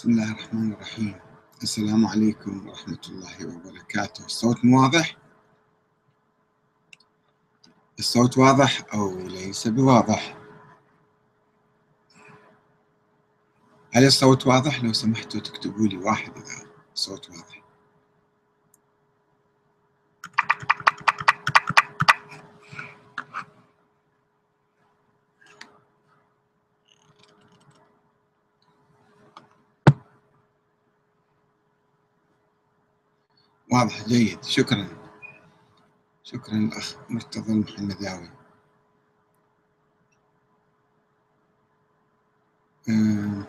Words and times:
بسم 0.00 0.10
الله 0.10 0.32
الرحمن 0.32 0.72
الرحيم 0.72 1.14
السلام 1.62 2.06
عليكم 2.06 2.68
ورحمة 2.68 3.00
الله 3.08 3.46
وبركاته 3.46 4.24
الصوت 4.24 4.56
واضح؟ 4.64 5.16
الصوت 7.98 8.38
واضح 8.38 8.82
أو 8.94 9.18
ليس 9.18 9.68
بواضح؟ 9.68 10.36
هل 13.92 14.06
الصوت 14.06 14.46
واضح؟ 14.46 14.84
لو 14.84 14.92
سمحتوا 14.92 15.40
تكتبوا 15.40 15.86
لي 15.86 15.96
واحد 15.96 16.32
إذا 16.36 16.66
الصوت 16.94 17.30
واضح 17.30 17.62
واضح 33.72 34.08
جيد. 34.08 34.44
شكرا. 34.44 34.88
شكرا 36.22 36.54
الأخ 36.54 36.94
مرتضى 37.10 37.52
المحمداوي. 37.52 38.30
آه. 42.88 43.46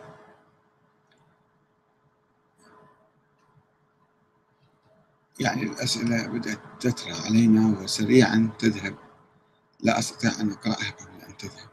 يعني 5.39 5.63
الأسئلة 5.63 6.27
بدأت 6.27 6.59
تترى 6.79 7.13
علينا 7.25 7.79
وسريعا 7.79 8.49
تذهب. 8.59 8.95
لا 9.79 9.99
أستطيع 9.99 10.31
أن 10.39 10.51
أقرأها 10.51 10.91
قبل 10.91 11.21
أن 11.29 11.37
تذهب. 11.37 11.69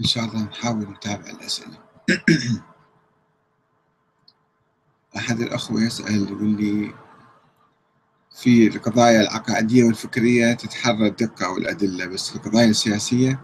إن 0.00 0.04
شاء 0.04 0.24
الله 0.24 0.42
نحاول 0.42 0.82
نتابع 0.90 1.30
الأسئلة. 1.30 1.78
أحد 5.16 5.40
الأخوة 5.40 5.82
يسأل 5.82 6.28
يقول 6.28 6.48
لي 6.56 7.01
في 8.34 8.66
القضايا 8.66 9.20
العقائدية 9.20 9.84
والفكرية 9.84 10.52
تتحرى 10.54 11.06
الدقة 11.08 11.50
والأدلة 11.50 12.06
بس 12.06 12.36
القضايا 12.36 12.70
السياسية 12.70 13.40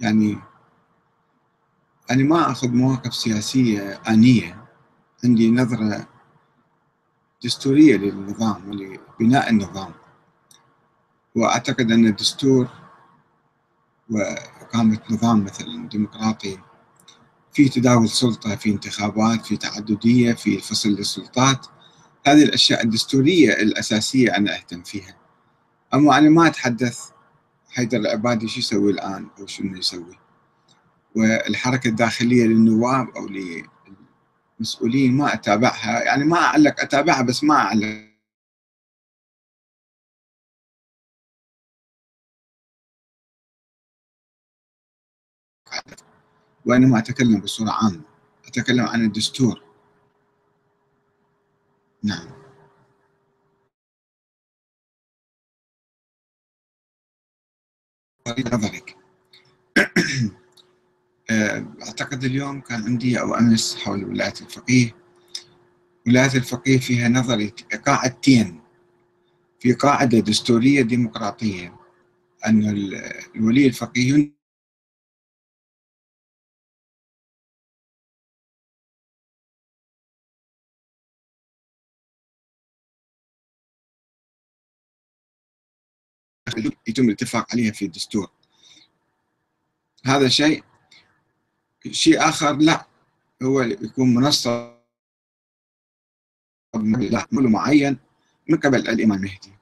يعني 0.00 0.38
أنا 2.10 2.22
ما 2.22 2.50
أخذ 2.50 2.68
مواقف 2.68 3.14
سياسية 3.14 4.00
آنية. 4.08 4.64
عندي 5.24 5.50
نظرة 5.50 6.08
دستورية 7.44 7.96
للنظام 7.96 8.68
ولبناء 8.70 9.50
النظام. 9.50 9.92
وأعتقد 11.36 11.92
أن 11.92 12.06
الدستور 12.06 12.68
وإقامة 14.10 15.00
نظام 15.10 15.44
مثلا 15.44 15.88
ديمقراطي 15.88 16.58
في 17.52 17.68
تداول 17.68 18.08
سلطة 18.08 18.56
في 18.56 18.70
انتخابات 18.70 19.46
في 19.46 19.56
تعددية 19.56 20.32
في 20.32 20.58
فصل 20.58 20.88
للسلطات 20.88 21.66
هذه 22.26 22.42
الأشياء 22.44 22.84
الدستورية 22.84 23.52
الأساسية 23.52 24.36
أنا 24.36 24.54
أهتم 24.56 24.82
فيها. 24.82 25.16
أما 25.94 26.18
أنا 26.18 26.30
ما 26.30 26.46
أتحدث 26.46 27.10
حيدر 27.70 27.98
العبادي 27.98 28.48
شو 28.48 28.58
يسوي 28.58 28.92
الآن 28.92 29.28
أو 29.38 29.46
شنو 29.46 29.76
يسوي؟ 29.76 30.18
والحركة 31.16 31.88
الداخلية 31.88 32.44
للنواب 32.44 33.08
أو 33.16 33.28
للمسؤولين 34.58 35.16
ما 35.16 35.34
أتابعها. 35.34 36.02
يعني 36.02 36.24
ما 36.24 36.36
أعلق 36.38 36.80
أتابعها 36.80 37.22
بس 37.22 37.44
ما 37.44 37.54
أعلق. 37.54 38.12
وإنما 46.66 46.98
أتكلم 46.98 47.40
بصورة 47.40 47.70
عامة 47.70 48.00
أتكلم 48.46 48.86
عن 48.86 49.04
الدستور. 49.04 49.71
نعم. 52.04 52.28
نظرك 58.28 58.96
أعتقد 61.82 62.24
اليوم 62.24 62.60
كان 62.60 62.82
عندي 62.82 63.20
أو 63.20 63.34
أمس 63.34 63.76
حول 63.76 64.04
ولاية 64.04 64.34
الفقيه. 64.40 64.94
ولاية 66.06 66.34
الفقيه 66.34 66.78
فيها 66.78 67.08
نظري 67.08 67.52
قاعدتين. 67.86 68.60
في 69.60 69.72
قاعدة 69.72 70.18
دستورية 70.20 70.82
ديمقراطية 70.82 71.76
أن 72.46 72.62
الولي 73.36 73.66
الفقيه 73.66 74.32
يتم 86.92 87.04
الاتفاق 87.04 87.52
عليها 87.52 87.72
في 87.72 87.84
الدستور. 87.84 88.30
هذا 90.04 90.28
شيء 90.28 90.64
شيء 91.90 92.28
آخر 92.28 92.56
لا 92.56 92.86
هو 93.42 93.60
يكون 93.60 94.14
منصب 94.14 94.78
معين 97.30 97.98
من 98.48 98.58
قبل 98.58 98.88
الإمام 98.88 99.18
المهدي. 99.18 99.52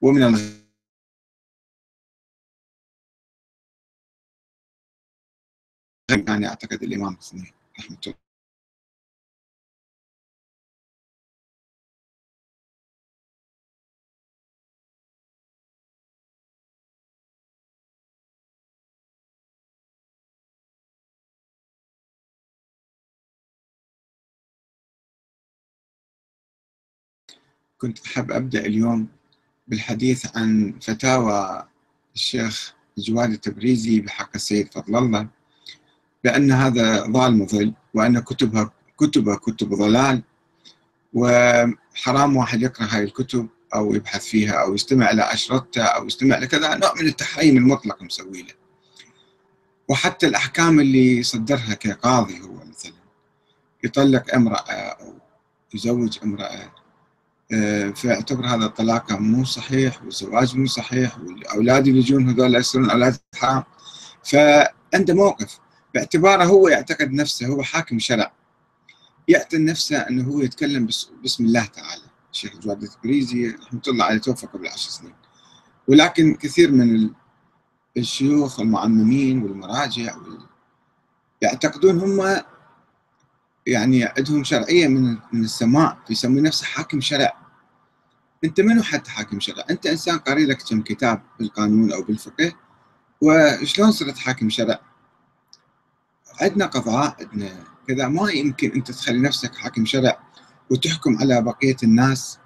ومن 0.00 0.22
الغ... 0.22 0.64
يعني 6.28 6.46
أعتقد 6.46 6.82
الإمام 6.82 7.12
الثاني 7.14 7.54
رحمة 7.78 7.98
الله 8.06 8.23
كنت 27.78 28.06
أحب 28.06 28.30
أبدأ 28.30 28.66
اليوم 28.66 29.08
بالحديث 29.68 30.36
عن 30.36 30.74
فتاوى 30.82 31.68
الشيخ 32.14 32.74
جواد 32.98 33.30
التبريزي 33.30 34.00
بحق 34.00 34.30
السيد 34.34 34.72
فضل 34.74 34.96
الله 34.96 35.28
بأن 36.24 36.52
هذا 36.52 37.06
ضال 37.06 37.38
مضل 37.38 37.72
وأن 37.94 38.20
كتبها 38.20 38.70
كتبه 38.98 39.36
كتب 39.36 39.74
ضلال 39.74 40.22
وحرام 41.12 42.36
واحد 42.36 42.62
يقرأ 42.62 42.86
هاي 42.90 43.04
الكتب 43.04 43.48
أو 43.74 43.94
يبحث 43.94 44.24
فيها 44.26 44.52
أو 44.52 44.74
يستمع 44.74 45.10
إلى 45.10 45.22
أشرطته 45.22 45.82
أو 45.82 46.06
يستمع 46.06 46.38
لكذا 46.38 46.74
نوع 46.74 46.94
من 46.94 47.06
التحريم 47.06 47.56
المطلق 47.56 48.02
مسوي 48.02 48.42
له. 48.42 48.54
وحتى 49.88 50.26
الأحكام 50.26 50.80
اللي 50.80 51.22
صدرها 51.22 51.74
كقاضي 51.74 52.40
هو 52.40 52.54
مثلا 52.54 52.92
يطلق 53.84 54.34
امرأة 54.34 54.72
أو 54.72 55.14
يزوج 55.74 56.18
امرأة 56.22 56.72
فيعتبر 57.94 58.46
هذا 58.46 58.64
الطلاق 58.64 59.12
مو 59.12 59.44
صحيح 59.44 60.02
والزواج 60.02 60.56
مو 60.56 60.66
صحيح 60.66 61.18
والأولاد 61.18 61.86
اللي 61.86 61.98
يجون 61.98 62.28
هذول 62.28 62.54
يصيرون 62.54 62.90
أولاد 62.90 63.16
حرام. 63.34 63.64
فعنده 64.24 65.14
موقف. 65.14 65.58
باعتباره 65.94 66.44
هو 66.44 66.68
يعتقد 66.68 67.12
نفسه 67.12 67.46
هو 67.46 67.62
حاكم 67.62 67.98
شرع. 67.98 68.32
يعتقد 69.28 69.60
نفسه 69.60 69.98
إنه 69.98 70.24
هو 70.24 70.40
يتكلم 70.40 70.88
باسم 71.22 71.44
الله 71.44 71.64
تعالى. 71.64 72.02
الشيخ 72.32 72.56
جواد 72.56 72.82
التبريزي 72.82 73.48
رحمة 73.48 73.82
الله 73.88 74.04
عليه 74.04 74.18
توفى 74.18 74.46
قبل 74.46 74.66
عشر 74.66 74.90
سنين. 74.90 75.14
ولكن 75.88 76.34
كثير 76.34 76.72
من 76.72 77.10
الشيوخ 77.96 78.58
والمعممين 78.58 79.42
والمراجع 79.42 80.16
يعتقدون 81.40 82.00
هم 82.00 82.42
يعني 83.66 84.04
عندهم 84.04 84.44
شرعية 84.44 84.88
من 84.88 85.18
من 85.32 85.44
السماء 85.44 85.98
يسمي 86.10 86.40
نفسه 86.40 86.66
حاكم 86.66 87.00
شرع. 87.00 87.32
أنت 88.44 88.60
منو 88.60 88.82
حتى 88.82 89.10
حاكم 89.10 89.40
شرع؟ 89.40 89.64
أنت 89.70 89.86
إنسان 89.86 90.18
قاري 90.18 90.46
لك 90.46 90.62
كم 90.62 90.82
كتاب 90.82 91.22
بالقانون 91.38 91.92
أو 91.92 92.02
بالفقه 92.02 92.52
وشلون 93.20 93.92
صرت 93.92 94.18
حاكم 94.18 94.50
شرع؟ 94.50 94.80
عندنا 96.40 96.66
قضاء 96.66 97.16
عندنا 97.20 97.64
كذا 97.88 98.08
ما 98.08 98.30
يمكن 98.30 98.70
أنت 98.70 98.90
تخلي 98.90 99.18
نفسك 99.18 99.54
حاكم 99.54 99.86
شرع 99.86 100.18
وتحكم 100.70 101.18
على 101.18 101.42
بقية 101.42 101.76
الناس 101.82 102.38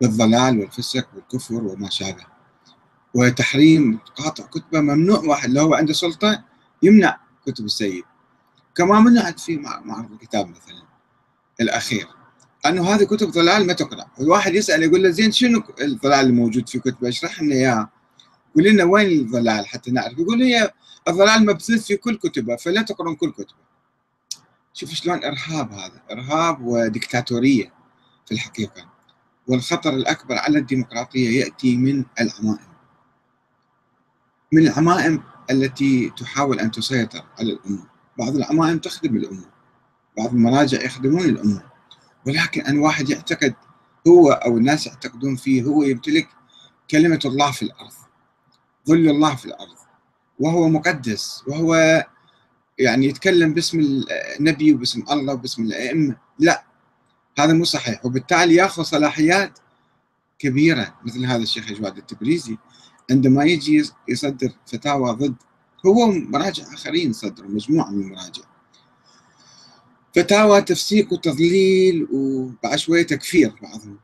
بالضلال 0.00 0.60
والفسق 0.60 1.08
والكفر 1.14 1.54
وما 1.64 1.90
شابه. 1.90 2.24
وتحريم 3.14 3.98
قاطع 4.16 4.46
كتبة 4.46 4.80
ممنوع 4.80 5.18
واحد 5.18 5.50
لو 5.50 5.62
هو 5.62 5.74
عنده 5.74 5.92
سلطة 5.92 6.44
يمنع 6.82 7.20
كتب 7.46 7.64
السيد. 7.64 8.04
كما 8.76 9.00
منعت 9.00 9.40
في 9.40 9.56
معرض 9.56 10.12
الكتاب 10.12 10.48
مثلا 10.48 10.82
الأخير. 11.60 12.08
أنه 12.66 12.94
هذه 12.94 13.04
كتب 13.04 13.30
ضلال 13.30 13.66
ما 13.66 13.72
تقرأ. 13.72 14.06
والواحد 14.18 14.54
يسأل 14.54 14.82
يقول 14.82 15.02
له 15.02 15.10
زين 15.10 15.32
شنو 15.32 15.62
الضلال 15.80 16.26
الموجود 16.26 16.68
في 16.68 16.78
كتبه؟ 16.78 17.08
اشرح 17.08 17.42
لنا 17.42 17.54
إياه. 17.54 17.90
قول 18.54 18.64
لنا 18.64 18.84
وين 18.84 19.20
الضلال 19.20 19.66
حتى 19.66 19.90
نعرف؟ 19.90 20.18
يقول 20.18 20.42
هي 20.42 20.72
الضلال 21.08 21.46
مبثوث 21.46 21.86
في 21.86 21.96
كل 21.96 22.16
كتبه 22.16 22.56
فلا 22.56 22.82
تقرون 22.82 23.14
كل 23.14 23.32
كتبه. 23.32 23.66
شوف 24.74 24.90
شلون 24.90 25.24
إرهاب 25.24 25.72
هذا 25.72 26.02
إرهاب 26.10 26.62
وديكتاتورية 26.62 27.72
في 28.26 28.32
الحقيقة. 28.32 28.88
والخطر 29.48 29.94
الأكبر 29.94 30.34
على 30.34 30.58
الديمقراطية 30.58 31.40
يأتي 31.40 31.76
من 31.76 32.04
العمائم. 32.20 32.68
من 34.52 34.66
العمائم 34.66 35.22
التي 35.50 36.12
تحاول 36.18 36.60
أن 36.60 36.70
تسيطر 36.70 37.24
على 37.38 37.52
الأمة. 37.52 37.95
بعض 38.18 38.36
العمائم 38.36 38.78
تخدم 38.78 39.16
الأمة 39.16 39.44
بعض 40.18 40.30
المراجع 40.30 40.82
يخدمون 40.82 41.24
الأمة 41.24 41.62
ولكن 42.26 42.60
أن 42.60 42.78
واحد 42.78 43.10
يعتقد 43.10 43.54
هو 44.08 44.30
أو 44.30 44.58
الناس 44.58 44.86
يعتقدون 44.86 45.36
فيه 45.36 45.62
هو 45.62 45.82
يمتلك 45.82 46.28
كلمة 46.90 47.20
الله 47.24 47.50
في 47.50 47.62
الأرض 47.62 47.92
ظل 48.88 49.08
الله 49.08 49.34
في 49.34 49.46
الأرض 49.46 49.76
وهو 50.38 50.68
مقدس 50.68 51.42
وهو 51.46 52.04
يعني 52.78 53.06
يتكلم 53.06 53.54
باسم 53.54 54.04
النبي 54.38 54.74
وباسم 54.74 55.04
الله 55.10 55.34
وباسم 55.34 55.62
الأئمة. 55.62 56.16
لا 56.38 56.64
هذا 57.38 57.52
مو 57.52 57.64
صحيح. 57.64 58.06
وبالتالي 58.06 58.54
يأخذ 58.54 58.82
صلاحيات 58.82 59.58
كبيرة 60.38 60.94
مثل 61.04 61.24
هذا 61.24 61.42
الشيخ 61.42 61.72
جواد 61.72 61.96
التبريزي. 61.96 62.58
عندما 63.10 63.44
يجي 63.44 63.90
يصدر 64.08 64.52
فتاوى 64.66 65.12
ضد 65.12 65.34
هو 65.90 66.06
مراجع 66.06 66.74
آخرين 66.74 67.12
صدروا 67.12 67.50
مجموعة 67.50 67.90
من 67.90 68.02
المراجع. 68.02 68.42
فتاوى 70.14 70.62
تفسيق 70.62 71.12
وتضليل 71.12 72.08
وبعد 72.12 72.76
شوية 72.76 73.02
تكفير 73.02 73.54
بعضهم. 73.62 73.98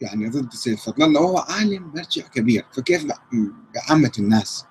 يعني 0.00 0.28
ضد 0.28 0.52
السيد 0.52 0.78
فضل 0.78 1.04
الله 1.04 1.20
وهو 1.20 1.38
عالم 1.38 1.92
مرجع 1.94 2.22
كبير. 2.22 2.66
فكيف 2.72 3.06
بعامة 3.74 4.12
الناس؟ 4.18 4.64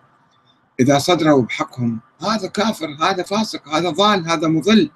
إذا 0.79 0.99
صدروا 0.99 1.41
بحقهم 1.41 1.99
هذا 2.21 2.47
كافر 2.47 2.97
هذا 3.01 3.23
فاسق 3.23 3.69
هذا 3.69 3.89
ضال 3.89 4.29
هذا 4.29 4.47
مضل. 4.47 4.91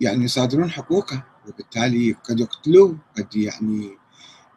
يعني 0.00 0.24
يصادرون 0.24 0.70
حقوقه 0.70 1.24
وبالتالي 1.48 2.12
قد 2.12 2.40
يقتلوه 2.40 2.98
قد 3.18 3.36
يعني 3.36 3.98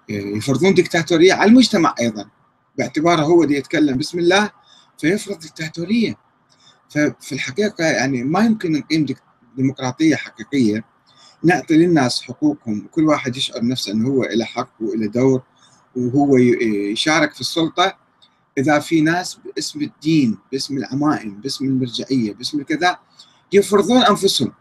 يفرضون 0.09 0.73
دكتاتورية 0.73 1.33
على 1.33 1.49
المجتمع 1.49 1.95
أيضا. 1.99 2.29
باعتباره 2.77 3.21
هو 3.21 3.43
اللي 3.43 3.55
يتكلم. 3.55 3.97
بسم 3.97 4.19
الله. 4.19 4.51
فيفرض 4.97 5.39
دكتاتورية 5.39 6.17
ففي 6.89 7.31
الحقيقة 7.31 7.83
يعني 7.83 8.23
ما 8.23 8.39
يمكن 8.39 8.71
نقيم 8.71 9.05
ديمقراطية 9.57 10.15
حقيقية. 10.15 10.85
نعطي 11.43 11.77
للناس 11.77 12.21
حقوقهم 12.21 12.87
كل 12.91 13.05
واحد 13.05 13.37
يشعر 13.37 13.65
نفسه 13.65 13.91
أنه 13.91 14.09
هو 14.09 14.23
له 14.23 14.45
حق 14.45 14.69
وله 14.79 15.07
دور 15.07 15.43
وهو 15.95 16.37
يشارك 16.37 17.33
في 17.33 17.41
السلطة. 17.41 17.97
إذا 18.57 18.79
في 18.79 19.01
ناس 19.01 19.39
باسم 19.55 19.81
الدين 19.81 20.37
باسم 20.51 20.77
العمائم 20.77 21.41
باسم 21.41 21.65
المرجعية 21.65 22.33
باسم 22.33 22.63
كذا 22.63 22.99
يفرضون 23.53 24.03
أنفسهم. 24.03 24.53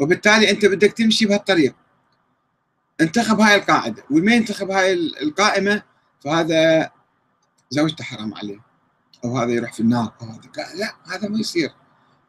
وبالتالي 0.00 0.50
أنت 0.50 0.66
بدك 0.66 0.92
تمشي 0.92 1.26
بهالطريق. 1.26 1.74
انتخب 3.00 3.40
هاي 3.40 3.54
القاعدة. 3.54 4.04
وما 4.10 4.34
ينتخب 4.34 4.70
هاي 4.70 4.92
القائمة؟ 4.92 5.82
فهذا 6.20 6.90
زوجته 7.70 8.04
حرام 8.04 8.34
عليه. 8.34 8.71
أو 9.24 9.38
هذا 9.38 9.50
يروح 9.52 9.72
في 9.72 9.80
النار 9.80 10.12
أو 10.22 10.26
هذا. 10.26 10.40
لا 10.74 10.94
هذا 11.14 11.28
ما 11.28 11.38
يصير. 11.38 11.70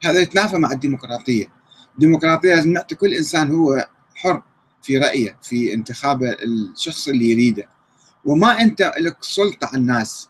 هذا 0.03 0.19
يتنافى 0.19 0.57
مع 0.57 0.71
الديمقراطية. 0.71 1.45
الديمقراطية 1.93 2.55
لازم 2.55 2.73
نعطي 2.73 2.95
كل 2.95 3.13
إنسان 3.13 3.51
هو 3.51 3.87
حر 4.15 4.43
في 4.81 4.97
رأيه 4.97 5.37
في 5.41 5.73
انتخاب 5.73 6.23
الشخص 6.23 7.07
اللي 7.07 7.31
يريده. 7.31 7.69
وما 8.25 8.61
أنت 8.61 8.93
لك 8.97 9.17
سلطة 9.21 9.67
على 9.67 9.77
الناس. 9.77 10.29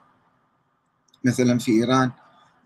مثلا 1.24 1.60
في 1.60 1.71
إيران 1.71 2.12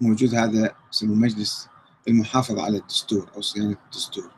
موجود 0.02 0.36
هذا 0.36 0.76
اسمه 0.94 1.16
مجلس 1.16 1.68
المحافظة 2.08 2.64
على 2.64 2.78
الدستور 2.78 3.32
أو 3.36 3.42
صيانة 3.42 3.78
الدستور. 3.86 4.32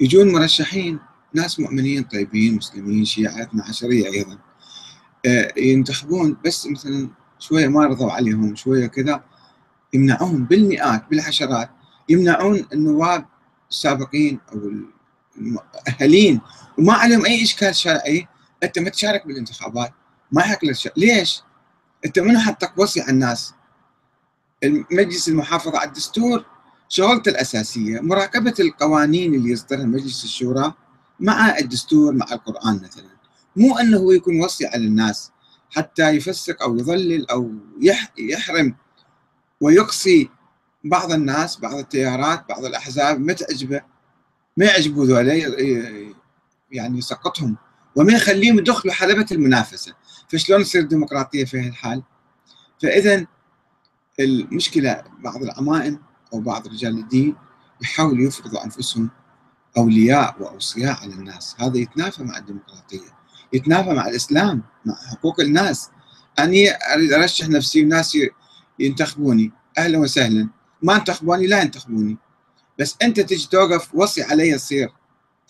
يجون 0.00 0.32
مرشحين 0.32 0.98
ناس 1.34 1.60
مؤمنين 1.60 2.02
طيبين 2.02 2.56
مسلمين 2.56 3.04
شيعة 3.04 3.42
اثنا 3.42 3.64
عشرية 3.64 4.06
أيضا. 4.06 4.38
آه، 5.26 5.52
ينتخبون 5.56 6.36
بس 6.44 6.66
مثلا 6.66 7.10
شوية 7.38 7.68
ما 7.68 7.86
رضوا 7.86 8.12
عليهم 8.12 8.56
شوية 8.56 8.86
كذا 8.86 9.24
يمنعون 9.94 10.44
بالمئات 10.44 11.04
بالعشرات 11.10 11.70
يمنعون 12.08 12.66
النواب 12.72 13.26
السابقين 13.70 14.40
أو 14.52 14.72
المؤهلين 15.38 16.40
وما 16.78 16.92
عليهم 16.92 17.24
أي 17.24 17.42
إشكال 17.42 17.76
شرعي 17.76 18.28
أنت 18.62 18.78
ما 18.78 18.90
تشارك 18.90 19.26
بالانتخابات 19.26 19.92
ما 20.32 20.42
يحق 20.42 20.64
لك 20.64 20.92
ليش؟ 20.96 21.42
أنت 22.04 22.18
من 22.18 22.38
حطك 22.38 22.78
وصي 22.78 23.00
على 23.00 23.10
الناس؟ 23.10 23.54
المجلس 24.64 25.28
المحافظة 25.28 25.78
على 25.78 25.88
الدستور 25.88 26.44
شغلته 26.88 27.28
الأساسية 27.28 28.00
مراقبة 28.00 28.54
القوانين 28.60 29.34
اللي 29.34 29.50
يصدرها 29.50 29.84
مجلس 29.84 30.24
الشورى 30.24 30.74
مع 31.20 31.58
الدستور 31.58 32.12
مع 32.12 32.26
القرآن 32.32 32.80
مثلا. 32.84 33.16
مو 33.56 33.78
أنه 33.78 34.14
يكون 34.14 34.40
وصي 34.40 34.66
على 34.66 34.84
الناس. 34.84 35.30
حتى 35.70 36.10
يفسق 36.10 36.62
أو 36.62 36.76
يضلل 36.76 37.30
أو 37.30 37.52
يحرم 38.18 38.74
ويقصي 39.60 40.30
بعض 40.84 41.12
الناس 41.12 41.60
بعض 41.60 41.74
التيارات 41.74 42.48
بعض 42.48 42.64
الأحزاب 42.64 43.20
ما 43.20 43.32
تعجبه؟ 43.32 43.80
ما 44.56 44.64
يعجبوا 44.64 45.04
ذولا 45.04 45.34
يعني 46.70 46.98
يسقطهم 46.98 47.56
وما 47.96 48.12
يخليهم 48.12 48.58
يدخلوا 48.58 48.94
حلبة 48.94 49.26
المنافسة. 49.32 49.94
فشلون 50.28 50.62
تصير 50.62 50.82
ديمقراطية 50.82 51.44
في 51.44 51.60
هالحال؟ 51.60 52.02
فإذا 52.82 53.26
المشكلة 54.20 55.04
بعض 55.18 55.42
العمائم 55.42 56.00
أو 56.32 56.40
بعض 56.40 56.68
رجال 56.68 56.98
الدين 56.98 57.36
يحاولوا 57.82 58.26
يفرضوا 58.26 58.64
أنفسهم 58.64 59.10
أولياء 59.76 60.36
وأوصياء 60.42 60.96
على 61.02 61.14
الناس. 61.14 61.56
هذا 61.58 61.78
يتنافى 61.78 62.22
مع 62.24 62.38
الديمقراطية. 62.38 63.15
يتنافى 63.52 63.90
مع 63.90 64.08
الإسلام 64.08 64.62
مع 64.84 64.94
حقوق 64.94 65.40
الناس. 65.40 65.90
أني 66.38 66.70
أريد 66.94 67.12
أرشح 67.12 67.48
نفسي 67.48 67.84
وناس 67.84 68.18
ينتخبوني 68.78 69.52
أهلا 69.78 69.98
وسهلا. 69.98 70.48
ما 70.82 70.96
انتخبوني 70.96 71.46
لا 71.46 71.62
ينتخبوني. 71.62 72.18
بس 72.78 72.96
أنت 73.02 73.20
تجي 73.20 73.48
توقف 73.48 73.94
وصي 73.94 74.22
علي 74.22 74.54
تصير 74.54 74.92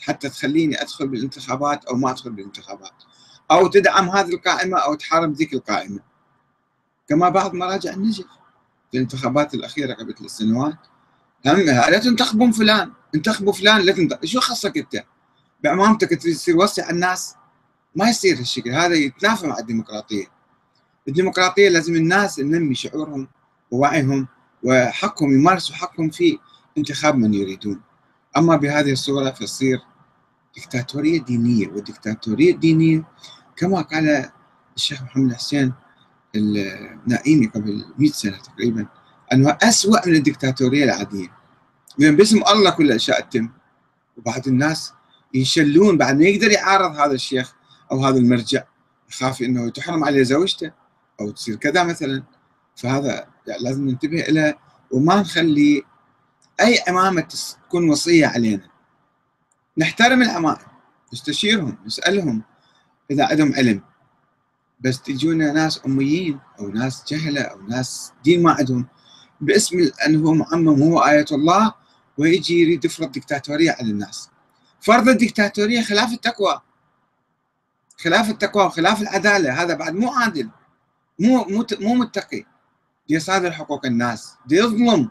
حتى 0.00 0.28
تخليني 0.28 0.82
أدخل 0.82 1.08
بالانتخابات 1.08 1.84
أو 1.84 1.96
ما 1.96 2.10
أدخل 2.10 2.30
بالانتخابات. 2.30 3.02
أو 3.50 3.66
تدعم 3.66 4.10
هذه 4.10 4.28
القائمة 4.28 4.78
أو 4.78 4.94
تحارب 4.94 5.32
ذيك 5.32 5.52
القائمة. 5.52 6.00
كما 7.08 7.28
بعض 7.28 7.54
مراجع 7.54 7.92
النجف. 7.92 8.26
في 8.90 8.96
الانتخابات 8.96 9.54
الأخيرة 9.54 9.94
قبل 9.94 10.14
ثلاث 10.14 10.30
سنوات. 10.30 10.78
هم 11.46 11.56
لا 11.56 11.98
تنتخبون 11.98 12.52
فلان 12.52 12.92
انتخبوا 13.14 13.52
فلان 13.52 13.80
لا 13.80 13.92
تنتخب 13.92 14.24
شو 14.24 14.40
خصك 14.40 14.78
أنت؟ 14.78 15.04
بعمامتك 15.64 16.08
تصير 16.08 16.56
وصي 16.56 16.82
على 16.82 16.90
الناس؟ 16.90 17.34
ما 17.96 18.08
يصير 18.08 18.38
هالشكل. 18.38 18.70
هذا 18.70 18.94
يتنافى 18.94 19.46
مع 19.46 19.58
الديمقراطية. 19.58 20.24
الديمقراطية 21.08 21.68
لازم 21.68 21.94
الناس 21.96 22.40
ننمي 22.40 22.74
شعورهم 22.74 23.28
ووعيهم 23.70 24.28
وحقهم 24.62 25.32
يمارسوا 25.32 25.74
حقهم 25.74 26.10
في 26.10 26.38
انتخاب 26.78 27.14
من 27.16 27.34
يريدون. 27.34 27.80
أما 28.36 28.56
بهذه 28.56 28.92
الصورة 28.92 29.30
فتصير 29.30 29.80
دكتاتورية 30.56 31.22
دينية 31.22 31.68
والدكتاتورية 31.68 32.52
الدينية 32.52 33.04
كما 33.56 33.80
قال 33.80 34.30
الشيخ 34.76 35.02
محمد 35.02 35.34
حسين 35.34 35.72
النائمي 36.34 37.46
قبل 37.46 37.84
100 37.98 38.10
سنة 38.10 38.36
تقريبا 38.36 38.86
أنه 39.32 39.58
أسوأ 39.62 40.08
من 40.08 40.14
الدكتاتورية 40.14 40.84
العادية. 40.84 41.28
لأن 41.98 42.16
باسم 42.16 42.42
الله 42.48 42.70
كل 42.70 42.84
الأشياء 42.84 43.20
تتم 43.20 43.48
وبعد 44.16 44.48
الناس 44.48 44.92
ينشلون 45.34 45.98
بعد 45.98 46.18
ما 46.18 46.24
يقدر 46.24 46.50
يعارض 46.50 46.96
هذا 46.96 47.12
الشيخ 47.12 47.55
أو 47.92 48.04
هذا 48.06 48.18
المرجع 48.18 48.64
يخاف 49.10 49.42
أنه 49.42 49.70
تحرم 49.70 50.04
عليه 50.04 50.22
زوجته 50.22 50.72
أو 51.20 51.30
تصير 51.30 51.56
كذا 51.56 51.84
مثلا. 51.84 52.22
فهذا 52.76 53.28
يعني 53.46 53.62
لازم 53.62 53.88
ننتبه 53.88 54.18
له 54.18 54.54
وما 54.90 55.20
نخلي 55.20 55.82
أي 56.60 56.78
إمامة 56.78 57.28
تكون 57.68 57.90
وصية 57.90 58.26
علينا. 58.26 58.70
نحترم 59.78 60.22
العمائم 60.22 60.66
نستشيرهم 61.12 61.78
نسألهم 61.86 62.42
إذا 63.10 63.26
عندهم 63.26 63.54
علم. 63.54 63.82
بس 64.80 65.02
تجونا 65.02 65.52
ناس 65.52 65.80
أميين 65.86 66.38
أو 66.60 66.68
ناس 66.68 67.04
جهلة 67.08 67.40
أو 67.40 67.60
ناس 67.60 68.12
دين 68.24 68.42
ما 68.42 68.52
عندهم 68.52 68.86
باسم 69.40 69.90
أنه 70.06 70.34
معمم 70.34 70.82
هو 70.82 70.98
آية 70.98 71.26
الله 71.32 71.74
ويجي 72.18 72.60
يريد 72.60 72.84
يفرض 72.84 73.12
دكتاتورية 73.12 73.70
على 73.70 73.90
الناس. 73.90 74.30
فرض 74.80 75.08
الدكتاتورية 75.08 75.82
خلاف 75.82 76.12
التقوى. 76.12 76.60
خلاف 77.96 78.30
التقوى 78.30 78.64
وخلاف 78.64 79.02
العدالة 79.02 79.62
هذا 79.62 79.74
بعد 79.74 79.94
مو 79.94 80.12
عادل 80.12 80.50
مو 81.18 81.44
مو 81.44 81.66
مو 81.80 81.94
متقي. 81.94 82.44
يصادر 83.08 83.52
حقوق 83.52 83.86
الناس 83.86 84.34
يظلم. 84.50 85.10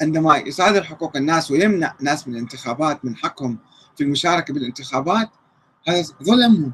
عندما 0.00 0.36
يصادر 0.36 0.84
حقوق 0.84 1.16
الناس 1.16 1.50
ويمنع 1.50 1.94
ناس 2.00 2.28
من 2.28 2.34
الانتخابات 2.34 3.04
من 3.04 3.16
حقهم 3.16 3.58
في 3.96 4.04
المشاركة 4.04 4.54
بالانتخابات 4.54 5.30
هذا 5.88 6.02
ظلمهم 6.22 6.72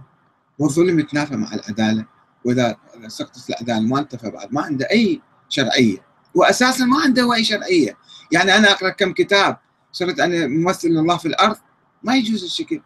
والظلم 0.59 0.99
يتنافى 0.99 1.37
مع 1.37 1.55
العدالة. 1.55 2.07
وإذا 2.45 2.77
سقطت 3.07 3.51
العدالة 3.51 3.81
ما 3.81 3.99
انتفى 3.99 4.31
بعد 4.31 4.53
ما 4.53 4.63
عنده 4.63 4.91
أي 4.91 5.21
شرعية. 5.49 5.99
وأساسا 6.35 6.85
ما 6.85 7.01
عنده 7.01 7.35
أي 7.35 7.45
شرعية. 7.45 7.97
يعني 8.33 8.57
أنا 8.57 8.71
أقرأ 8.71 8.91
كم 8.91 9.13
كتاب 9.13 9.59
صرت 9.93 10.21
أنا 10.21 10.47
ممثل 10.47 10.89
لله 10.89 11.17
في 11.17 11.29
الأرض 11.29 11.57
ما 12.03 12.17
يجوز 12.17 12.45
الشكل. 12.45 12.81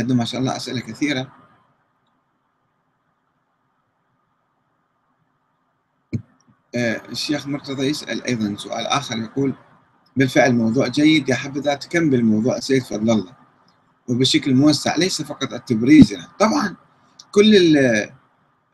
عندنا 0.00 0.18
ما 0.18 0.24
شاء 0.24 0.40
الله 0.40 0.56
أسئلة 0.56 0.80
كثيرة. 0.80 1.32
آه، 6.74 7.02
الشيخ 7.08 7.46
مرتضى 7.46 7.86
يسأل 7.86 8.24
أيضا 8.24 8.56
سؤال 8.58 8.86
آخر 8.86 9.18
يقول 9.18 9.54
بالفعل 10.16 10.54
موضوع 10.54 10.88
جيد 10.88 11.28
يا 11.28 11.34
حبذا 11.34 11.74
تكمل 11.74 12.24
موضوع 12.24 12.60
سيد 12.60 12.82
فضل 12.82 13.10
الله. 13.10 13.32
وبشكل 14.08 14.54
موسع 14.54 14.96
ليس 14.96 15.22
فقط 15.22 15.52
التبريز 15.52 16.12
يعني. 16.12 16.26
طبعا 16.40 16.76
كل 17.32 17.76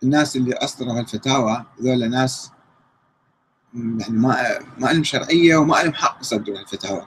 الناس 0.03 0.37
اللي 0.37 0.55
أصدروا 0.55 0.99
هالفتاوى 0.99 1.65
ذولا 1.83 2.09
ناس 2.09 2.51
يعني 3.75 4.19
ما 4.19 4.59
ما 4.79 4.87
لهم 4.87 5.05
شرعية 5.05 5.57
وما 5.57 5.77
لهم 5.77 5.95
حق 5.95 6.19
يصدروا 6.21 6.59
هالفتاوى. 6.59 7.07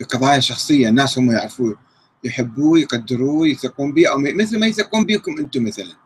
بقضايا 0.00 0.40
شخصية 0.40 0.88
الناس 0.88 1.18
هم 1.18 1.30
يعرفوه 1.30 1.78
يحبوه 2.24 2.78
يقدروه 2.78 3.48
يثقون 3.48 3.92
به 3.92 4.08
أو 4.08 4.18
مثل 4.18 4.60
ما 4.60 4.66
يثقون 4.66 5.04
بكم 5.04 5.38
أنتم 5.38 5.64
مثلا. 5.64 5.96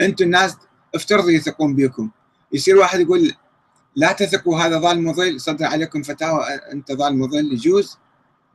أنتم 0.00 0.24
الناس 0.24 0.56
افترضوا 0.94 1.30
يثقون 1.30 1.74
بكم 1.74 2.10
يصير 2.52 2.76
واحد 2.76 3.00
يقول 3.00 3.32
لا 3.96 4.12
تثقوا 4.12 4.60
هذا 4.60 4.78
ظالم 4.78 5.08
مضل 5.08 5.36
يصدر 5.36 5.64
عليكم 5.64 6.02
فتاوى 6.02 6.44
أنت 6.72 6.92
ظالم 6.92 7.20
مضل 7.20 7.52
يجوز. 7.52 7.98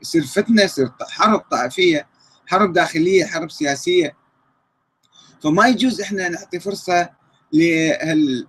يصير 0.01 0.23
فتنة 0.23 0.61
يصير 0.61 0.91
حرب 1.01 1.39
طائفية 1.39 2.07
حرب 2.45 2.73
داخلية 2.73 3.25
حرب 3.25 3.51
سياسية. 3.51 4.15
فما 5.43 5.67
يجوز 5.67 6.01
إحنا 6.01 6.29
نعطي 6.29 6.59
فرصة 6.59 7.09
لهالمشايخ 7.53 8.47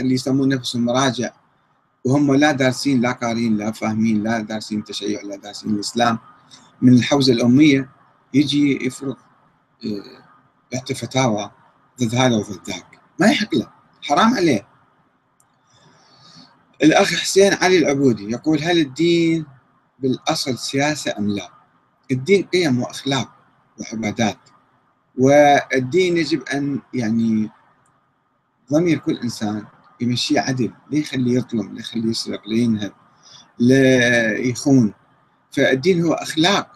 اللي 0.00 0.14
يسمون 0.14 0.48
نفسهم 0.48 0.84
مراجع 0.84 1.30
وهم 2.04 2.34
لا 2.34 2.52
دارسين 2.52 3.00
لا 3.00 3.12
قارين 3.12 3.56
لا 3.56 3.72
فاهمين 3.72 4.22
لا 4.22 4.40
دارسين 4.40 4.84
تشيع 4.84 5.22
لا 5.22 5.36
دارسين 5.36 5.74
الإسلام. 5.74 6.18
من 6.82 6.92
الحوزة 6.92 7.32
الأمية 7.32 7.90
يجي 8.34 8.86
يفرض 8.86 9.16
آه، 9.84 10.22
يعطي 10.72 10.94
فتاوى 10.94 11.50
ضد 12.00 12.14
هذا 12.14 12.36
وضد 12.36 12.60
ذاك. 12.66 13.00
ما 13.20 13.26
يحق 13.26 13.54
له 13.54 13.70
حرام 14.02 14.34
عليه. 14.34 14.68
الأخ 16.82 17.14
حسين 17.14 17.54
علي 17.54 17.78
العبودي 17.78 18.30
يقول 18.30 18.62
هل 18.62 18.78
الدين 18.78 19.46
بالأصل 19.98 20.58
سياسة 20.58 21.14
أم 21.18 21.28
لا؟ 21.28 21.50
الدين 22.10 22.42
قيم 22.42 22.80
وأخلاق 22.80 23.32
وعبادات 23.80 24.38
والدين 25.18 26.16
يجب 26.16 26.42
أن 26.42 26.80
يعني 26.94 27.50
ضمير 28.72 28.98
كل 28.98 29.16
إنسان 29.16 29.64
يمشيه 30.00 30.40
عدل 30.40 30.72
لا 30.90 30.98
يخليه 30.98 31.34
يظلم 31.34 31.74
لا 31.74 31.80
يخليه 31.80 32.10
يسرق 32.10 32.48
لا 32.48 32.56
ينهب 32.56 32.92
لا 33.58 34.38
يخون. 34.38 34.94
فالدين 35.56 36.04
هو 36.04 36.12
أخلاق. 36.12 36.72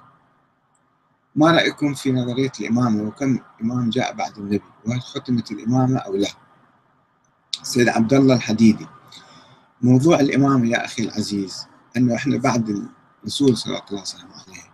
ما 1.37 1.53
رأيكم 1.53 1.95
في 1.95 2.13
نظرية 2.13 2.53
الإمامة 2.61 3.03
وكم 3.03 3.39
إمام 3.63 3.91
جاء 3.91 4.15
بعد 4.15 4.39
النبي 4.39 4.63
وهل 4.87 5.01
ختمت 5.01 5.53
الإمامة 5.53 5.99
أو 5.99 6.17
لا؟ 6.17 6.29
سيد 7.63 7.89
عبد 7.89 8.15
الله 8.15 8.35
الحديدي 8.37 8.87
موضوع 9.83 10.21
الإمامة 10.21 10.69
يا 10.69 10.85
أخي 10.85 11.03
العزيز 11.03 11.67
أنه 11.97 12.15
إحنا 12.15 12.39
بعد 12.39 12.89
الرسول 13.23 13.57
صلى 13.57 13.83
الله 13.91 14.03
عليه 14.49 14.71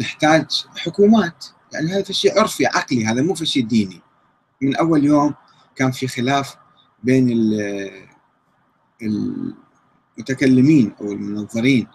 نحتاج 0.00 0.66
حكومات. 0.76 1.46
يعني 1.72 1.92
هذا 1.92 2.12
شيء 2.12 2.40
عرفي 2.40 2.66
عقلي 2.66 3.06
هذا 3.06 3.22
مو 3.22 3.34
شيء 3.34 3.66
ديني. 3.66 4.02
من 4.60 4.76
أول 4.76 5.04
يوم 5.04 5.34
كان 5.76 5.90
في 5.90 6.08
خلاف 6.08 6.56
بين 7.02 7.30
المتكلمين 10.18 10.94
أو 11.00 11.12
المنظرين. 11.12 11.86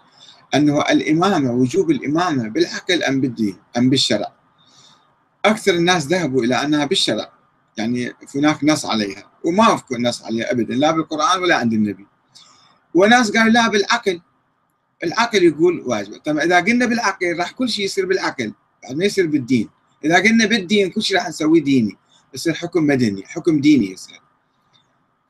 أنه 0.54 0.80
الإمامة 0.80 1.52
وجوب 1.52 1.90
الإمامة 1.90 2.48
بالعقل 2.48 3.02
أم 3.02 3.20
بالدين 3.20 3.56
أم 3.76 3.90
بالشرع. 3.90 4.32
أكثر 5.44 5.74
الناس 5.74 6.06
ذهبوا 6.06 6.44
إلى 6.44 6.54
أنها 6.54 6.84
بالشرع. 6.84 7.32
يعني 7.76 8.12
هناك 8.34 8.64
نص 8.64 8.86
عليها 8.86 9.30
وما 9.44 9.76
في 9.76 9.94
نص 9.94 10.22
عليها 10.22 10.52
أبدا 10.52 10.74
لا 10.74 10.90
بالقرآن 10.90 11.42
ولا 11.42 11.56
عند 11.56 11.72
النبي. 11.72 12.06
وناس 12.94 13.30
قالوا 13.30 13.52
لا 13.52 13.68
بالعقل. 13.68 14.20
العقل 15.04 15.42
يقول 15.42 15.80
واجب. 15.86 16.16
طيب 16.16 16.38
إذا 16.38 16.60
قلنا 16.60 16.86
بالعقل 16.86 17.38
راح 17.38 17.52
كل 17.52 17.68
شيء 17.68 17.84
يصير 17.84 18.06
بالعقل 18.06 18.52
بعد 18.82 18.96
ما 18.96 19.04
يصير 19.04 19.26
بالدين. 19.26 19.68
إذا 20.04 20.16
قلنا 20.16 20.46
بالدين 20.46 20.90
كل 20.90 21.02
شيء 21.02 21.16
راح 21.16 21.28
نسويه 21.28 21.62
ديني. 21.62 21.96
يصير 22.34 22.54
حكم 22.54 22.86
مدني 22.86 23.26
حكم 23.26 23.60
ديني 23.60 23.90
يصير. 23.92 24.20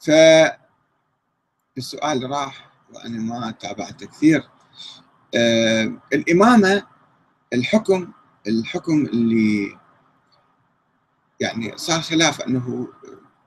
ف 0.01 0.11
السؤال 1.79 2.31
راح 2.31 2.71
وأنا 2.95 3.19
ما 3.19 3.51
تابعته 3.51 4.07
كثير. 4.07 4.49
الإمامة 6.13 6.83
الحكم 7.53 8.13
الحكم 8.47 9.07
اللي 9.07 9.79
يعني 11.41 11.73
صار 11.77 12.01
خلاف 12.01 12.41
إنه 12.41 12.89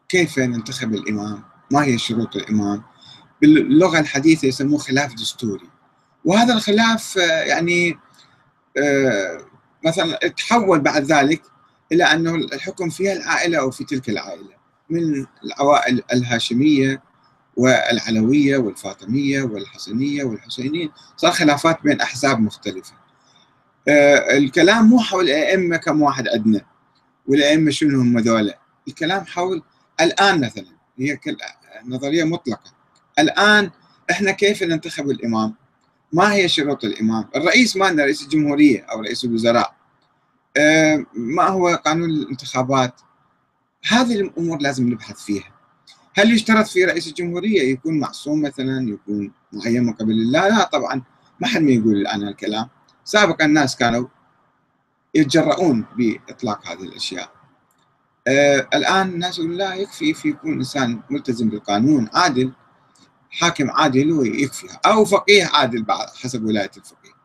كيف 0.09 0.39
ننتخب 0.39 0.93
الإمام؟ 0.93 1.43
ما 1.71 1.83
هي 1.83 1.97
شروط 1.97 2.35
الإمام؟ 2.35 2.83
باللغة 3.41 3.99
الحديثة 3.99 4.47
يسموه 4.47 4.79
خلاف 4.79 5.13
دستوري. 5.13 5.69
وهذا 6.25 6.53
الخلاف 6.53 7.17
آه، 7.17 7.41
يعني 7.43 7.97
آه، 8.77 9.41
مثلا 9.85 10.17
تحول 10.17 10.79
بعد 10.79 11.03
ذلك 11.03 11.41
إلى 11.91 12.03
أنه 12.03 12.35
الحكم 12.35 12.89
في 12.89 13.13
العائلة 13.13 13.59
أو 13.59 13.71
في 13.71 13.83
تلك 13.83 14.09
العائلة 14.09 14.59
من 14.89 15.25
العوائل 15.43 16.03
الهاشمية 16.13 17.01
والعلوية 17.59 18.57
والفاطمية 18.57 19.43
والحسنيه 19.43 20.23
والحسينيه 20.23 20.89
صار 21.17 21.31
خلافات 21.31 21.83
بين 21.83 22.01
أحزاب 22.01 22.39
مختلفة. 22.39 22.93
آه، 23.87 24.37
الكلام 24.37 24.89
مو 24.89 24.99
حول 24.99 25.23
الأئمة 25.23 25.77
كم 25.77 26.01
واحد 26.01 26.27
عندنا 26.27 26.61
والأئمة 27.27 27.71
شنو 27.71 28.01
هم 28.01 28.19
ذولا 28.19 28.59
الكلام 28.87 29.25
حول 29.25 29.63
الآن 30.01 30.41
مثلا 30.41 30.65
هي 30.99 31.19
نظرية 31.85 32.23
مطلقة. 32.23 32.71
الآن 33.19 33.71
إحنا 34.11 34.31
كيف 34.31 34.63
ننتخب 34.63 35.09
الإمام؟ 35.09 35.55
ما 36.13 36.33
هي 36.33 36.47
شروط 36.47 36.83
الإمام؟ 36.83 37.25
الرئيس 37.35 37.77
مالنا 37.77 38.03
رئيس 38.03 38.21
الجمهورية 38.23 38.81
أو 38.81 39.01
رئيس 39.01 39.23
الوزراء. 39.23 39.75
آه، 40.57 41.05
ما 41.13 41.47
هو 41.47 41.81
قانون 41.85 42.09
الانتخابات؟ 42.09 43.01
هذه 43.87 44.21
الأمور 44.21 44.57
لازم 44.61 44.89
نبحث 44.89 45.21
فيها. 45.23 45.58
هل 46.15 46.33
يشترط 46.33 46.67
في 46.67 46.85
رئيس 46.85 47.07
الجمهورية 47.07 47.71
يكون 47.71 47.99
معصوم 47.99 48.41
مثلا 48.41 48.89
يكون 48.89 49.31
معين 49.53 49.83
من 49.83 49.93
قبل 49.93 50.11
الله 50.11 50.47
لا 50.47 50.63
طبعا. 50.63 51.01
ما 51.39 51.47
حد 51.47 51.61
ما 51.61 51.71
يقول 51.71 51.95
الآن 51.95 52.27
الكلام 52.27 52.67
سابقا 53.03 53.45
الناس 53.45 53.75
كانوا 53.75 54.07
يتجرؤون 55.15 55.85
بإطلاق 55.97 56.67
هذه 56.67 56.83
الأشياء. 56.83 57.31
آه 58.27 58.67
الآن 58.73 59.07
الناس 59.09 59.39
يقول 59.39 59.57
لا 59.57 59.73
يكفي 59.73 60.13
في 60.13 60.29
يكون 60.29 60.53
إنسان 60.53 61.01
ملتزم 61.09 61.49
بالقانون 61.49 62.09
عادل 62.13 62.51
حاكم 63.31 63.71
عادل 63.71 64.11
ويكفيها 64.11 64.79
أو 64.85 65.05
فقيه 65.05 65.45
عادل 65.53 65.83
بعد 65.83 66.07
حسب 66.09 66.43
ولاية 66.43 66.71
الفقيه. 66.77 67.19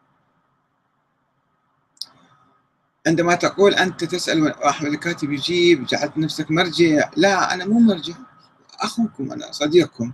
عندما 3.07 3.35
تقول 3.35 3.75
أنت 3.75 4.05
تسأل 4.05 4.49
أحمد 4.49 4.93
الكاتب 4.93 5.33
يجيب 5.33 5.87
جعلت 5.87 6.19
نفسك 6.19 6.51
مرجع 6.51 7.11
لا 7.17 7.55
أنا 7.55 7.67
مو 7.67 7.79
مرجع. 7.81 8.15
أخوكم 8.81 9.33
أنا 9.33 9.53
صديقكم. 9.53 10.13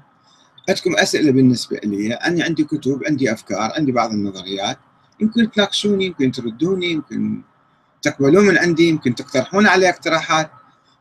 عندكم 0.68 0.96
أسئلة 0.96 1.32
بالنسبة 1.32 1.76
لي؟ 1.84 2.14
أنا 2.14 2.44
عندي 2.44 2.64
كتب 2.64 3.02
عندي 3.06 3.32
أفكار 3.32 3.72
عندي 3.76 3.92
بعض 3.92 4.10
النظريات. 4.10 4.78
يمكن 5.20 5.50
تناقشوني 5.50 6.06
يمكن 6.06 6.32
تردوني 6.32 6.90
يمكن 6.90 7.42
تقبلون 8.02 8.46
من 8.46 8.58
عندي 8.58 8.88
يمكن 8.88 9.14
تقترحون 9.14 9.66
علي 9.66 9.88
اقتراحات. 9.88 10.50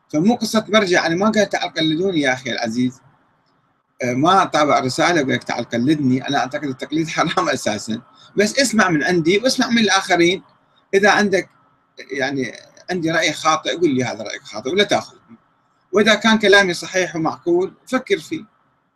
فمو 0.08 0.34
قصة 0.34 0.64
مرجع 0.68 1.06
أنا 1.06 1.14
ما 1.14 1.26
قلت 1.26 1.52
تعال 1.52 1.74
قلدوني 1.74 2.20
يا 2.20 2.32
أخي 2.32 2.50
العزيز. 2.52 3.00
ما 4.04 4.44
طابع 4.44 4.80
رسالة 4.80 5.22
وقال 5.22 5.34
لك 5.34 5.44
تعال 5.44 5.64
قلدني. 5.64 6.28
أنا 6.28 6.38
أعتقد 6.38 6.64
التقليد 6.64 7.08
حرام 7.14 7.48
أساسا. 7.48 8.00
بس 8.36 8.58
اسمع 8.58 8.90
من 8.90 9.02
عندي 9.02 9.38
واسمع 9.38 9.68
من 9.68 9.78
الآخرين. 9.78 10.42
إذا 10.94 11.10
عندك 11.10 11.48
يعني 12.10 12.52
عندي 12.90 13.10
رأي 13.10 13.32
خاطئ 13.32 13.76
قول 13.76 13.94
لي 13.94 14.04
هذا 14.04 14.22
رأيك 14.22 14.42
خاطئ 14.42 14.70
ولا 14.70 14.84
تاخذني 14.84 15.19
وإذا 15.92 16.14
كان 16.14 16.38
كلامي 16.38 16.74
صحيح 16.74 17.16
ومعقول 17.16 17.74
فكر 17.86 18.18
فيه 18.18 18.44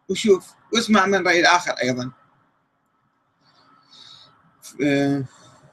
وشوف 0.09 0.51
واسمع 0.73 1.07
من 1.07 1.27
رأي 1.27 1.41
الآخر 1.41 1.73
أيضا. 1.73 2.11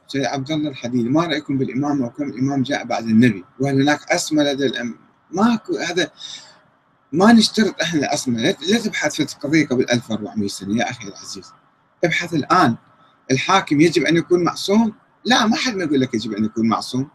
سيد 0.08 0.26
عبد 0.26 0.52
الله 0.52 0.70
الحديدي 0.70 1.10
ما 1.10 1.26
رأيكم 1.26 1.58
بالامامه 1.58 2.06
وكم 2.06 2.24
امام 2.24 2.64
جاء 2.64 2.84
بعد 2.84 3.04
النبي؟ 3.04 3.46
وهل 3.60 3.82
هناك 3.82 4.12
اسمى 4.12 4.44
لدى 4.44 4.66
الام 4.66 5.00
ماكو 5.32 5.78
هذا 5.78 6.12
ما 7.12 7.34
نشترط 7.34 7.82
إحنا 7.82 8.00
العصمه 8.00 8.42
لا 8.42 8.80
تبحث 8.80 9.16
في 9.16 9.24
القضية 9.24 9.68
قبل 9.68 9.86
1400 9.92 10.48
سنة 10.48 10.78
يا 10.78 10.90
أخي 10.90 11.08
العزيز. 11.08 11.54
ابحث 12.04 12.34
الآن. 12.34 12.76
الحاكم 13.32 13.82
يجب 13.82 14.04
أن 14.04 14.18
يكون 14.18 14.44
معصوم؟ 14.44 14.94
لا 15.26 15.48
ما 15.48 15.56
حد 15.56 15.76
ما 15.76 15.84
يقول 15.84 16.02
لك 16.02 16.14
يجب 16.14 16.34
أن 16.34 16.46
يكون 16.46 16.70
معصوم. 16.70 17.10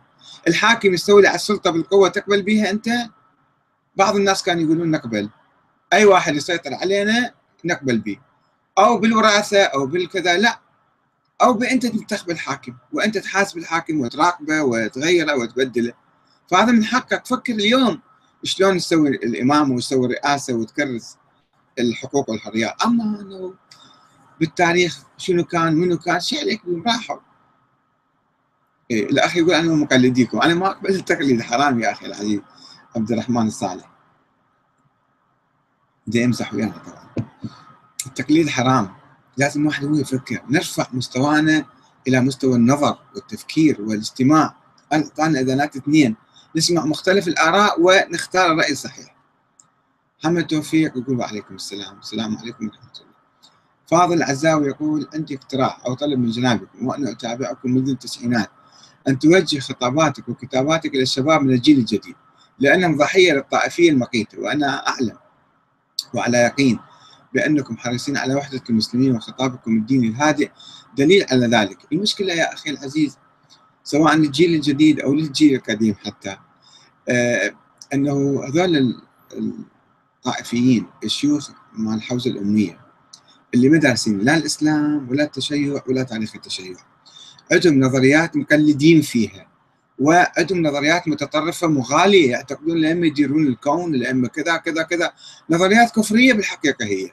الحاكم 0.49 0.95
يستولي 0.95 1.29
على 1.29 1.37
السلطة 1.37 1.71
بالقوة 1.71 2.09
تقبل 2.09 2.43
بها 2.43 2.71
أنت؟ 2.71 2.89
بعض 3.97 4.17
الناس 4.17 4.43
كانوا 4.43 4.63
يقولون 4.63 4.91
نقبل. 4.91 5.31
أي 5.93 6.05
واحد 6.05 6.35
يسيطر 6.35 6.75
علينا 6.75 7.35
نقبل 7.65 7.99
به. 7.99 8.19
أو 8.79 8.99
بالوراثة 8.99 9.63
أو 9.63 9.87
بالكذا 9.87 10.37
لا. 10.37 10.61
أو 11.43 11.53
بانت 11.53 11.87
تنتخب 11.87 12.31
الحاكم 12.31 12.75
وأنت 12.93 13.19
تحاسب 13.19 13.59
الحاكم 13.59 14.01
وتراقبه 14.01 14.63
وتغيره 14.63 15.37
وتبدله. 15.37 15.93
فهذا 16.51 16.73
من 16.73 16.85
حقك. 16.85 17.23
تفكر 17.23 17.53
اليوم 17.53 18.01
شلون 18.43 18.79
تسوي 18.79 19.09
الامامه 19.09 19.75
وتسوي 19.75 20.07
الرئاسة 20.07 20.55
وتكرس 20.55 21.17
الحقوق 21.79 22.31
والحريات. 22.31 22.83
أما 22.83 23.21
إنه 23.21 23.55
بالتاريخ 24.41 24.99
شنو 25.19 25.45
كان 25.45 25.75
منو 25.75 25.99
كان 25.99 26.21
شيء 26.21 26.41
عليك 26.41 26.63
راحوا 26.87 27.19
إيه 28.91 29.11
الأخ 29.11 29.37
يقول 29.37 29.55
أنا 29.55 29.75
مقلديكم. 29.75 30.41
أنا 30.41 30.55
ما 30.55 30.67
أقبل 30.67 30.91
التقليد 30.91 31.43
حرام 31.43 31.81
يا 31.81 31.93
أخي 31.93 32.07
العزيز. 32.07 32.41
عبد 32.97 33.13
الرحمن 33.13 33.47
الصالح 33.47 33.91
بدي 36.07 36.25
امزح 36.25 36.55
ويانا 36.55 36.79
طبعا. 36.87 37.29
التقليد 38.07 38.49
حرام. 38.49 38.95
لازم 39.37 39.67
واحد 39.67 39.85
هو 39.85 39.95
يفكر. 39.95 40.43
نرفع 40.51 40.87
مستوانا 40.93 41.65
إلى 42.09 42.21
مستوى 42.21 42.57
النظر 42.57 42.99
والتفكير 43.15 43.83
والاستماع. 43.83 44.55
اعطانا 44.93 45.41
اذانات 45.41 45.77
اثنين 45.77 46.17
نسمع 46.57 46.85
مختلف 46.85 47.29
الآراء 47.29 47.81
ونختار 47.81 48.53
الرأي 48.53 48.73
الصحيح. 48.73 49.17
محمد 50.21 50.47
توفيق 50.47 50.99
يقول 50.99 51.19
وعليكم 51.19 51.55
السلام. 51.55 51.99
السلام 51.99 52.39
عليكم 52.39 52.67
ورحمة 52.67 52.91
الله. 53.01 53.13
فاضل 53.87 54.17
العزاوي 54.17 54.69
يقول 54.69 55.09
عندي 55.15 55.37
اقتراح 55.37 55.81
أو 55.87 55.95
طلب 55.95 56.19
من 56.19 56.31
جنابكم 56.31 56.87
وأنا 56.87 57.11
أتابعكم 57.11 57.71
منذ 57.71 57.89
التسعينات. 57.89 58.51
أن 59.09 59.19
توجه 59.19 59.59
خطاباتك 59.59 60.29
وكتاباتك 60.29 60.95
إلى 60.95 61.03
الشباب 61.03 61.43
من 61.43 61.51
الجيل 61.51 61.79
الجديد. 61.79 62.17
لأنهم 62.59 62.97
ضحية 62.97 63.33
للطائفية 63.33 63.91
المقيتة 63.91 64.41
وأنا 64.41 64.89
أعلم 64.89 65.17
وعلى 66.15 66.39
يقين 66.39 66.79
بأنكم 67.35 67.77
حريصين 67.77 68.17
على 68.17 68.35
وحدة 68.35 68.63
المسلمين 68.71 69.17
وخطابكم 69.17 69.77
الديني. 69.77 70.09
الهادئ 70.09 70.51
دليل 70.97 71.27
على 71.31 71.47
ذلك. 71.47 71.79
المشكلة 71.93 72.33
يا 72.33 72.55
أخي 72.55 72.71
العزيز 72.71 73.19
سواء 73.85 74.17
للجيل 74.17 74.55
الجديد 74.55 75.01
أو 75.01 75.15
للجيل 75.15 75.55
القديم 75.55 75.95
حتى 75.95 76.37
آه 77.09 77.55
أنه 77.95 78.45
هذول 78.45 79.01
الطائفيين 80.19 80.87
الشيوخ 81.05 81.51
مال 81.73 81.95
الحوزة 81.95 82.31
الأمية 82.31 82.81
اللي 83.55 83.69
ما 83.69 83.79
دارسين 83.79 84.19
لا 84.19 84.37
الإسلام 84.37 85.09
ولا 85.11 85.25
التشيع 85.25 85.83
ولا 85.89 86.03
تاريخ 86.03 86.35
التشيع 86.35 86.77
عندهم 87.53 87.81
نظريات 87.81 88.37
مقلدين 88.37 89.03
فيها. 89.03 89.47
وعندهم 89.99 90.63
نظريات 90.63 91.09
متطرفة 91.09 91.67
مغالية 91.67 92.31
يعتقدون 92.31 92.77
الأئمة 92.77 93.07
يديرون 93.07 93.47
الكون 93.47 93.95
الأئمة 93.95 94.29
كذا 94.29 94.57
كذا 94.57 94.83
كذا. 94.83 95.13
نظريات 95.51 95.91
كفرية 95.91 96.33
بالحقيقة 96.33 96.85
هي. 96.85 97.11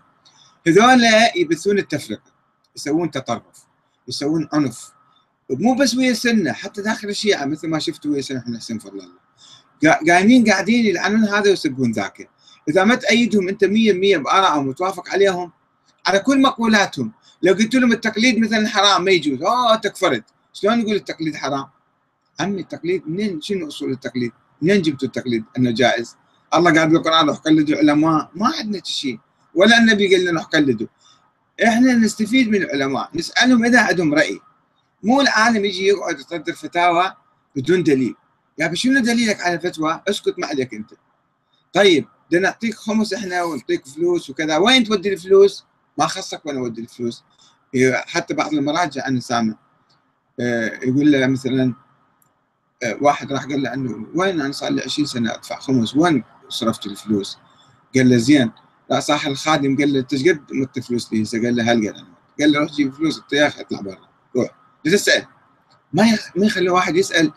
هذول 0.67 1.03
يبثون 1.35 1.77
التفرقة 1.77 2.33
يسوون 2.75 3.11
تطرف 3.11 3.65
يسوون 4.07 4.49
عنف 4.53 4.91
مو 5.49 5.73
بس 5.73 5.95
ويا 5.95 6.11
السنة 6.11 6.53
حتى 6.53 6.81
داخل 6.81 7.09
الشيعة 7.09 7.45
مثل 7.45 7.67
ما 7.67 7.79
شفتوا 7.79 8.11
ويا 8.11 8.21
سنة 8.21 8.43
حسين 8.57 8.79
فضل 8.79 8.99
الله. 8.99 10.13
قايمين 10.13 10.49
قاعدين 10.49 10.85
يلعنون 10.85 11.23
هذا 11.23 11.49
ويسبون 11.49 11.91
ذاك. 11.91 12.29
إذا 12.69 12.83
ما 12.83 12.95
تأيدهم 12.95 13.47
أنت 13.47 13.63
100% 13.63 13.67
بآرائهم 14.17 14.67
وتوافق 14.67 15.09
عليهم 15.09 15.51
على 16.07 16.19
كل 16.19 16.41
مقولاتهم. 16.41 17.11
لو 17.41 17.53
قلت 17.53 17.75
لهم 17.75 17.91
التقليد 17.91 18.39
مثلا 18.39 18.67
حرام 18.67 19.03
ما 19.03 19.11
يجوز. 19.11 19.41
أوه 19.41 19.75
تكفرت 19.75 20.23
شلون 20.53 20.79
نقول 20.79 20.95
التقليد 20.95 21.35
حرام؟ 21.35 21.65
عمي 22.39 22.61
التقليد 22.61 23.07
منين؟ 23.07 23.41
شنو 23.41 23.67
أصول 23.67 23.91
التقليد؟ 23.91 24.31
منين 24.61 24.81
جبتوا 24.81 25.07
التقليد 25.07 25.43
إنه 25.57 25.71
جائز؟ 25.71 26.15
الله 26.53 26.79
قال 26.79 26.89
بالقران 26.89 27.27
روح 27.27 27.37
قلدوا 27.37 27.77
علماء 27.77 28.31
ما 28.35 28.51
عندنا 28.59 28.81
شيء. 28.83 29.19
ولا 29.55 29.77
النبي 29.77 30.15
قال 30.15 30.25
لنا 30.25 30.31
روح 30.31 30.43
قلدوا 30.43 30.87
إحنا 31.63 31.93
نستفيد 31.93 32.50
من 32.50 32.61
العلماء 32.63 33.09
نسألهم 33.15 33.65
إذا 33.65 33.81
عندهم 33.81 34.13
رأي. 34.13 34.39
مو 35.03 35.22
العالم 35.22 35.65
يجي 35.65 35.87
يقعد 35.87 36.19
يصدر 36.19 36.53
فتاوى 36.53 37.13
بدون 37.55 37.83
دليل. 37.83 38.07
يا 38.07 38.15
يعني 38.57 38.75
شنو 38.75 39.00
دليلك 39.00 39.41
على 39.41 39.55
الفتوى؟ 39.55 40.01
اسكت 40.09 40.39
ما 40.39 40.48
عليك 40.48 40.74
أنت. 40.74 40.91
طيب 41.74 42.05
بدنا 42.29 42.41
نعطيك 42.41 42.75
خمس 42.75 43.13
إحنا 43.13 43.43
ونعطيك 43.43 43.87
فلوس 43.87 44.29
وكذا. 44.29 44.57
وين 44.57 44.83
تودي 44.83 45.13
الفلوس؟ 45.13 45.65
ما 45.98 46.07
خصك 46.07 46.46
وين 46.46 46.57
أودي 46.57 46.81
الفلوس. 46.81 47.24
حتى 47.93 48.33
بعض 48.33 48.53
المراجع 48.53 49.07
أنا 49.07 49.19
سامع. 49.19 49.55
آه، 50.39 50.79
يقول 50.83 51.11
له 51.11 51.27
مثلا 51.27 51.74
واحد 53.01 53.31
راح 53.31 53.46
قال 53.46 53.61
له 53.61 53.74
انه 53.74 54.07
وين 54.15 54.41
أنا 54.41 54.51
صار 54.51 54.72
لي 54.72 54.81
20 54.81 55.05
سنة 55.05 55.33
أدفع 55.33 55.59
خمس 55.59 55.96
وين 55.96 56.24
صرفت 56.50 56.85
الفلوس؟ 56.85 57.37
قال 57.96 58.09
له 58.09 58.17
زين 58.17 58.51
لا 58.89 59.00
صاح 59.00 59.27
الخادم 59.27 59.77
قال 59.77 59.93
له 59.93 60.00
إنت 60.00 60.15
قد 60.29 60.41
مت 60.51 60.79
فلوس 60.79 61.13
لي 61.13 61.39
قال 61.39 61.55
له 61.55 61.72
هل 61.72 61.93
قال 62.39 62.51
له 62.51 62.59
روح 62.59 62.72
جيب 62.72 62.93
فلوس 62.93 63.19
أنت 63.19 63.33
يا 63.33 63.48
أخي 63.48 63.61
اطلع 63.61 63.81
برا 63.81 64.07
روح 64.35 64.50
تسأل 64.83 65.25
ما. 65.93 66.17
ما 66.35 66.46
يخلي 66.46 66.69
واحد 66.69 66.96
يسأل 66.96 67.31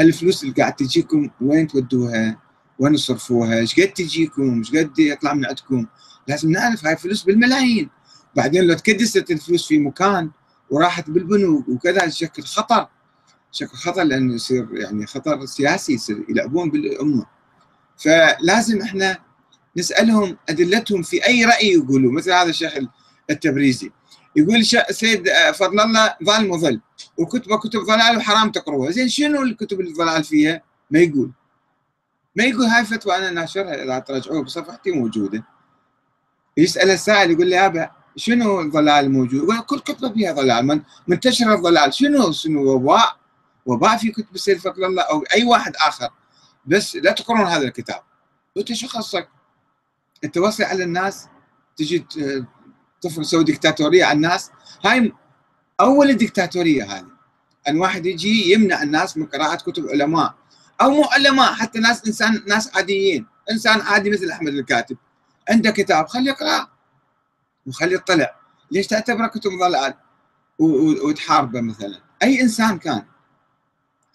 الفلوس 0.00 0.42
اللي 0.42 0.54
قاعد 0.54 0.72
تجيكم 0.72 1.30
وين 1.40 1.66
تودوها؟ 1.66 2.38
وين 2.78 2.94
تصرفوها؟ 2.94 3.58
إيش 3.58 3.80
قد 3.80 3.88
تجيكم؟ 3.88 4.58
إيش 4.58 4.70
قد 4.70 4.98
يطلع 4.98 5.34
من 5.34 5.46
عندكم؟ 5.46 5.86
لازم 6.28 6.50
نعرف 6.50 6.86
هاي 6.86 6.96
فلوس 6.96 7.22
بالملايين 7.22 7.90
بعدين 8.36 8.64
لو 8.64 8.74
تكدست 8.74 9.30
الفلوس 9.30 9.66
في 9.66 9.78
مكان 9.78 10.30
وراحت 10.70 11.10
بالبنوك 11.10 11.68
وكذا 11.68 12.08
شكل 12.08 12.42
خطر 12.42 12.88
شكل 13.52 13.76
خطر 13.76 14.02
لأنه 14.02 14.34
يصير 14.34 14.68
يعني 14.72 15.06
خطر 15.06 15.46
سياسي 15.46 15.92
يصير 15.92 16.24
يلعبون 16.28 16.70
بالأمة. 16.70 17.26
فلازم 17.96 18.80
إحنا 18.80 19.18
نسألهم 19.76 20.36
أدلتهم 20.48 21.02
في 21.02 21.26
أي 21.26 21.44
رأي 21.44 21.72
يقولوا 21.72 22.12
مثل 22.12 22.32
هذا 22.32 22.50
الشيخ 22.50 22.72
التبريزي. 23.30 23.90
يقول 24.36 24.64
سيد 24.90 25.28
فضل 25.54 25.80
الله 25.80 26.16
ظل 26.24 26.48
مظل. 26.48 26.80
وكتبة 27.18 27.56
كتب 27.56 27.80
ضلال 27.80 28.16
وحرام 28.16 28.50
تقروها. 28.50 28.90
زين 28.90 29.08
شنو 29.08 29.42
الكتب 29.42 29.80
اللي 29.80 29.92
ضلال 29.92 30.24
فيها؟ 30.24 30.62
ما 30.90 30.98
يقول. 30.98 31.32
ما 32.36 32.44
يقول 32.44 32.64
هاي 32.64 32.84
فتوى 32.84 33.16
أنا 33.16 33.30
ناشرها 33.30 33.84
إذا 33.84 33.98
ترجعوها 33.98 34.42
بصفحتي 34.42 34.90
موجودة. 34.90 35.44
يسأل 36.56 36.90
السائل 36.90 37.30
يقول 37.30 37.46
لي 37.46 37.66
أبا 37.66 37.90
شنو 38.16 38.60
الضلال 38.60 39.12
موجود؟ 39.12 39.42
يقول 39.42 39.60
كل 39.60 39.80
كتبة 39.80 40.12
فيها 40.12 40.32
ضلال. 40.32 40.66
من 40.66 40.80
منتشر 41.08 41.54
الضلال. 41.54 41.94
شنو 41.94 42.32
شنو 42.32 42.70
وباء 42.70 43.21
وباء 43.66 43.96
في 43.96 44.10
كتب 44.10 44.34
السيد 44.34 44.58
فضل 44.58 44.84
الله 44.84 45.02
أو 45.02 45.24
أي 45.34 45.44
واحد 45.44 45.76
آخر. 45.76 46.08
بس 46.66 46.96
لا 46.96 47.12
تقرون 47.12 47.46
هذا 47.46 47.64
الكتاب. 47.64 48.02
أنت 48.56 48.72
شو 48.72 48.86
خصك؟ 48.86 49.28
أنت 50.24 50.38
وصي 50.38 50.64
على 50.64 50.84
الناس 50.84 51.28
تجي 51.76 52.06
تفرض 53.00 53.24
تسوي 53.24 53.44
دكتاتوريه 53.44 54.04
على 54.04 54.16
الناس. 54.16 54.50
هاي 54.84 55.12
أول 55.80 56.14
دكتاتوريه 56.14 56.84
هذه. 56.84 57.12
أن 57.68 57.78
واحد 57.78 58.06
يجي 58.06 58.52
يمنع 58.52 58.82
الناس 58.82 59.16
من 59.16 59.26
قراءة 59.26 59.56
كتب 59.56 59.88
علماء 59.88 60.34
أو 60.80 60.90
مو 60.90 61.04
علماء 61.04 61.52
حتى 61.54 61.78
ناس 61.78 62.06
انسان 62.06 62.42
ناس 62.46 62.76
عاديين. 62.76 63.26
إنسان 63.50 63.80
عادي 63.80 64.10
مثل 64.10 64.30
أحمد 64.30 64.54
الكاتب. 64.54 64.96
عنده 65.50 65.70
كتاب 65.70 66.08
خليه 66.08 66.30
يقراه 66.30 66.68
وخليه 67.66 67.96
يطلع. 67.96 68.36
ليش 68.70 68.86
تعتبره 68.86 69.26
كتب 69.26 69.50
ضلال؟ 69.60 69.94
وتحاربه 71.04 71.60
مثلا. 71.60 72.00
أي 72.22 72.40
إنسان 72.40 72.78
كان. 72.78 73.04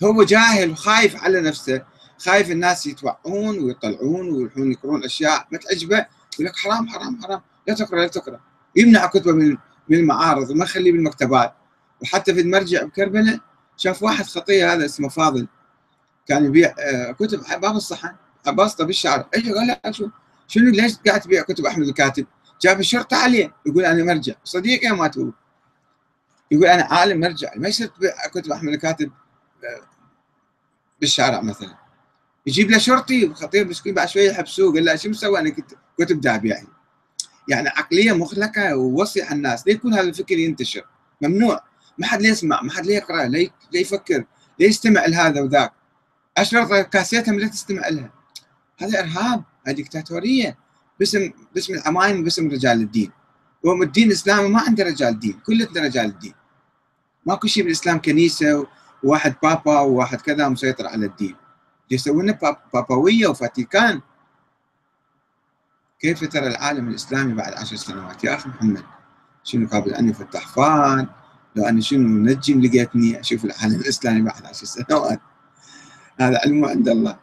هو 0.04 0.24
جاهل 0.24 0.72
وخايف 0.72 1.24
على 1.24 1.42
نفسه 1.42 1.82
خايف 2.18 2.52
الناس 2.52 2.88
يتوعون 2.88 3.60
ويطلعون 3.60 4.30
ويروحون 4.30 4.72
يقرون 4.72 5.04
أشياء 5.04 5.48
ما 5.52 5.58
تعجبه 5.58 6.06
يقول 6.34 6.48
لك 6.48 6.56
حرام 6.56 6.88
حرام 6.88 7.22
حرام 7.24 7.42
لا 7.68 7.74
تقرأ 7.74 8.00
لا 8.00 8.08
تقرأ. 8.08 8.40
يمنع 8.76 9.06
كتبه 9.06 9.32
من 9.32 9.58
من 9.90 9.98
المعارض 9.98 10.50
وما 10.50 10.64
يخليه 10.64 10.92
بالمكتبات. 10.92 11.54
وحتى 12.02 12.34
في 12.34 12.42
المرجع 12.42 12.84
بكربلاء 12.84 13.40
شاف 13.78 14.04
واحد 14.04 14.26
خطيه 14.26 14.74
هذا 14.74 14.86
اسمه 14.86 15.10
فاضل. 15.10 15.48
كان 16.28 16.46
يبيع 16.46 16.76
آه، 16.80 17.12
كتب 17.12 17.42
باب 17.62 17.76
الصحن 17.76 18.10
باسطه 18.48 18.86
بالشعر 18.86 19.28
اجى 19.34 19.54
قال 19.54 19.68
لا 19.68 19.92
شو؟ 19.92 20.10
شنو 20.48 20.72
ليش 20.72 20.96
قاعد 21.08 21.22
تبيع 21.22 21.42
كتب 21.42 21.66
أحمد 21.66 21.88
الكاتب؟ 21.88 22.26
جاب 22.62 22.80
الشرطة 22.80 23.18
عليه 23.18 23.54
يقول 23.66 23.86
أنا 23.86 24.04
مرجع. 24.04 24.34
صديقي 24.44 24.90
ما 24.90 25.12
هو 25.18 25.32
يقول 26.52 26.66
أنا 26.66 26.84
عالم 26.84 27.20
مرجع 27.20 27.52
ما 27.56 27.68
يصير 27.68 27.88
تبيع 27.88 28.12
كتب 28.34 28.52
أحمد 28.52 28.74
الكاتب. 28.74 29.12
بالشارع 31.02 31.42
مثلا. 31.42 31.78
يجيب 32.48 32.72
له 32.72 32.78
شرطي 32.78 33.26
وخطير 33.26 33.68
مسكين 33.68 33.94
بعد 33.94 34.10
شوية 34.10 34.30
يحبسوه 34.30 34.74
قال 34.74 34.86
له 34.86 34.96
شو 34.96 35.10
مسوي؟ 35.10 35.40
أنا 35.40 35.56
كتب 36.00 36.22
دابي 36.22 36.50
يعني. 36.50 36.68
يعني 37.50 37.70
عقلية 37.70 38.12
مخلقة 38.12 38.76
ووصي 38.76 39.22
على 39.22 39.36
الناس. 39.36 39.68
لا 39.68 39.74
يكون 39.74 39.94
هذا 39.94 40.10
الفكر 40.10 40.38
ينتشر؟ 40.38 40.84
ممنوع. 41.22 41.64
ما 41.98 42.08
حد 42.08 42.22
يسمع 42.22 42.62
ما 42.62 42.72
حد 42.72 42.86
يقرأ 42.86 43.26
لا 43.26 43.50
يفكر 43.74 44.26
لا 44.60 44.66
يستمع 44.66 45.06
لهذا 45.06 45.42
وذاك؟ 45.42 45.74
اشرط 46.38 46.90
كاسيتهم 46.90 47.40
لا 47.40 47.48
تستمع 47.48 47.88
لها. 47.88 48.12
هذا 48.78 49.00
إرهاب 49.00 49.44
هذه 49.68 49.76
دكتاتوريه 49.76 50.58
باسم 51.00 51.32
باسم 51.56 51.74
العمايم 51.74 52.24
باسم 52.24 52.50
رجال 52.50 52.82
الدين. 52.82 53.12
وهم 53.64 53.82
الدين 53.82 54.08
الاسلامي 54.08 54.50
ما 54.50 54.62
عنده 54.62 54.84
رجال 54.84 55.20
دين 55.20 55.40
كلنا 55.46 55.82
رجال 55.82 56.06
الدين. 56.06 56.34
ماكو 57.26 57.48
شيء 57.48 57.64
بالإسلام 57.64 58.02
كنيسة 58.02 58.68
وواحد 59.04 59.36
بابا 59.44 59.80
وواحد 59.80 60.22
كذا 60.22 60.50
مسيطر 60.50 60.88
على 60.88 61.06
الدين. 61.06 61.36
يسوون 61.92 62.32
بابوية 62.74 63.28
وفاتيكان. 63.28 64.02
كيف 66.00 66.24
ترى 66.24 66.48
العالم 66.48 66.90
الإسلامي 66.90 67.34
بعد 67.34 67.54
عشر 67.54 67.76
سنوات؟ 67.76 68.24
يا 68.24 68.36
أخي 68.36 68.50
محمد 68.50 68.84
شنو 69.44 69.68
قابل 69.68 69.94
أن 69.94 70.10
يفتح 70.10 70.48
فان؟ 70.48 71.08
لو 71.56 71.66
أنا 71.66 71.82
شنو 71.82 72.08
نجم 72.08 72.62
لقيتني 72.62 73.20
أشوف 73.20 73.46
العالم 73.46 73.76
الإسلامي 73.76 74.22
بعد 74.22 74.46
عشر 74.46 74.66
سنوات؟ 74.66 75.20
هذا 76.20 76.40
علم 76.46 76.66
عند 76.66 76.90
الله. 76.90 77.18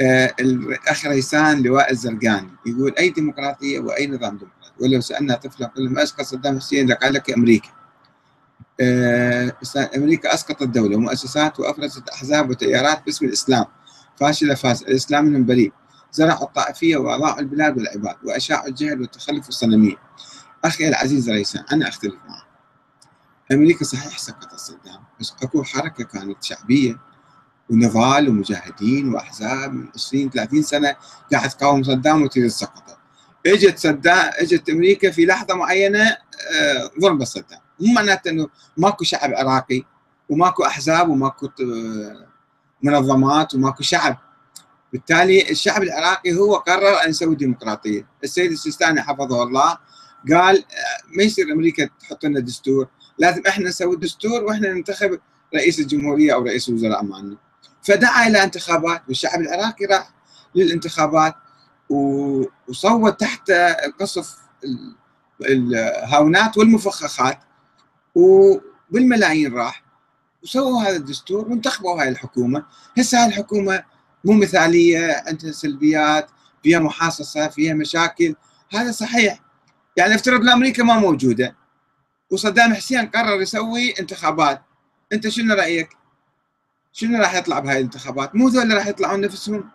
آه 0.00 0.34
الأخ 0.40 1.06
ريسان 1.06 1.62
لواء 1.62 1.90
الزرقاني 1.90 2.50
يقول 2.66 2.94
أي 2.98 3.10
ديمقراطية 3.10 3.80
وأي 3.80 4.06
نظام 4.06 4.38
ديمقراطي؟ 4.38 4.72
ولو 4.80 5.00
سألنا 5.00 5.34
طفلا 5.34 5.66
قل 5.66 5.92
ما 5.92 6.02
أسقط 6.02 6.24
صدام 6.24 6.58
حسين؟ 6.58 6.88
لقال 6.90 7.12
لك 7.14 7.30
أمريكا. 7.30 7.68
آه 7.68 7.77
أمريكا 9.96 10.34
أسقطت 10.34 10.62
الدولة 10.62 10.96
ومؤسسات 10.96 11.60
وأفرزت 11.60 12.08
أحزاب 12.08 12.50
وتيارات 12.50 13.04
باسم 13.06 13.26
الإسلام. 13.26 13.64
فاشلة 14.20 14.54
فاسد 14.54 14.88
الإسلام 14.88 15.24
منهم 15.24 15.46
بريء. 15.46 15.72
زرعوا 16.12 16.42
الطائفية 16.44 16.96
وأضاعوا 16.96 17.40
البلاد 17.40 17.76
والعباد 17.76 18.16
وأشاعوا 18.24 18.68
الجهل 18.68 19.00
والتخلف 19.00 19.46
والصنمية 19.46 19.96
أخي 20.64 20.88
العزيز 20.88 21.30
ريسان 21.30 21.64
أنا 21.72 21.88
أختلف 21.88 22.14
معه 22.28 22.42
أمريكا 23.52 23.84
صحيح 23.84 24.18
سقطت 24.18 24.54
صدام 24.54 25.00
بس 25.20 25.32
أكو 25.42 25.62
حركة 25.62 26.04
كانت 26.04 26.44
شعبية. 26.44 26.98
ونضال 27.70 28.28
ومجاهدين 28.28 29.14
وأحزاب 29.14 29.72
من 29.74 29.88
20 29.94 30.30
30 30.30 30.62
سنة 30.62 30.96
قاعد 31.32 31.48
تقاوم 31.50 31.82
صدام 31.82 32.22
وتريد 32.22 32.46
سقطه 32.46 32.98
إجت 33.46 33.78
صدام 33.78 34.30
إجت 34.38 34.70
أمريكا 34.70 35.10
في 35.10 35.26
لحظة 35.26 35.54
معينة 35.54 36.02
آه، 36.02 36.90
ضربت 37.00 37.26
صدام. 37.26 37.60
مو 37.80 37.92
معناته 37.92 38.30
إنه 38.30 38.48
ماكو 38.76 39.04
شعب 39.04 39.30
عراقي 39.34 39.82
وماكو 40.28 40.64
أحزاب 40.64 41.08
وماكو 41.08 41.48
منظمات 42.82 43.54
وماكو 43.54 43.82
شعب. 43.82 44.18
بالتالي 44.92 45.50
الشعب 45.50 45.82
العراقي 45.82 46.32
هو 46.32 46.56
قرر 46.56 47.04
أن 47.04 47.10
يسوي 47.10 47.34
ديمقراطية. 47.34 48.06
السيد 48.24 48.52
السيستاني 48.52 49.02
حفظه 49.02 49.42
الله 49.42 49.78
قال 50.32 50.56
آه، 50.56 51.16
ما 51.16 51.22
يصير 51.22 51.52
أمريكا 51.52 51.88
تحط 52.00 52.24
لنا 52.24 52.40
دستور. 52.40 52.88
لازم 53.18 53.42
إحنا 53.48 53.68
نسوي 53.68 53.96
دستور 53.96 54.44
وإحنا 54.44 54.72
ننتخب 54.72 55.18
رئيس 55.54 55.80
الجمهورية 55.80 56.34
أو 56.34 56.42
رئيس 56.42 56.68
الوزراء 56.68 57.04
مالنا 57.04 57.36
فدعا 57.82 58.26
إلى 58.26 58.42
انتخابات 58.42 59.02
والشعب 59.08 59.40
العراقي 59.40 59.84
راح 59.84 60.10
للانتخابات 60.54 61.34
وصوت 62.68 63.20
تحت 63.20 63.50
قصف 64.00 64.36
الهاونات 65.40 66.58
والمفخخات. 66.58 67.38
وبالملايين 68.14 69.54
راح 69.54 69.88
وسووا 70.42 70.82
هذا 70.82 70.96
الدستور 70.96 71.48
وانتخبوا 71.48 72.02
هاي 72.02 72.08
الحكومة. 72.08 72.64
هسه 72.98 73.22
هاي 73.22 73.28
الحكومة 73.28 73.84
مو 74.24 74.32
مثالية 74.32 75.22
عندها 75.26 75.52
سلبيات 75.52 76.30
فيها 76.62 76.78
محاصصة 76.78 77.48
فيها 77.48 77.74
مشاكل. 77.74 78.34
هذا 78.70 78.92
صحيح. 78.92 79.40
يعني 79.96 80.14
افترض 80.14 80.48
أمريكا 80.48 80.82
ما 80.82 80.98
موجودة 80.98 81.56
وصدام 82.30 82.74
حسين 82.74 83.06
قرر 83.06 83.42
يسوي 83.42 83.94
انتخابات. 84.00 84.62
أنت 85.12 85.28
شنو 85.28 85.54
رأيك؟ 85.54 85.88
شنو 86.92 87.18
راح 87.18 87.34
يطلع 87.34 87.58
بهاي 87.58 87.76
الانتخابات؟ 87.76 88.34
مو 88.34 88.48
ذول 88.48 88.74
راح 88.74 88.86
يطلعون 88.86 89.20
نفسهم. 89.20 89.70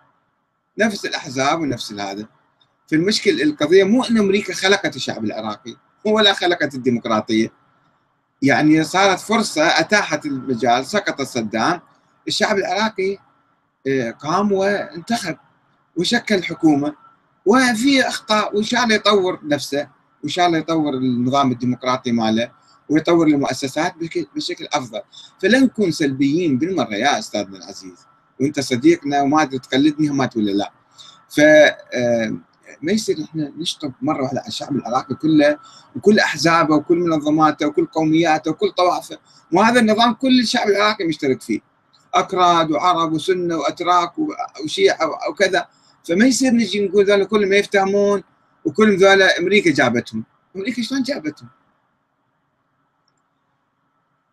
نفس 0.77 1.05
الأحزاب 1.05 1.61
ونفس 1.61 1.93
هذا. 1.93 2.27
في 2.87 2.95
المشكل 2.95 3.41
القضية 3.41 3.83
مو 3.83 4.03
إن 4.03 4.17
أمريكا 4.17 4.53
خلقت 4.53 4.95
الشعب 4.95 5.25
العراقي 5.25 5.75
ولا 6.05 6.33
خلقت 6.33 6.75
الديمقراطية. 6.75 7.62
يعني 8.43 8.83
صارت 8.83 9.19
فرصة 9.19 9.79
أتاحت 9.79 10.25
المجال 10.25 10.85
سقط 10.85 11.21
صدام 11.21 11.81
الشعب 12.27 12.57
العراقي 12.57 13.17
آه، 13.87 14.11
قام 14.11 14.51
وانتخب 14.51 15.37
وشكل 15.97 16.43
حكومة. 16.43 16.95
وفي 17.45 18.07
أخطاء 18.07 18.55
وإن 18.55 18.63
شاء 18.63 18.83
الله 18.83 18.95
يطور 18.95 19.39
نفسه 19.43 19.87
وإن 20.23 20.29
شاء 20.29 20.47
الله 20.47 20.57
يطور 20.57 20.93
النظام 20.93 21.51
الديمقراطي 21.51 22.11
ماله 22.11 22.51
ويطور 22.89 23.27
المؤسسات 23.27 23.93
بشكل 24.35 24.67
أفضل. 24.73 25.01
فلا 25.41 25.59
نكون 25.59 25.91
سلبيين 25.91 26.57
بالمرة 26.57 26.93
يا 26.95 27.19
أستاذنا 27.19 27.57
العزيز. 27.57 27.97
وأنت 28.41 28.59
صديقنا 28.59 29.21
وما 29.21 29.45
تقلدني 29.45 30.09
ما 30.09 30.29
ولا 30.35 30.51
لا. 30.51 30.71
ف 31.29 31.39
آه، 31.39 32.37
ما 32.81 32.91
يصير 32.91 33.23
إحنا 33.23 33.51
نشطب 33.57 33.93
مرة 34.01 34.23
واحدة 34.23 34.39
على 34.39 34.47
الشعب 34.47 34.75
العراقي 34.75 35.15
كله 35.15 35.57
وكل 35.95 36.19
أحزابه 36.19 36.75
وكل 36.75 36.97
منظماته 36.97 37.67
وكل 37.67 37.85
قومياته 37.85 38.51
وكل 38.51 38.71
طوائفه 38.71 39.17
وهذا 39.51 39.79
النظام 39.79 40.13
كل 40.13 40.39
الشعب 40.39 40.67
العراقي 40.67 41.07
مشترك 41.07 41.41
فيه. 41.41 41.59
أكراد 42.13 42.71
وعرب 42.71 43.13
وسنة 43.13 43.57
وأتراك 43.57 44.11
وشيعة 44.63 45.29
وكذا 45.29 45.67
فما 46.03 46.25
يصير 46.25 46.51
نجي 46.53 46.87
نقول 46.87 47.05
ذولا 47.05 47.25
كلهم 47.25 47.49
ما 47.49 47.55
يفتهمون 47.55 48.23
وكلهم 48.65 48.95
ذولا 48.95 49.39
أمريكا 49.39 49.71
جابتهم. 49.71 50.23
أمريكا 50.55 50.81
شلون 50.81 51.03
جابتهم؟ 51.03 51.49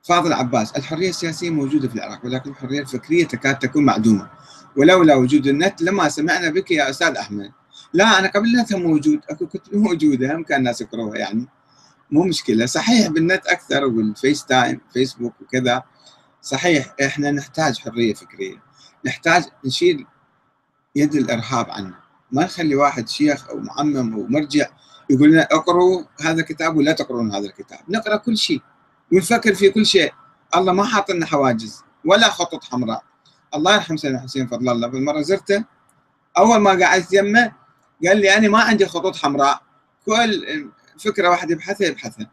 فاضل 0.02 0.32
عباس 0.32 0.76
الحرية 0.76 1.08
السياسية 1.08 1.50
موجودة 1.50 1.88
في 1.88 1.94
العراق 1.94 2.24
ولكن 2.24 2.50
الحرية 2.50 2.80
الفكرية 2.80 3.26
تكاد 3.26 3.58
تكون 3.58 3.84
معدومة. 3.84 4.30
ولولا 4.76 5.14
وجود 5.14 5.46
النت 5.46 5.82
لما 5.82 6.08
سمعنا 6.08 6.50
بك 6.50 6.70
يا 6.70 6.90
أستاذ 6.90 7.16
أحمد. 7.16 7.52
لا 7.92 8.18
أنا 8.18 8.28
قبل 8.28 8.64
موجود 8.72 9.20
أكو 9.30 9.46
كتب 9.46 9.74
موجودة 9.86 10.36
هم 10.36 10.42
كان 10.42 10.58
الناس 10.58 10.80
يقروها 10.80 11.18
يعني. 11.18 11.48
مو 12.10 12.22
مشكلة 12.24 12.66
صحيح 12.66 13.08
بالنت 13.08 13.46
أكثر 13.46 13.84
وال 13.84 14.44
FaceTime 14.44 14.80
Facebook 14.92 15.34
وكذا. 15.40 15.82
صحيح 16.42 16.94
إحنا 17.04 17.30
نحتاج 17.30 17.78
حرية 17.78 18.14
فكرية 18.14 18.62
نحتاج 19.06 19.44
نشيل 19.64 20.06
يد 20.96 21.14
الإرهاب 21.14 21.70
عنا. 21.70 21.94
ما 22.32 22.44
نخلي 22.44 22.76
واحد 22.76 23.08
شيخ 23.08 23.48
أو 23.48 23.58
معمم 23.58 24.14
أو 24.14 24.26
مرجع 24.26 24.66
يقول 25.10 25.32
لنا 25.32 25.42
اقروا 25.42 26.04
هذا 26.20 26.40
الكتاب 26.40 26.76
ولا 26.76 26.92
تقرون 26.92 27.32
هذا 27.34 27.46
الكتاب. 27.46 27.78
نقرأ 27.88 28.16
كل 28.16 28.36
شيء 28.36 28.62
ونفكر 29.12 29.54
في 29.54 29.70
كل 29.70 29.86
شيء. 29.86 30.12
الله 30.56 30.72
ما 30.72 30.84
حاط 30.84 31.10
لنا 31.10 31.26
حواجز 31.26 31.82
ولا 32.04 32.28
خطوط 32.28 32.64
حمراء. 32.64 33.02
الله 33.54 33.74
يرحم 33.74 33.96
سيدنا 33.96 34.20
حسين 34.20 34.46
فضل 34.46 34.68
الله. 34.68 34.88
بالمرة 34.88 35.20
زرته 35.20 35.64
أول 36.38 36.58
ما 36.58 36.70
قعدت 36.70 37.12
يمه 37.12 37.59
قال 38.06 38.16
لي 38.20 38.36
أنا 38.36 38.48
ما 38.48 38.58
عندي 38.58 38.86
خطوط 38.86 39.16
حمراء. 39.16 39.62
كل 40.06 40.70
فكرة 40.98 41.28
واحدة 41.28 41.52
يبحثها 41.52 41.86
يبحثها. 41.86 42.30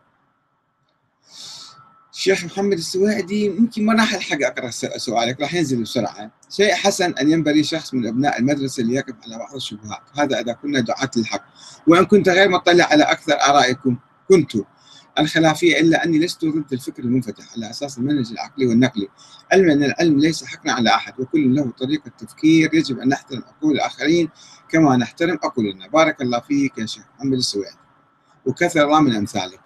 الشيخ 2.14 2.44
محمد 2.44 2.78
السويعدي 2.78 3.46
يمكن 3.46 3.86
ما 3.86 3.94
راح 3.94 4.14
الحق 4.14 4.38
أقرأ 4.42 4.70
سؤالك 4.98 5.42
راح 5.42 5.54
ينزل 5.54 5.82
بسرعة. 5.82 6.32
شيء 6.50 6.74
حسن 6.74 7.14
أن 7.14 7.32
ينبغي 7.32 7.64
شخص 7.64 7.94
من 7.94 8.08
أبناء 8.08 8.40
المدرسة 8.40 8.84
ليقف 8.84 9.16
على 9.24 9.38
بعض 9.38 9.56
الشبهات. 9.56 10.02
هذا 10.16 10.40
إذا 10.40 10.54
كنا 10.54 10.80
دعاة 10.80 11.12
للحق. 11.16 11.46
وإن 11.88 12.06
كنت 12.06 12.30
غير 12.30 12.50
مطلع 12.50 12.86
على 12.86 13.04
أكثر 13.04 13.34
آرائكم 13.34 13.98
كنت. 14.30 14.52
الخلافية 15.20 15.80
إلا 15.80 16.06
أني 16.06 16.20
لست 16.20 16.46
ضد 16.46 16.74
الفكر 16.74 17.04
المنفتح 17.04 17.54
على 17.56 17.70
أساس 17.70 17.98
المنهج 17.98 18.32
العقلي 18.32 18.68
والنقلي. 18.68 19.08
علما 19.52 19.74
أن 19.74 19.84
العلم 19.84 20.20
ليس 20.20 20.46
حكرا 20.46 20.72
على 20.72 20.90
أحد 20.90 21.20
وكل 21.20 21.56
له 21.56 21.72
طريقة 21.72 22.12
تفكير 22.18 22.74
يجب 22.74 23.00
أن 23.00 23.10
نحترم 23.10 23.44
عقول 23.48 23.76
الآخرين 23.76 24.30
كما 24.70 24.98
نحترم 24.98 25.40
عقولنا 25.44 25.88
بارك 25.88 26.22
الله 26.22 26.40
فيك 26.40 26.78
يا 26.78 26.86
شيخ 26.86 27.04
محمد 27.16 27.34
السويد 27.34 27.68
وكثر 28.46 28.84
الله 28.84 29.02
من 29.02 29.16
أمثالك. 29.16 29.60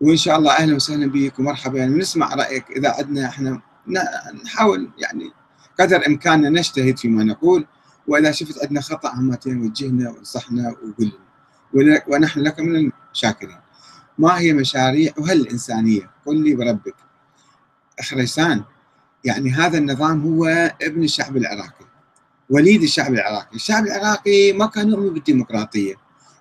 وإن 0.00 0.16
شاء 0.16 0.38
الله 0.38 0.52
أهلا 0.52 0.76
وسهلا 0.76 1.06
بك 1.06 1.38
ومرحبا. 1.38 1.78
يعني 1.78 1.94
نسمع 1.94 2.34
رأيك 2.34 2.70
إذا 2.70 2.94
عندنا 2.98 3.28
إحنا 3.28 3.60
نحاول 4.44 4.90
يعني 4.98 5.32
قدر 5.80 6.06
إمكاننا 6.06 6.48
نجتهد 6.48 6.98
فيما 6.98 7.24
نقول. 7.24 7.66
وإذا 8.06 8.30
شفت 8.30 8.62
عندنا 8.62 8.80
خطأ 8.80 9.14
همتين 9.14 9.60
وجهنا 9.60 10.10
وانصحنا 10.10 10.70
وقل 10.70 11.12
ونحن 12.08 12.40
لك 12.40 12.60
من 12.60 12.92
الشاكرين 13.12 13.56
ما 14.18 14.38
هي 14.38 14.52
مشاريعها 14.52 15.32
الإنسانية 15.32 16.10
قل 16.26 16.44
لي 16.44 16.54
بربك. 16.54 16.94
أخ 17.98 18.14
ريسان 18.14 18.64
يعني 19.24 19.50
هذا 19.50 19.78
النظام 19.78 20.22
هو 20.22 20.46
ابن 20.82 21.02
الشعب 21.04 21.36
العراقي 21.36 21.86
وليد 22.50 22.82
الشعب 22.82 23.14
العراقي. 23.14 23.56
الشعب 23.56 23.86
العراقي 23.86 24.52
ما 24.52 24.66
كان 24.66 24.88
يؤمن 24.88 25.14
بالديمقراطية 25.14 25.94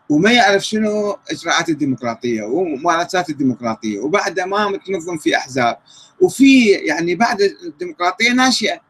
وما 0.10 0.32
يعرف 0.32 0.64
شنو 0.66 1.18
إجراءات 1.32 1.70
الديمقراطية 1.70 2.44
وممارسات 2.44 3.30
الديمقراطية 3.30 4.00
وبعد 4.00 4.40
ما 4.40 4.70
متنظم 4.70 5.18
في 5.18 5.38
أحزاب. 5.38 5.78
وفي 6.22 6.70
يعني 6.70 7.16
بعد 7.16 7.42
الديمقراطية 7.42 8.32
ناشئة. 8.32 8.82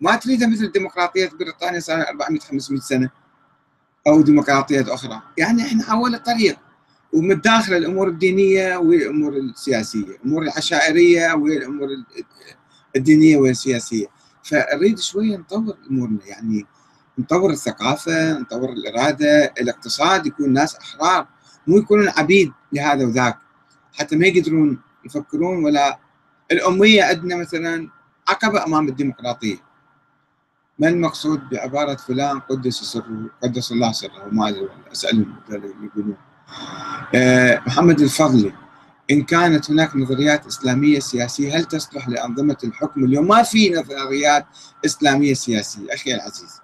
ما 0.00 0.16
تريدها 0.16 0.48
مثل 0.48 0.64
الديمقراطية 0.64 1.30
بريطانيا 1.40 1.80
صار 1.80 2.08
400 2.08 2.40
500 2.40 2.80
سنة 2.80 3.10
أو 4.06 4.20
ديمقراطيات 4.22 4.88
أخرى. 4.88 5.22
يعني 5.38 5.62
إحنا 5.62 5.84
أول 5.92 6.14
الطريق. 6.14 6.56
ومن 7.14 7.40
داخل 7.40 7.74
الأمور 7.74 8.08
الدينية 8.08 8.76
والأمور 8.76 9.36
السياسية، 9.36 10.06
الأمور 10.06 10.42
العشائرية 10.42 11.34
والأمور 11.34 11.88
الدينية 12.96 13.36
والسياسية، 13.36 14.06
فنريد 14.42 14.98
شوية 14.98 15.36
نطور 15.36 15.76
أمورنا 15.90 16.18
يعني 16.26 16.66
نطور 17.18 17.50
الثقافة، 17.50 18.38
نطور 18.38 18.72
الإرادة، 18.72 19.52
الاقتصاد 19.60 20.26
يكون 20.26 20.52
ناس 20.52 20.76
أحرار 20.76 21.26
مو 21.66 21.78
يكونون 21.78 22.08
عبيد 22.08 22.52
لهذا 22.72 23.06
وذاك. 23.06 23.38
حتى 23.92 24.16
ما 24.16 24.26
يقدرون 24.26 24.80
يفكرون 25.04 25.64
ولا 25.64 25.98
الأمية 26.52 27.02
عندنا 27.02 27.36
مثلا 27.36 27.88
عقبة 28.28 28.64
أمام 28.64 28.88
الديمقراطية. 28.88 29.56
ما 30.78 30.88
المقصود 30.88 31.48
بعبارة 31.48 31.94
فلان 31.94 32.40
قدس 32.40 32.74
سره 32.74 33.30
قدس 33.42 33.72
الله 33.72 33.92
سره 33.92 34.28
ما 34.32 34.48
أدري 34.48 34.68
أسألهم 34.92 35.36
يقولون. 35.82 36.16
محمد 37.66 38.00
الفضلي 38.00 38.52
إن 39.10 39.22
كانت 39.22 39.70
هناك 39.70 39.96
نظريات 39.96 40.46
إسلامية 40.46 40.98
سياسية 40.98 41.56
هل 41.56 41.64
تصلح 41.64 42.08
لأنظمة 42.08 42.56
الحكم 42.64 43.04
اليوم؟ 43.04 43.28
ما 43.28 43.42
في 43.42 43.70
نظريات 43.70 44.46
إسلامية 44.84 45.34
سياسية 45.34 45.94
أخي 45.94 46.14
العزيز. 46.14 46.60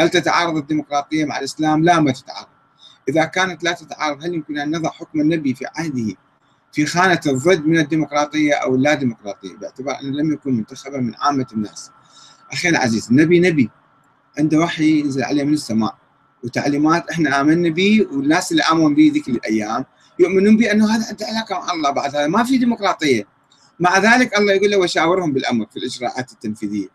هل 0.00 0.08
تتعارض 0.08 0.56
الديمقراطية 0.56 1.24
مع 1.24 1.38
الإسلام؟ 1.38 1.84
لا 1.84 2.00
ما 2.00 2.12
تتعارض. 2.12 2.48
إذا 3.08 3.24
كانت 3.24 3.64
لا 3.64 3.72
تتعارض 3.72 4.24
هل 4.24 4.34
يمكن 4.34 4.58
أن 4.58 4.70
نضع 4.76 4.90
حكم 4.90 5.20
النبي 5.20 5.54
في 5.54 5.64
عهده 5.76 6.14
في 6.72 6.86
خانة 6.86 7.20
الضد 7.26 7.66
من 7.66 7.78
الديمقراطية 7.78 8.54
أو 8.54 8.74
اللا 8.74 8.94
ديمقراطية؟ 8.94 9.56
باعتبار 9.56 10.00
أنه 10.00 10.10
لم 10.10 10.32
يكن 10.32 10.54
منتخبا 10.54 10.98
من 10.98 11.14
عامة 11.14 11.46
الناس. 11.52 11.90
أخي 12.52 12.68
العزيز 12.68 13.08
النبي 13.10 13.40
نبي. 13.40 13.70
عنده 14.38 14.58
وحي 14.58 15.00
ينزل 15.00 15.22
عليه 15.22 15.44
من 15.44 15.52
السماء. 15.52 15.96
وتعليمات 16.44 17.10
إحنا 17.10 17.40
آمنا 17.40 17.68
به 17.68 18.06
والناس 18.12 18.52
اللي 18.52 18.62
آمنوا 18.62 18.88
به 18.88 19.10
ذيك 19.14 19.28
الأيام 19.28 19.84
يؤمنون 20.18 20.56
بأنه 20.56 20.96
هذا 20.96 21.06
عنده 21.08 21.26
علاقة 21.26 21.54
مع 21.58 21.72
الله 21.72 21.90
بعد 21.90 22.16
هذا. 22.16 22.26
ما 22.26 22.44
في 22.44 22.58
ديمقراطية. 22.58 23.26
مع 23.80 23.98
ذلك 23.98 24.38
الله 24.38 24.52
يقول 24.52 24.70
له 24.70 24.76
وشاورهم 24.76 25.32
بالأمر 25.32 25.66
في 25.66 25.76
الإجراءات 25.76 26.32
التنفيذية 26.32 26.88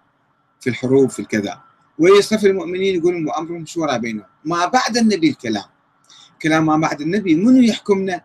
في 0.59 0.69
الحروب 0.69 1.09
في 1.09 1.19
الكذا. 1.19 1.61
ويصطفي 1.99 2.47
المؤمنين 2.47 2.95
يقول 2.95 3.27
وأمرهم 3.27 3.65
شورى 3.65 3.99
بينهم. 3.99 4.25
ما 4.45 4.65
بعد 4.65 4.97
النبي 4.97 5.29
الكلام. 5.29 5.63
كلام 6.41 6.65
ما 6.65 6.77
بعد 6.77 7.01
النبي. 7.01 7.35
منو 7.35 7.61
يحكمنا؟ 7.61 8.21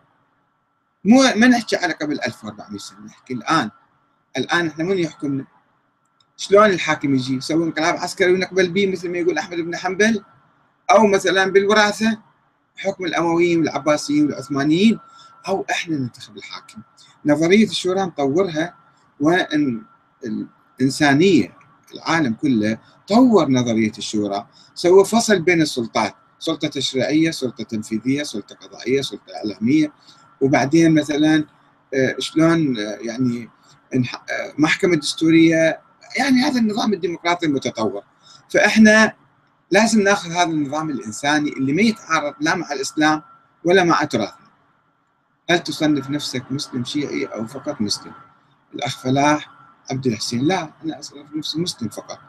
مو 1.05 1.21
ما 1.35 1.47
نحكي 1.47 1.75
على 1.75 1.93
قبل 1.93 2.19
1400 2.27 2.79
سنة 2.79 2.99
نحكي 3.05 3.33
الآن. 3.33 3.71
الآن 4.37 4.67
إحنا 4.67 4.83
من 4.83 4.97
يحكمنا؟ 4.99 5.45
شلون 6.37 6.65
الحاكم 6.65 7.15
يجي؟ 7.15 7.35
يسوي 7.35 7.63
انقلاب 7.63 7.95
عسكري 7.95 8.33
ونقبل 8.33 8.69
به 8.69 8.91
مثل 8.91 9.09
ما 9.09 9.17
يقول 9.17 9.37
أحمد 9.37 9.57
بن 9.57 9.75
حنبل؟ 9.75 10.23
أو 10.91 11.07
مثلا 11.07 11.51
بالوراثة 11.51 12.17
حكم 12.77 13.05
الأمويين 13.05 13.59
والعباسيين 13.59 14.25
والعثمانيين 14.25 14.99
أو 15.47 15.65
إحنا 15.71 15.97
ننتخب 15.97 16.37
الحاكم. 16.37 16.81
نظرية 17.25 17.67
الشورى 17.67 18.01
نطورها 18.01 18.75
والانسانيه 19.19 21.53
العالم 21.93 22.33
كله 22.33 22.77
طور 23.07 23.49
نظرية 23.49 23.91
الشورى. 23.97 24.47
سوى 24.75 25.05
فصل 25.05 25.41
بين 25.41 25.61
السلطات 25.61 26.15
سلطة 26.39 26.67
تشريعيه 26.67 27.31
سلطة 27.31 27.63
تنفيذية 27.63 28.23
سلطة 28.23 28.55
قضائية 28.55 29.01
سلطة 29.01 29.35
إعلامية. 29.35 29.91
وبعدين 30.41 30.93
مثلا 30.93 31.45
آه، 31.93 32.15
شلون 32.19 32.79
آه، 32.79 32.97
يعني 33.01 33.49
آه، 33.93 34.53
محكمة 34.57 34.95
دستورية 34.95 35.79
يعني 36.17 36.41
هذا 36.41 36.59
النظام 36.59 36.93
الديمقراطي 36.93 37.45
المتطور. 37.45 38.03
فإحنا 38.49 39.13
لازم 39.71 40.01
ناخذ 40.01 40.31
هذا 40.31 40.43
النظام 40.43 40.89
الإنساني 40.89 41.49
اللي 41.49 41.73
ما 41.73 41.81
يتعارض 41.81 42.33
لا 42.39 42.55
مع 42.55 42.71
الإسلام 42.71 43.21
ولا 43.63 43.83
مع 43.83 44.03
تراثنا 44.03 44.45
هل 45.49 45.59
تصنف 45.59 46.09
نفسك 46.09 46.51
مسلم 46.51 46.83
شيعي 46.83 47.25
أو 47.25 47.47
فقط 47.47 47.81
مسلم؟ 47.81 48.13
الأخ 48.73 48.99
فلاح 48.99 49.49
عبد 49.91 50.07
الحسين 50.07 50.41
لا 50.41 50.71
أنا 50.83 50.99
أصنف 50.99 51.35
نفسي 51.35 51.59
مسلم 51.59 51.89
فقط. 51.89 52.19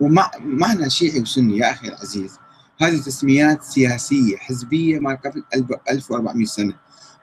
ومعنى 0.00 0.90
شيعي 0.90 1.20
وسني 1.20 1.58
يا 1.58 1.70
أخي 1.70 1.88
العزيز 1.88 2.38
هذه 2.80 2.96
تسميات 2.96 3.62
سياسية 3.62 4.36
حزبية 4.36 4.98
ما 4.98 5.14
قبل 5.14 5.44
1400 5.90 6.46
سنة. 6.46 6.74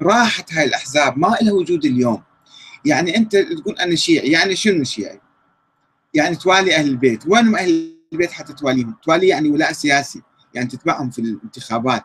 راحت 0.02 0.54
هاي 0.54 0.66
الأحزاب 0.66 1.18
ما 1.18 1.38
لها 1.42 1.54
وجود 1.54 1.86
اليوم. 1.86 2.24
يعني 2.86 3.18
أنت 3.18 3.36
تقول 3.36 3.76
أنا 3.80 3.96
شيعي 3.96 4.32
يعني 4.32 4.56
شنو 4.56 4.84
شيعي؟ 4.84 5.22
يعني 6.14 6.36
توالي 6.36 6.76
أهل 6.76 6.88
البيت 6.88 7.24
وين 7.28 7.56
أهل 7.56 8.01
البيت 8.14 8.32
حتى 8.32 8.54
تواليهم؟ 8.54 8.96
توالي 9.04 9.28
يعني 9.28 9.50
ولاء 9.50 9.72
سياسي. 9.72 10.22
يعني 10.54 10.68
تتبعهم 10.68 11.10
في 11.10 11.20
الانتخابات. 11.20 12.04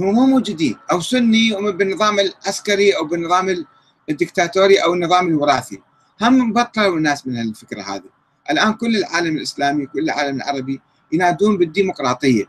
هم 0.00 0.14
مو 0.14 0.26
موجودين. 0.26 0.76
أو 0.92 1.00
سني 1.00 1.72
بالنظام 1.72 2.18
العسكري 2.18 2.96
أو 2.96 3.04
بالنظام 3.04 3.64
الدكتاتوري 4.10 4.76
أو 4.78 4.94
النظام 4.94 5.28
الوراثي. 5.28 5.82
هم 6.22 6.52
بطلوا 6.52 6.96
الناس 6.96 7.26
من 7.26 7.40
الفكرة 7.40 7.82
هذه. 7.82 8.10
الآن 8.50 8.72
كل 8.72 8.96
العالم 8.96 9.36
الإسلامي 9.36 9.86
كل 9.86 9.98
العالم 9.98 10.36
العربي 10.36 10.80
ينادون 11.12 11.58
بالديمقراطية. 11.58 12.44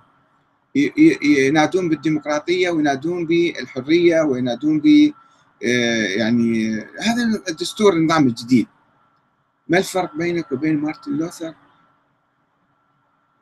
ينادون 1.22 1.90
بالديمقراطية 1.90 2.70
وينادون 2.70 3.26
بالحرية 3.26 4.22
وينادون 4.22 4.80
ب 4.80 5.14
آه، 5.64 6.08
يعني 6.08 6.76
هذا 6.80 7.42
الدستور 7.50 7.94
النظام 7.94 8.28
الجديد. 8.28 8.68
ما 9.68 9.78
الفرق 9.78 10.16
بينك 10.16 10.52
وبين 10.52 10.78
مارتن 10.78 11.12
لوثر؟ 11.12 11.54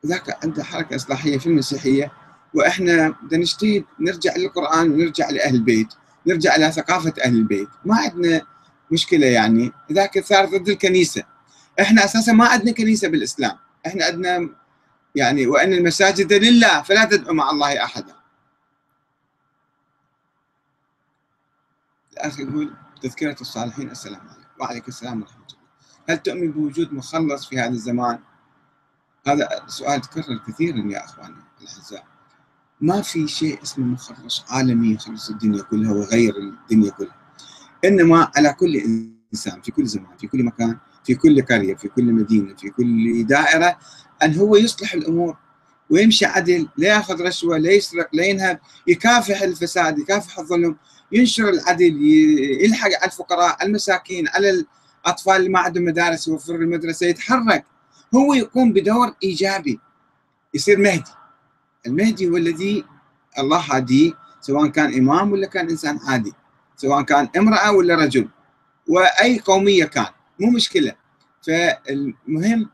ذاك 0.06 0.44
عنده 0.44 0.64
حركة 0.64 0.96
إصلاحية 0.96 1.38
في 1.38 1.46
المسيحية 1.46 2.12
وإحنا 2.54 3.08
بدنا 3.22 3.40
نجتهد 3.40 3.84
نرجع 4.00 4.36
للقرآن 4.36 4.90
ونرجع 4.90 5.30
لأهل 5.30 5.54
البيت 5.54 5.88
نرجع 6.26 6.56
إلى 6.56 6.72
ثقافة 6.72 7.12
أهل 7.24 7.34
البيت. 7.36 7.68
ما 7.84 7.96
عندنا 7.96 8.46
مشكلة 8.90 9.26
يعني. 9.26 9.72
ذاك 9.92 10.24
صار 10.24 10.44
ضد 10.44 10.68
الكنيسة. 10.68 11.24
إحنا 11.80 12.04
أساسا 12.04 12.32
ما 12.32 12.48
عندنا 12.48 12.72
كنيسة 12.72 13.08
بالإسلام. 13.08 13.58
إحنا 13.86 14.04
عندنا 14.04 14.48
يعني 15.14 15.46
وأن 15.46 15.72
المساجد 15.72 16.32
لله 16.32 16.82
فلا 16.82 17.04
تدعو 17.04 17.34
مع 17.34 17.50
الله 17.50 17.84
أحدا. 17.84 18.14
الأخ 22.12 22.40
يقول 22.40 22.74
تذكرة 23.02 23.36
الصالحين 23.40 23.90
السلام 23.90 24.20
عليكم. 24.20 24.48
وعليكم 24.60 24.88
السلام 24.88 25.22
ورحمة 25.22 25.44
الله. 25.46 25.64
هل 26.08 26.18
تؤمن 26.18 26.52
بوجود 26.52 26.92
مخلص 26.92 27.48
في 27.48 27.58
هذا 27.58 27.68
الزمان؟ 27.68 28.18
هذا 29.26 29.48
سؤال 29.66 30.00
تكرر 30.00 30.40
كثيرا 30.48 30.78
يا 30.78 31.04
أخواني 31.04 31.34
الأعزاء. 31.62 32.04
ما 32.80 33.02
في 33.02 33.28
شيء 33.28 33.62
اسمه 33.62 33.84
مخلص 33.86 34.44
عالمي 34.48 34.94
يخلص 34.94 35.30
الدنيا 35.30 35.62
كلها 35.62 35.92
ويغير 35.92 36.34
الدنيا 36.36 36.90
كلها. 36.90 37.16
إنما 37.84 38.30
على 38.36 38.52
كل 38.52 38.76
إنسان 39.32 39.60
في 39.60 39.70
كل 39.72 39.86
زمان 39.86 40.16
في 40.20 40.26
كل 40.26 40.44
مكان 40.44 40.78
في 41.04 41.14
كل 41.14 41.42
قرية 41.42 41.74
في 41.74 41.88
كل 41.88 42.04
مدينة 42.04 42.54
في 42.54 42.70
كل 42.70 43.26
دائرة 43.26 43.78
أن 44.22 44.34
هو 44.34 44.56
يصلح 44.56 44.94
الأمور 44.94 45.36
ويمشي 45.90 46.26
عدل 46.26 46.68
لا 46.76 46.88
يأخذ 46.88 47.22
رشوة 47.22 47.58
لا 47.58 47.72
يسرق 47.72 48.08
لا 48.12 48.24
ينهب 48.24 48.60
يكافح 48.86 49.42
الفساد 49.42 49.98
يكافح 49.98 50.38
الظلم 50.38 50.76
ينشر 51.12 51.48
العدل 51.48 52.02
يلحق 52.60 52.86
على 52.86 53.04
الفقراء 53.04 53.56
على 53.60 53.68
المساكين 53.68 54.28
على 54.28 54.64
الأطفال 55.04 55.36
اللي 55.36 55.48
ما 55.48 55.58
عندهم 55.58 55.84
مدارس 55.84 56.28
يوفر 56.28 56.54
المدرسة 56.54 57.06
يتحرك. 57.06 57.64
هو 58.14 58.34
يقوم 58.34 58.72
بدور 58.72 59.14
إيجابي 59.22 59.80
يصير 60.54 60.78
مهدي. 60.78 61.10
المهدي 61.86 62.28
هو 62.28 62.36
الذي 62.36 62.84
الله 63.38 63.58
هاديه 63.58 64.12
سواء 64.40 64.66
كان 64.66 64.94
إمام 64.94 65.32
ولا 65.32 65.46
كان 65.46 65.68
إنسان 65.70 65.98
عادي 66.06 66.32
سواء 66.76 67.02
كان 67.02 67.28
امرأة 67.36 67.72
ولا 67.72 67.94
رجل 67.94 68.28
وأي 68.88 69.38
قومية 69.40 69.84
كان 69.84 70.06
مو 70.40 70.50
مشكلة. 70.50 70.92
فالمهم 71.46 72.70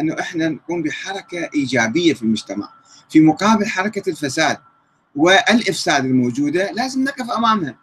أنه 0.00 0.20
إحنا 0.20 0.48
نقوم 0.48 0.82
بحركة 0.82 1.50
إيجابية 1.54 2.14
في 2.14 2.22
المجتمع 2.22 2.72
في 3.10 3.20
مقابل 3.20 3.66
حركة 3.66 4.10
الفساد 4.10 4.58
والإفساد 5.16 6.04
الموجودة 6.04 6.70
لازم 6.70 7.04
نقف 7.04 7.30
أمامها. 7.30 7.76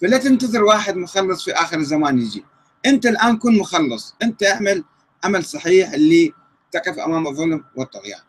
فلا 0.00 0.18
تنتظر 0.18 0.64
واحد 0.64 0.96
مخلص 0.96 1.44
في 1.44 1.52
آخر 1.52 1.78
الزمان 1.78 2.18
يجي. 2.18 2.44
أنت 2.86 3.06
الآن 3.06 3.36
كن 3.36 3.58
مخلص 3.58 4.14
أنت 4.22 4.42
اعمل 4.42 4.84
عمل 5.24 5.44
صحيح 5.44 5.92
اللي 5.92 6.32
تقف 6.78 6.98
أمام 6.98 7.26
الظلم 7.26 7.64
والطغيان. 7.76 8.20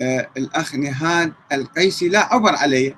آه 0.00 0.30
الأخ 0.36 0.74
نهاد 0.74 1.32
القيسي 1.52 2.08
لا 2.08 2.34
عبر 2.34 2.54
علي 2.56 2.96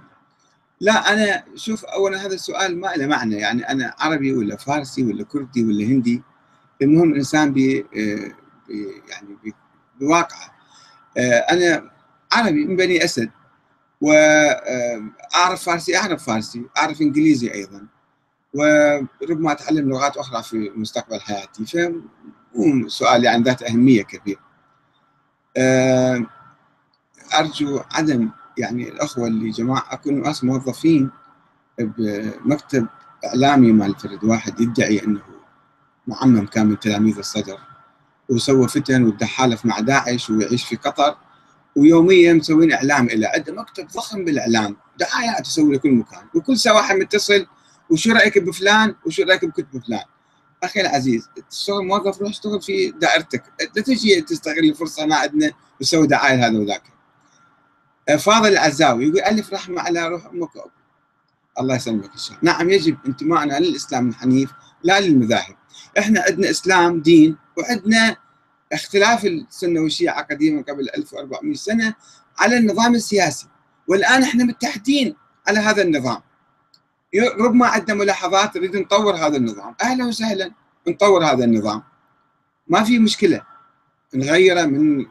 لا 0.81 1.12
أنا 1.12 1.44
شوف 1.55 1.85
اولا 1.85 2.26
هذا 2.26 2.35
السؤال 2.35 2.81
ما 2.81 2.87
له 2.87 3.07
معنى 3.07 3.37
يعني 3.37 3.68
أنا 3.68 3.94
عربي 3.98 4.33
ولا 4.33 4.57
فارسي 4.57 5.05
ولا 5.05 5.24
كردي 5.24 5.64
ولا 5.64 5.85
هندي 5.85 6.22
المهم 6.83 7.12
الانسان 7.12 7.53
بي 7.53 7.81
آه، 7.81 8.33
يعني 9.09 9.55
بواقعه. 10.00 10.55
آه، 11.16 11.38
أنا 11.38 11.90
عربي 12.33 12.64
من 12.64 12.76
بني 12.76 13.05
أسد 13.05 13.31
واعرف 14.00 15.61
آه، 15.61 15.64
فارسي 15.64 15.96
أعرف 15.96 16.24
فارسي 16.26 16.66
أعرف 16.79 17.00
إنجليزي 17.00 17.55
أيضا 17.55 17.87
وربما 18.55 19.53
أتعلم 19.53 19.90
لغات 19.90 20.16
أخرى 20.16 20.42
في 20.42 20.72
مستقبل 20.74 21.20
حياتي. 21.20 21.64
سؤال 22.86 23.24
يعني 23.24 23.42
ذات 23.42 23.62
أهمية 23.62 24.02
كبيرة. 24.02 24.40
أرجو 27.38 27.80
عدم 27.90 28.30
يعني 28.58 28.88
الأخوة 28.88 29.26
اللي 29.26 29.50
جماعة 29.50 29.84
أكون 29.90 30.22
ناس 30.22 30.44
موظفين 30.44 31.10
بمكتب 31.78 32.86
إعلامي 33.24 33.72
مال 33.72 33.94
فرد 33.94 34.24
واحد 34.24 34.60
يدعي 34.60 35.04
أنه 35.04 35.22
معمم 36.06 36.46
كان 36.46 36.66
من 36.66 36.78
تلاميذ 36.78 37.18
الصدر 37.18 37.58
وسوى 38.28 38.68
فتن 38.68 39.04
وتحالف 39.04 39.66
مع 39.66 39.80
داعش 39.80 40.30
ويعيش 40.30 40.64
في 40.64 40.76
قطر 40.76 41.16
ويوميا 41.76 42.32
مسوين 42.32 42.72
إعلام 42.72 43.06
له 43.06 43.28
عنده 43.34 43.52
مكتب 43.52 43.88
ضخم 43.88 44.24
بالإعلام 44.24 44.76
دعايات 44.98 45.46
يسوي 45.46 45.76
لكل 45.76 45.90
مكان 45.90 46.24
وكل 46.34 46.58
ساعه 46.58 46.74
واحد 46.74 46.96
متصل 46.96 47.46
وشو 47.90 48.12
رأيك 48.12 48.38
بفلان؟ 48.38 48.94
وشو 49.06 49.22
رأيك 49.22 49.44
بكتب 49.44 49.82
فلان؟ 49.86 50.04
أخي 50.62 50.80
العزيز 50.80 51.28
تشتغل 51.50 51.86
موظف 51.86 52.20
روح 52.20 52.30
اشتغل 52.30 52.62
في 52.62 52.90
دائرتك. 52.90 53.42
لا 53.76 53.82
تجي 53.82 54.20
تستغل 54.20 54.58
الفرصة 54.58 55.06
ما 55.06 55.16
عندنا 55.16 55.52
وتسوي 55.80 56.06
دعاية 56.06 56.46
هذا 56.46 56.58
وذاك. 56.58 56.82
فاضل 58.18 58.48
العزاوي 58.48 59.04
يقول 59.04 59.20
ألف 59.20 59.52
رحمة 59.52 59.80
على 59.80 60.08
روح 60.08 60.26
أمك 60.26 60.56
وأبوك. 60.56 60.72
الله 61.60 61.76
يسلمك 61.76 62.12
إن 62.12 62.18
شاء 62.18 62.38
الله. 62.38 62.52
نعم 62.52 62.70
يجب 62.70 62.96
انتمائنا 63.06 63.58
للاسلام 63.60 64.08
الحنيف 64.08 64.50
لا 64.82 65.00
للمذاهب 65.00 65.56
إحنا 65.98 66.24
عندنا 66.28 66.50
إسلام 66.50 67.00
دين 67.00 67.36
وعندنا 67.58 68.16
اختلاف 68.72 69.24
السنة 69.24 69.80
والشيعة 69.80 70.22
قديما 70.22 70.62
قبل 70.62 70.88
1400 70.96 71.54
سنة 71.54 71.94
على 72.38 72.56
النظام 72.56 72.94
السياسي. 72.94 73.46
والآن 73.88 74.22
إحنا 74.22 74.44
متحدين 74.44 75.16
على 75.48 75.58
هذا 75.58 75.82
النظام. 75.82 76.20
ربما 77.18 77.66
عندنا 77.66 77.96
ملاحظات 77.96 78.56
نريد 78.56 78.76
نطور 78.76 79.14
هذا 79.14 79.36
النظام. 79.36 79.74
أهلا 79.82 80.04
وسهلا 80.04 80.52
نطور 80.88 81.24
هذا 81.24 81.44
النظام. 81.44 81.82
ما 82.68 82.84
في 82.84 82.98
مشكلة. 82.98 83.42
نغيره 84.14 84.64
من 84.64 85.06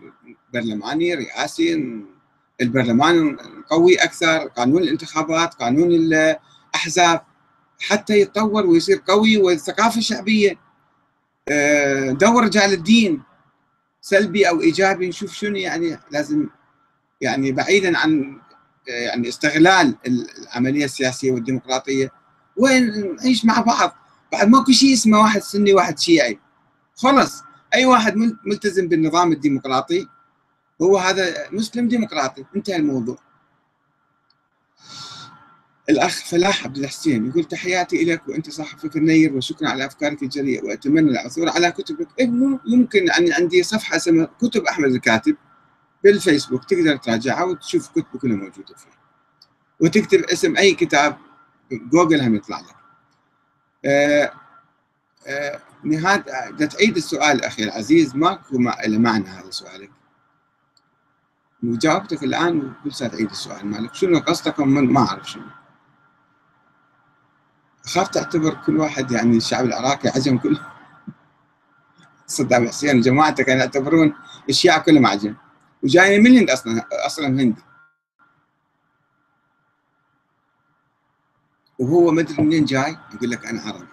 برلماني 0.54 1.14
رئاسي 1.14 1.96
البرلمان 2.62 3.38
قوي 3.70 3.96
أكثر 3.96 4.38
قانون 4.38 4.84
الانتخابات 4.84 5.54
قانون 5.54 5.92
الأحزاب. 5.92 7.22
حتى 7.80 8.20
يتطور 8.20 8.66
ويصير 8.66 9.02
قوي 9.08 9.38
والثقافة 9.38 9.98
الشعبية 9.98 10.58
آه، 11.52 12.12
دور 12.12 12.44
رجال 12.44 12.74
الدين 12.74 13.22
سلبي 14.02 14.50
أو 14.50 14.62
إيجابي. 14.62 15.08
نشوف 15.08 15.34
شنو 15.34 15.56
يعني 15.56 16.00
لازم 16.12 16.48
يعني 17.22 17.52
بعيدا 17.52 17.98
عن 17.98 18.42
يعني 18.90 19.30
استغلال 19.30 19.96
العملية 20.08 20.86
السياسية 20.86 21.32
والديمقراطية. 21.32 22.12
وين 22.58 23.16
نعيش 23.16 23.46
مع 23.46 23.62
بعض؟ 23.62 23.96
بعد 24.32 24.48
ماكو 24.48 24.72
شيء 24.72 24.94
اسمه 24.94 25.20
واحد 25.20 25.42
سني 25.42 25.74
واحد 25.74 26.00
شيعي. 26.00 26.40
خلص. 26.96 27.44
أي 27.76 27.86
واحد 27.86 28.16
ملتزم 28.46 28.88
بالنظام 28.88 29.32
الديمقراطي 29.32 30.08
هو 30.82 30.98
هذا 30.98 31.50
مسلم 31.52 31.88
ديمقراطي. 31.88 32.46
انتهى 32.56 32.76
الموضوع. 32.76 33.18
الأخ 35.90 36.26
فلاح 36.26 36.66
عبد 36.66 36.78
الحسين 36.78 37.30
يقول 37.30 37.44
تحياتي 37.44 38.06
لك 38.06 38.28
وأنت 38.28 38.50
صاحب 38.50 38.80
فكر 38.80 39.00
نير 39.00 39.34
وشكرا 39.34 39.70
على 39.70 39.86
أفكارك 39.86 40.24
الجريئه 40.24 40.64
وأتمنى 40.64 41.12
العثور 41.12 41.50
على 41.50 41.72
كتبك. 41.72 42.08
إيه 42.20 42.32
يمكن 42.68 43.12
ان 43.12 43.34
عندي 43.34 43.64
صفحة 43.64 43.96
اسمها 43.96 44.26
كتب 44.42 44.64
أحمد 44.64 44.92
الكاتب. 44.92 45.36
بالفيسبوك 46.04 46.64
تقدر 46.64 46.98
تراجعها 46.98 47.44
وتشوف 47.44 47.90
كتبه 47.90 48.20
كلها 48.20 48.36
موجودة 48.36 48.76
فيها 48.76 49.00
وتكتب 49.80 50.20
اسم 50.20 50.58
أي 50.58 50.74
كتاب 50.74 51.18
جوجل 51.72 52.22
هم 52.22 52.36
يطلع 52.36 52.60
لك. 52.60 52.76
آه 53.86 54.34
آه 55.28 55.60
نهاية 55.84 56.22
تعيد 56.66 56.98
السؤال 56.98 57.44
أخي 57.44 57.64
العزيز 57.64 58.16
ماكو 58.16 58.58
معنى 58.58 59.30
هذا 59.30 59.50
سؤالك. 59.50 59.92
وجاوبتك 61.64 62.24
الآن 62.24 62.58
وكل 62.58 62.94
ساعة 62.94 63.10
تعيد 63.10 63.30
السؤال 63.30 63.66
مالك. 63.66 63.96
شنو 63.96 64.20
قصدك 64.20 64.60
ما 64.60 65.02
أعرف 65.02 65.30
شنو. 65.30 65.44
أخاف 67.86 68.08
تعتبر 68.08 68.54
كل 68.66 68.78
واحد 68.78 69.12
يعني 69.12 69.38
الشعب 69.38 69.66
العراقي 69.66 70.10
عجم 70.10 70.38
كله. 70.38 70.72
صدام 72.28 72.68
حسين 72.68 72.98
وجماعته 72.98 73.44
كانوا 73.44 73.62
يعتبرون 73.62 74.14
الشيعة 74.50 74.80
كلهم 74.80 75.06
عجم. 75.06 75.36
وجايين 75.84 76.24
من 76.24 76.32
الهند 76.32 76.50
أصلا 76.50 76.86
أصلا 76.92 77.28
هندي 77.28 77.62
وهو 81.80 82.12
ما 82.12 82.22
أدري 82.22 82.44
منين 82.44 82.66
جاي 82.66 82.98
يقول 83.14 83.30
لك 83.32 83.46
أنا 83.46 83.62
عربي. 83.62 83.88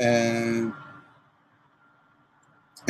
آه، 0.00 0.68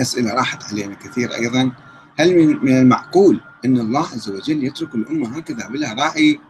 أسئلة 0.00 0.34
راحت 0.34 0.64
علينا 0.64 0.94
كثير 0.94 1.34
أيضا. 1.34 1.72
هل 2.18 2.56
من 2.62 2.78
المعقول 2.78 3.40
أن 3.64 3.80
الله 3.80 4.00
عز 4.00 4.30
وجل 4.30 4.64
يترك 4.64 4.94
الأمة 4.94 5.36
هكذا 5.38 5.68
بلا 5.68 5.92
راعي 5.92 6.40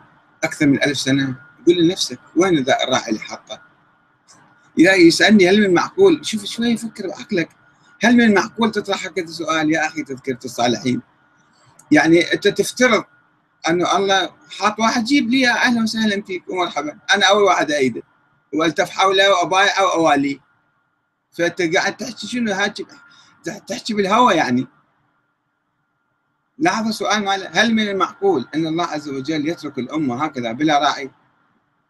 أكثر 0.45 0.67
من 0.67 0.83
ألف 0.83 0.99
سنة؟ 0.99 1.37
قول 1.67 1.77
لنفسك 1.77 2.19
وين 2.37 2.63
ذا 2.63 2.85
الراعي 2.85 3.09
اللي 3.09 3.21
حاطه؟ 3.21 3.61
إذا 4.79 4.95
يسألني 4.95 5.49
هل 5.49 5.61
من 5.61 5.65
المعقول 5.65 6.27
شوف 6.27 6.45
شوي 6.45 6.77
فكر 6.77 7.09
بعقلك. 7.09 7.49
هل 8.05 8.17
من 8.17 8.25
المعقول 8.25 8.71
تطرح 8.71 9.07
هكذا 9.07 9.27
سؤال 9.27 9.73
يا 9.73 9.87
أخي 9.87 10.03
تذكرة 10.03 10.39
الصالحين؟ 10.45 11.03
يعني 11.91 12.33
أنت 12.33 12.49
تفترض 12.49 13.05
أنه 13.69 13.97
الله 13.97 14.31
حاط 14.59 14.81
واحد 14.81 15.05
جيب 15.05 15.31
لي 15.31 15.49
أهلا 15.49 15.83
وسهلا 15.83 16.23
فيك 16.23 16.49
ومرحبا. 16.49 16.99
أنا 17.15 17.27
أول 17.27 17.43
واحد 17.43 17.71
ايده 17.71 18.03
والتف 18.55 18.91
حوله 18.91 19.31
وابايع 19.31 19.81
وأوالي. 19.81 20.41
فأنت 21.33 21.63
قاعد 21.63 21.97
تحكي 21.97 22.27
شنو؟ 22.27 22.53
هاك 22.53 22.77
تحكي 23.67 23.95
بالهوى 23.95 24.35
يعني. 24.35 24.67
لاحظ 26.59 26.87
السؤال 26.87 27.25
ماله 27.25 27.51
هل 27.53 27.75
من 27.75 27.89
المعقول 27.89 28.49
أن 28.55 28.67
الله 28.67 28.85
عز 28.85 29.09
وجل 29.09 29.49
يترك 29.49 29.79
الأمة 29.79 30.25
هكذا 30.25 30.53
بلا 30.53 30.79
راعي؟ 30.79 31.11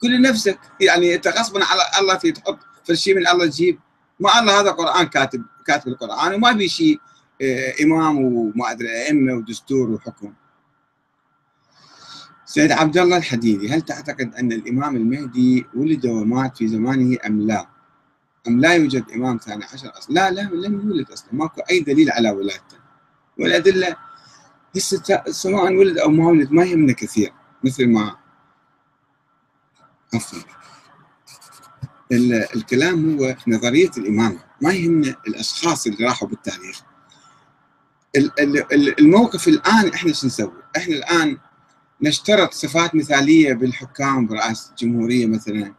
كل 0.01 0.23
نفسك. 0.23 0.59
يعني 0.81 1.15
أنت 1.15 1.29
غصبا 1.29 1.65
على 1.65 1.83
الله 2.01 2.15
تحط 2.15 2.59
في 2.85 3.15
من 3.15 3.29
الله 3.29 3.47
تجيب. 3.47 3.81
ما 4.21 4.41
الله 4.41 4.61
هذا 4.61 4.71
قرآن 4.71 5.07
كاتب. 5.07 5.45
كاتب 5.67 5.89
القران 5.89 6.35
وما 6.35 6.53
بي 6.53 6.69
شيء 6.69 7.01
آه، 7.43 7.75
إمام 7.83 8.19
وما 8.19 8.71
أدري 8.71 8.89
أئمة 8.89 9.35
ودستور 9.35 9.91
وحكم. 9.91 10.33
سيد 12.45 12.73
عبد 12.73 12.99
الله 12.99 13.17
الحديدي 13.17 13.69
هل 13.75 13.83
تعتقد 13.83 14.35
أن 14.35 14.53
الإمام 14.53 14.97
المهدي 14.97 15.67
ولد 15.75 16.07
ومات 16.07 16.57
في 16.57 16.69
زمانه 16.69 17.19
أم 17.27 17.41
لا؟ 17.41 17.67
أم 18.49 18.61
لا 18.61 18.75
يوجد 18.75 19.05
إمام 19.15 19.37
ثاني 19.37 19.65
عشر 19.65 19.99
أصلا؟ 19.99 20.15
لا 20.15 20.31
لا 20.31 20.41
لم 20.41 20.89
يولد 20.89 21.11
أصلا 21.11 21.29
ماكو 21.33 21.61
أي 21.71 21.81
دليل 21.81 22.11
على 22.11 22.31
ولادته 22.31 22.77
والأدلة 23.39 23.97
هسه 24.77 25.23
سواء 25.31 25.77
ولد 25.77 25.99
أو 25.99 26.11
ما 26.11 26.29
ولد 26.29 26.53
ما 26.53 26.65
يهمنا 26.65 26.93
كثير 26.93 27.33
مثل 27.65 27.89
ما 27.89 28.17
عفوا 30.15 30.39
الكلام 32.57 33.19
هو 33.19 33.37
نظرية 33.49 33.91
الإمامة 33.99 34.39
ما 34.63 34.73
يهمنا 34.73 35.17
الأشخاص 35.29 35.87
اللي 35.87 36.07
راحوا 36.07 36.29
بالتاريخ. 36.29 36.83
الموقف 38.99 39.49
الآن 39.49 39.89
إحنا 39.95 40.13
شو 40.13 40.27
نسوي؟ 40.27 40.63
إحنا 40.77 40.95
الآن 40.95 41.39
نشترط 42.03 42.53
صفات 42.53 42.95
مثالية 42.95 43.53
بالحكام 43.53 44.27
برئاسه 44.27 44.71
الجمهورية 44.71 45.27
مثلا 45.27 45.75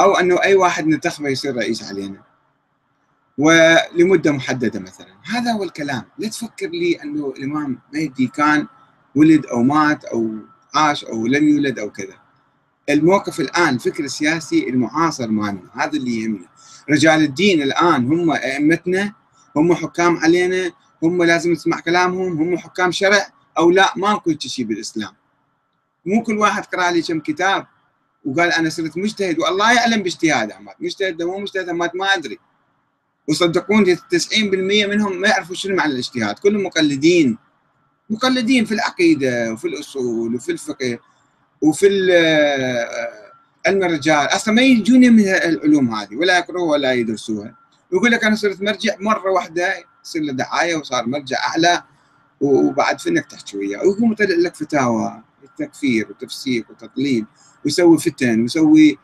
أو 0.00 0.16
إنه 0.16 0.42
أي 0.42 0.54
واحد 0.54 0.86
ننتخبه 0.86 1.28
يصير 1.28 1.56
رئيس 1.56 1.82
علينا. 1.82 2.22
ولمدة 3.38 4.32
محددة 4.32 4.80
مثلا. 4.80 5.14
هذا 5.24 5.52
هو 5.52 5.64
الكلام. 5.64 6.02
لا 6.18 6.28
تفكر 6.28 6.68
لي 6.68 7.02
إنه 7.02 7.34
الإمام 7.36 7.78
مهدي 7.94 8.26
كان 8.26 8.66
ولد 9.14 9.46
أو 9.46 9.62
مات 9.62 10.04
أو 10.04 10.34
عاش 10.74 11.04
أو 11.04 11.26
لم 11.26 11.48
يولد 11.48 11.78
أو 11.78 11.90
كذا. 11.90 12.21
الموقف 12.90 13.40
الآن 13.40 13.74
الفكر 13.74 14.04
السياسي 14.04 14.68
المعاصر 14.68 15.28
مالنا 15.28 15.70
هذا 15.74 15.92
اللي 15.92 16.22
يهمنا. 16.22 16.46
رجال 16.90 17.22
الدين 17.22 17.62
الآن 17.62 18.06
هم 18.06 18.30
أئمتنا 18.30 19.14
هم 19.56 19.74
حكام 19.74 20.16
علينا 20.16 20.72
هم 21.02 21.22
لازم 21.24 21.52
نسمع 21.52 21.80
كلامهم 21.80 22.42
هم 22.42 22.58
حكام 22.58 22.90
شرع 22.90 23.26
أو 23.58 23.70
لا 23.70 23.92
ماكو 23.96 24.34
شيء 24.38 24.64
بالإسلام. 24.64 25.12
مو 26.06 26.22
كل 26.22 26.38
واحد 26.38 26.64
قرأ 26.64 26.90
لي 26.90 27.02
كم 27.02 27.20
كتاب 27.20 27.66
وقال 28.24 28.52
أنا 28.52 28.70
صرت 28.70 28.98
مجتهد 28.98 29.38
والله 29.38 29.72
يعلم 29.72 30.02
باجتهاده 30.02 30.58
مجتهد 30.80 31.22
مو 31.22 31.38
مجتهد 31.38 31.70
ما 31.70 32.14
أدري. 32.14 32.38
وصدقوني 33.28 33.96
90% 33.96 34.86
منهم 34.86 35.20
ما 35.20 35.28
يعرفوا 35.28 35.54
شنو 35.54 35.76
معنى 35.76 35.92
الاجتهاد 35.92 36.38
كلهم 36.38 36.62
مقلدين. 36.64 37.38
مقلدين 38.10 38.64
في 38.64 38.74
العقيدة 38.74 39.52
وفي 39.52 39.68
الأصول 39.68 40.34
وفي 40.34 40.52
الفقه. 40.52 40.98
وفي 41.62 41.86
علم 43.66 43.84
الرجال 43.84 44.16
أصلا 44.16 44.54
ما 44.54 44.62
يجون 44.62 45.00
من 45.12 45.28
العلوم 45.28 45.94
هذه 45.94 46.16
ولا 46.16 46.38
يقروها 46.38 46.72
ولا 46.72 46.92
يدرسوها 46.92 47.54
يقول 47.92 48.10
لك 48.10 48.24
أنا 48.24 48.36
صرت 48.36 48.62
مرجع 48.62 48.94
مرة 49.00 49.30
واحدة 49.30 49.74
يصير 50.04 50.22
له 50.22 50.32
دعاية 50.32 50.76
وصار 50.76 51.06
مرجع 51.06 51.36
أعلى 51.48 51.82
وبعد 52.40 53.00
فينك 53.00 53.26
تحكي 53.26 53.58
وياه. 53.58 53.78
ويقوم 53.78 54.12
يطلع 54.12 54.26
لك 54.26 54.54
فتاوى 54.54 55.22
تكفير 55.58 56.08
وتفسيق 56.10 56.70
وتضليل 56.70 57.26
ويسوي 57.64 57.98
فتن 57.98 58.40
ويسوي 58.40 58.98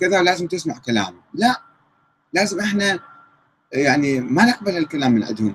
كذا 0.00 0.22
لازم 0.22 0.46
تسمع 0.46 0.78
كلامه. 0.78 1.20
لا 1.34 1.62
لازم 2.32 2.60
إحنا 2.60 3.00
يعني 3.72 4.20
ما 4.20 4.44
نقبل 4.44 4.76
الكلام 4.76 5.12
من 5.12 5.24
عندهم. 5.24 5.54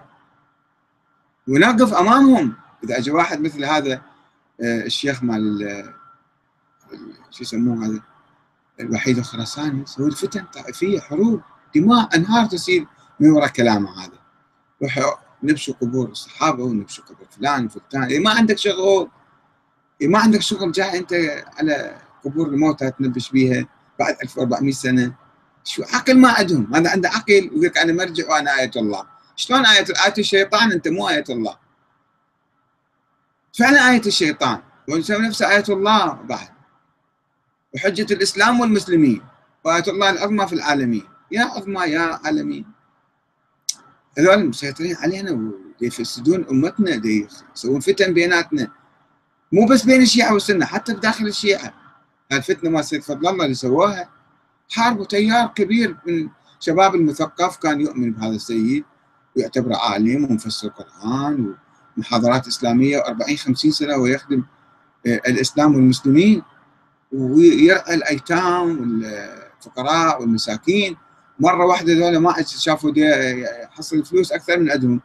ونقف 1.47 1.93
أمامهم. 1.93 2.53
إذا 2.83 2.97
اجى 2.97 3.11
واحد 3.11 3.41
مثل 3.41 3.65
هذا 3.65 4.01
آه، 4.61 4.85
الشيخ 4.85 5.23
مال 5.23 5.93
شو 7.31 7.43
يسموه 7.43 7.85
هذا؟ 7.85 8.01
الوحيد 8.79 9.17
الخراساني 9.17 9.83
يسوي 9.83 10.07
الفتن 10.07 10.43
طائفية 10.43 10.99
حروب 10.99 11.41
دماء 11.75 12.15
أنهار 12.15 12.45
تصير 12.45 12.87
من 13.19 13.31
وراء 13.31 13.49
كلامه 13.49 14.05
هذا. 14.05 14.19
روح 14.83 15.19
نبشوا 15.43 15.73
قبور 15.81 16.09
الصحابة 16.09 16.63
ونبشوا 16.63 17.03
قبور 17.03 17.27
فلان 17.31 17.65
وفلان 17.65 18.03
اذا 18.03 18.19
ما 18.19 18.31
عندك 18.31 18.57
شغل. 18.57 19.09
اذا 20.01 20.09
ما 20.09 20.19
عندك 20.19 20.41
شغل. 20.41 20.71
جاي 20.71 20.97
أنت 20.97 21.13
على 21.57 22.01
قبور 22.25 22.47
الموتى 22.47 22.91
تنبش 22.91 23.31
بيها 23.31 23.67
بعد 23.99 24.17
1400 24.23 24.73
سنة. 24.73 25.13
شو 25.63 25.83
عقل 25.83 26.17
ما 26.17 26.29
عندهم؟ 26.29 26.75
هذا 26.75 26.89
عنده 26.89 27.09
عقل 27.09 27.33
يقول 27.33 27.61
لك 27.61 27.77
أنا 27.77 27.93
مرجع 27.93 28.29
وأنا 28.29 28.59
آية 28.59 28.71
الله. 28.75 29.03
شلون 29.35 29.65
آية 29.65 29.85
آية 30.05 30.13
الشيطان 30.17 30.71
أنت 30.71 30.87
مو 30.87 31.09
آية 31.09 31.23
الله. 31.29 31.57
فعلا 33.53 33.91
آية 33.91 34.05
الشيطان. 34.05 34.61
ونسمي 34.89 35.27
نفسها 35.27 35.49
آية 35.49 35.63
الله 35.69 36.11
بعد. 36.13 36.58
وحجة 37.75 38.13
الإسلام 38.13 38.59
والمسلمين. 38.59 39.21
وآية 39.63 39.83
الله 39.87 40.09
العظمى 40.09 40.47
في 40.47 40.53
العالمين. 40.53 41.03
يا 41.31 41.43
عظمى 41.43 41.81
يا 41.81 42.19
عالمين. 42.25 42.65
هذول 44.17 44.45
مسيطرين 44.45 44.95
علينا 44.95 45.51
ويفسدون 45.81 46.45
أمتنا 46.51 47.01
يسوون 47.55 47.79
فتن 47.79 48.13
بيناتنا. 48.13 48.71
مو 49.51 49.65
بس 49.65 49.83
بين 49.85 50.01
الشيعة 50.01 50.33
والسنة 50.33 50.65
حتى 50.65 50.93
بداخل 50.93 51.27
الشيعة. 51.27 51.73
الفتنة 52.31 52.69
ما 52.69 52.81
سيد 52.81 53.03
فضل 53.03 53.27
الله 53.27 53.43
اللي 53.43 53.55
سواها 53.55 54.09
حاربوا 54.69 55.05
تيار 55.05 55.47
كبير 55.47 55.97
من 56.05 56.29
شباب 56.59 56.95
المثقف 56.95 57.57
كان 57.57 57.81
يؤمن 57.81 58.11
بهذا 58.11 58.35
السيد 58.35 58.83
ويعتبره 59.35 59.75
عالم 59.75 60.23
ومفسر 60.25 60.67
القرآن 60.67 61.55
ومحاضرات 61.97 62.47
إسلامية 62.47 62.99
و40 62.99 63.35
50 63.35 63.71
سنة 63.71 63.95
ويخدم 63.97 64.43
آه، 65.07 65.21
الإسلام 65.27 65.75
والمسلمين. 65.75 66.43
ويرعى 67.11 67.95
الأيتام 67.95 68.79
والفقراء 68.79 70.21
والمساكين. 70.21 70.97
مرة 71.39 71.65
واحدة 71.65 71.93
ذولا 71.93 72.19
ما 72.19 72.41
شافوا 72.41 72.91
حصل 73.69 74.05
فلوس 74.05 74.31
أكثر 74.31 74.59
من 74.59 74.71
عندهم 74.71 75.01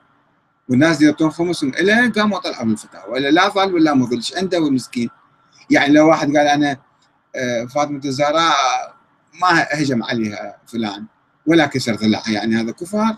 والناس 0.69 1.03
يعطون 1.03 1.31
خمسهم. 1.31 1.71
إلى 1.71 2.09
قاموا 2.09 2.39
طلعوا 2.39 2.65
بالفتاوى 2.65 3.13
ولا 3.13 3.31
لا 3.31 3.49
ظل 3.49 3.75
ولا 3.75 3.95
مظل. 3.95 4.17
إيش 4.17 4.37
عنده 4.37 4.61
والمسكين 4.61 5.11
يعني 5.71 5.95
لو 5.95 6.09
واحد 6.09 6.27
قال 6.37 6.47
أنا 6.47 6.77
آه، 7.37 7.65
فاطمة 7.65 8.01
الزهراء 8.05 8.55
ما 9.41 9.67
هجم 9.71 10.03
عليها 10.03 10.57
فلان 10.67 11.05
ولا 11.47 11.67
كسر 11.67 11.95
ضلعها 11.95 12.31
يعني 12.31 12.57
هذا 12.57 12.71
كفار. 12.71 13.17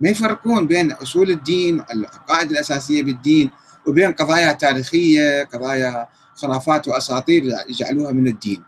ما 0.00 0.08
يفرقون 0.08 0.66
بين 0.66 0.92
أصول 0.92 1.30
الدين 1.30 1.84
العقائد 1.90 2.50
الأساسية 2.50 3.02
بالدين 3.02 3.50
وبين 3.86 4.12
قضايا 4.12 4.52
تاريخية 4.52 5.44
قضايا 5.44 6.08
خرافات 6.38 6.88
وأساطير 6.88 7.42
يجعلوها 7.68 8.12
من 8.12 8.26
الدين. 8.26 8.64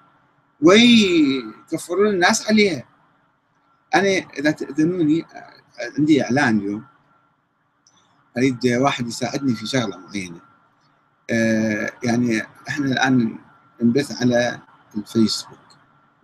ويكفرون 0.63 2.07
الناس 2.07 2.49
عليها. 2.49 2.85
أنا 3.95 4.09
إذا 4.39 4.51
تأذنوني 4.51 5.25
عندي 5.99 6.25
إعلان 6.25 6.59
اليوم. 6.59 6.85
أريد 8.37 8.67
واحد 8.67 9.09
يساعدني 9.09 9.55
في 9.55 9.67
شغلة 9.67 9.99
معينة. 9.99 10.41
آه، 11.31 11.91
يعني 12.03 12.43
إحنا 12.69 12.87
الآن 12.87 13.39
نبث 13.83 14.23
على 14.23 14.61
الفيسبوك 14.97 15.59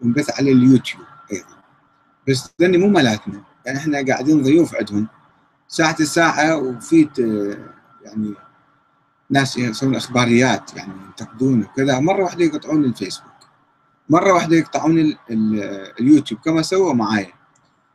ونبث 0.03 0.41
على 0.41 0.53
اليوتيوب 0.53 1.05
أيضا. 1.33 1.57
بس 2.29 2.51
لأني 2.59 2.79
مو 2.79 2.89
مالاتنا 2.89 3.43
يعني 3.67 3.79
إحنا 3.79 4.07
قاعدين 4.07 4.43
ضيوف 4.43 4.75
عندهم. 4.75 5.09
ساعة 5.69 5.97
الساعة 6.01 6.57
وفي 6.57 7.09
يعني 8.03 8.35
ناس 9.31 9.57
يسوون 9.57 9.95
إخباريات 9.95 10.77
يعني 10.77 10.93
ينتقدون 11.07 11.63
وكذا. 11.63 12.01
مرة 12.01 12.25
واحدة 12.25 12.45
يقطعون 12.45 12.85
الفيسبوك. 12.85 13.33
مرة 14.09 14.33
واحدة 14.33 14.57
يقطعون 14.57 15.17
اليوتيوب. 16.01 16.41
كما 16.41 16.63
سووا 16.63 16.95
معايا. 16.95 17.33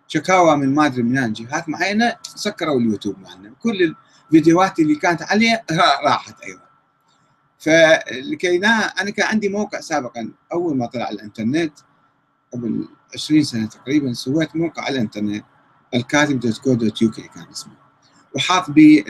شكاوى 0.07 0.57
من 0.57 0.75
ما 0.75 0.85
أدري 0.85 1.03
من 1.03 1.33
جهات 1.33 1.69
معينة 1.69 2.15
سكروا 2.23 2.79
اليوتيوب 2.79 3.19
معنا. 3.19 3.53
كل 3.59 3.95
الفيديوهات 4.29 4.79
اللي 4.79 4.95
كانت 4.95 5.21
عليه 5.21 5.63
راحت 6.05 6.41
أيضا. 6.41 6.61
فلكي 7.59 8.57
أنا 8.65 9.09
كان 9.09 9.27
عندي 9.27 9.49
موقع 9.49 9.79
سابقا. 9.79 10.31
أول 10.53 10.77
ما 10.77 10.85
طلع 10.85 11.09
الإنترنت 11.09 11.73
قبل 12.53 12.87
20 13.13 13.43
سنة 13.43 13.65
تقريبا 13.65 14.13
سويت 14.13 14.55
موقع 14.55 14.83
على 14.83 14.95
الإنترنت. 14.95 15.45
الكاتب 15.93 16.39
دوت 16.39 16.57
كو 16.57 16.73
دوت 16.73 17.01
يو 17.01 17.11
كي 17.11 17.21
كان 17.21 17.45
اسمه. 17.51 17.73
وحاط 18.35 18.71
بي 18.71 19.05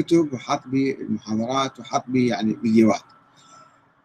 الكتب 0.00 0.32
وحاط 0.32 0.66
بي 0.66 0.94
المحاضرات 1.00 1.80
وحاط 1.80 2.04
بي 2.08 2.26
يعني 2.26 2.56
فيديوهات. 2.62 3.02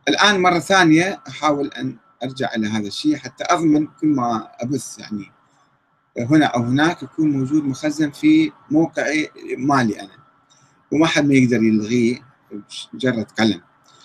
الآن 0.08 0.42
مرة 0.42 0.60
ثانية 0.60 1.22
أحاول 1.28 1.68
أن 1.68 1.98
أرجع 2.24 2.56
إلى 2.56 2.68
هذا 2.68 2.88
الشيء 2.88 3.16
حتى 3.16 3.44
أضمن 3.44 3.88
كل 3.88 4.08
ما 4.08 4.48
أبث 4.60 5.00
يعني 5.00 5.32
هنا 6.18 6.46
أو 6.46 6.64
هناك 6.64 7.04
يكون 7.04 7.30
موجود 7.32 7.64
مخزن 7.64 8.12
في 8.12 8.52
موقعي 8.72 9.30
مالي 9.58 10.00
أنا. 10.00 10.26
وما 10.92 11.08
حد 11.08 11.26
ما 11.26 11.34
يقدر 11.34 11.64
يلغيه 11.64 12.22
مجرد 12.94 13.32
قلم 13.40 13.62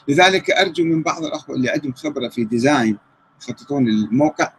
لذلك 0.08 0.50
أرجو 0.50 0.84
من 0.84 1.02
بعض 1.02 1.24
الأخوة 1.24 1.56
اللي 1.56 1.70
عندهم 1.70 1.92
خبرة 1.92 2.28
في 2.28 2.44
ديزاين 2.44 2.98
يخططون 3.40 3.88
الموقع 3.88 4.52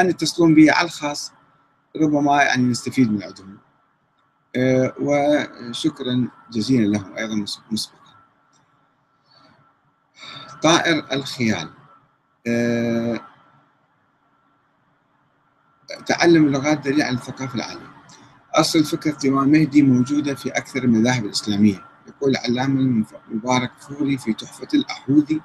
أن 0.00 0.10
يتصلون 0.10 0.54
بي 0.54 0.70
على 0.70 0.86
الخاص 0.86 1.32
ربما 1.96 2.42
يعني 2.42 2.62
نستفيد 2.62 3.12
من 3.12 3.22
عندهم. 3.22 3.57
وشكرا 5.00 6.28
جزيلا 6.52 6.96
لهم 6.96 7.16
أيضا 7.16 7.44
مسبقا. 7.70 7.98
طائر 10.62 11.06
الخيال. 11.12 11.70
أه 12.46 13.20
تعلم 16.06 16.46
اللغات 16.46 16.78
دليل 16.78 17.02
على 17.02 17.14
الثقافة 17.16 17.54
العاليه 17.54 17.88
أصل 18.54 18.84
فكره 18.84 19.16
الامام 19.24 19.48
مهدي 19.48 19.82
موجودة 19.82 20.34
في 20.34 20.48
أكثر 20.50 20.82
المذاهب 20.84 21.24
الإسلامية. 21.24 21.84
يقول 22.08 22.30
العلامة 22.30 23.04
المبارك 23.30 23.70
فوري 23.80 24.18
في 24.18 24.32
تحفة 24.32 24.68
الأحوذي 24.74 25.40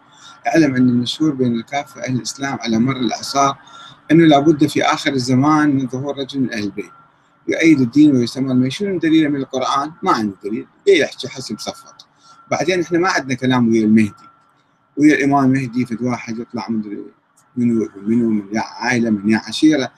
اعلم 0.47 0.76
أن 0.76 0.89
المشهور 0.89 1.32
بين 1.32 1.56
الكافة 1.56 2.04
أهل 2.04 2.16
الإسلام 2.16 2.58
على 2.62 2.78
مر 2.80 2.95
الأعصار 2.95 3.58
أنه 4.12 4.26
لابد 4.26 4.68
في 4.68 4.84
آخر 4.84 5.14
الزمان 5.14 5.76
من 5.76 5.88
ظهور 5.88 6.18
رجل 6.18 6.39
من 6.39 6.54
أهل 6.54 6.64
البيت. 6.64 6.91
يؤيد 7.47 7.81
الدين 7.81 8.15
ويسمى 8.15 8.51
المشهور 8.51 8.97
دليلا 8.97 9.29
من 9.29 9.35
القرآن 9.35 9.91
ما 10.03 10.11
عنده 10.11 10.35
دليل. 10.43 10.67
يحكي 10.87 11.27
حسب 11.27 11.59
صفت 11.59 12.05
بعدين 12.51 12.81
إحنا 12.81 12.99
ما 12.99 13.09
عندنا 13.09 13.33
كلام 13.33 13.69
ويا 13.69 13.81
المهدي. 13.81 14.27
ويا 14.97 15.15
الإمام 15.15 15.45
المهدي 15.45 15.85
فد 15.85 16.01
واحد 16.01 16.39
يطلع 16.39 16.69
من 16.69 16.81
منو 17.57 17.89
منو 18.07 18.29
من 18.29 18.43
يا 18.53 18.61
عائلة 18.61 19.09
من 19.09 19.29
يا 19.29 19.41
عشيرة. 19.47 19.91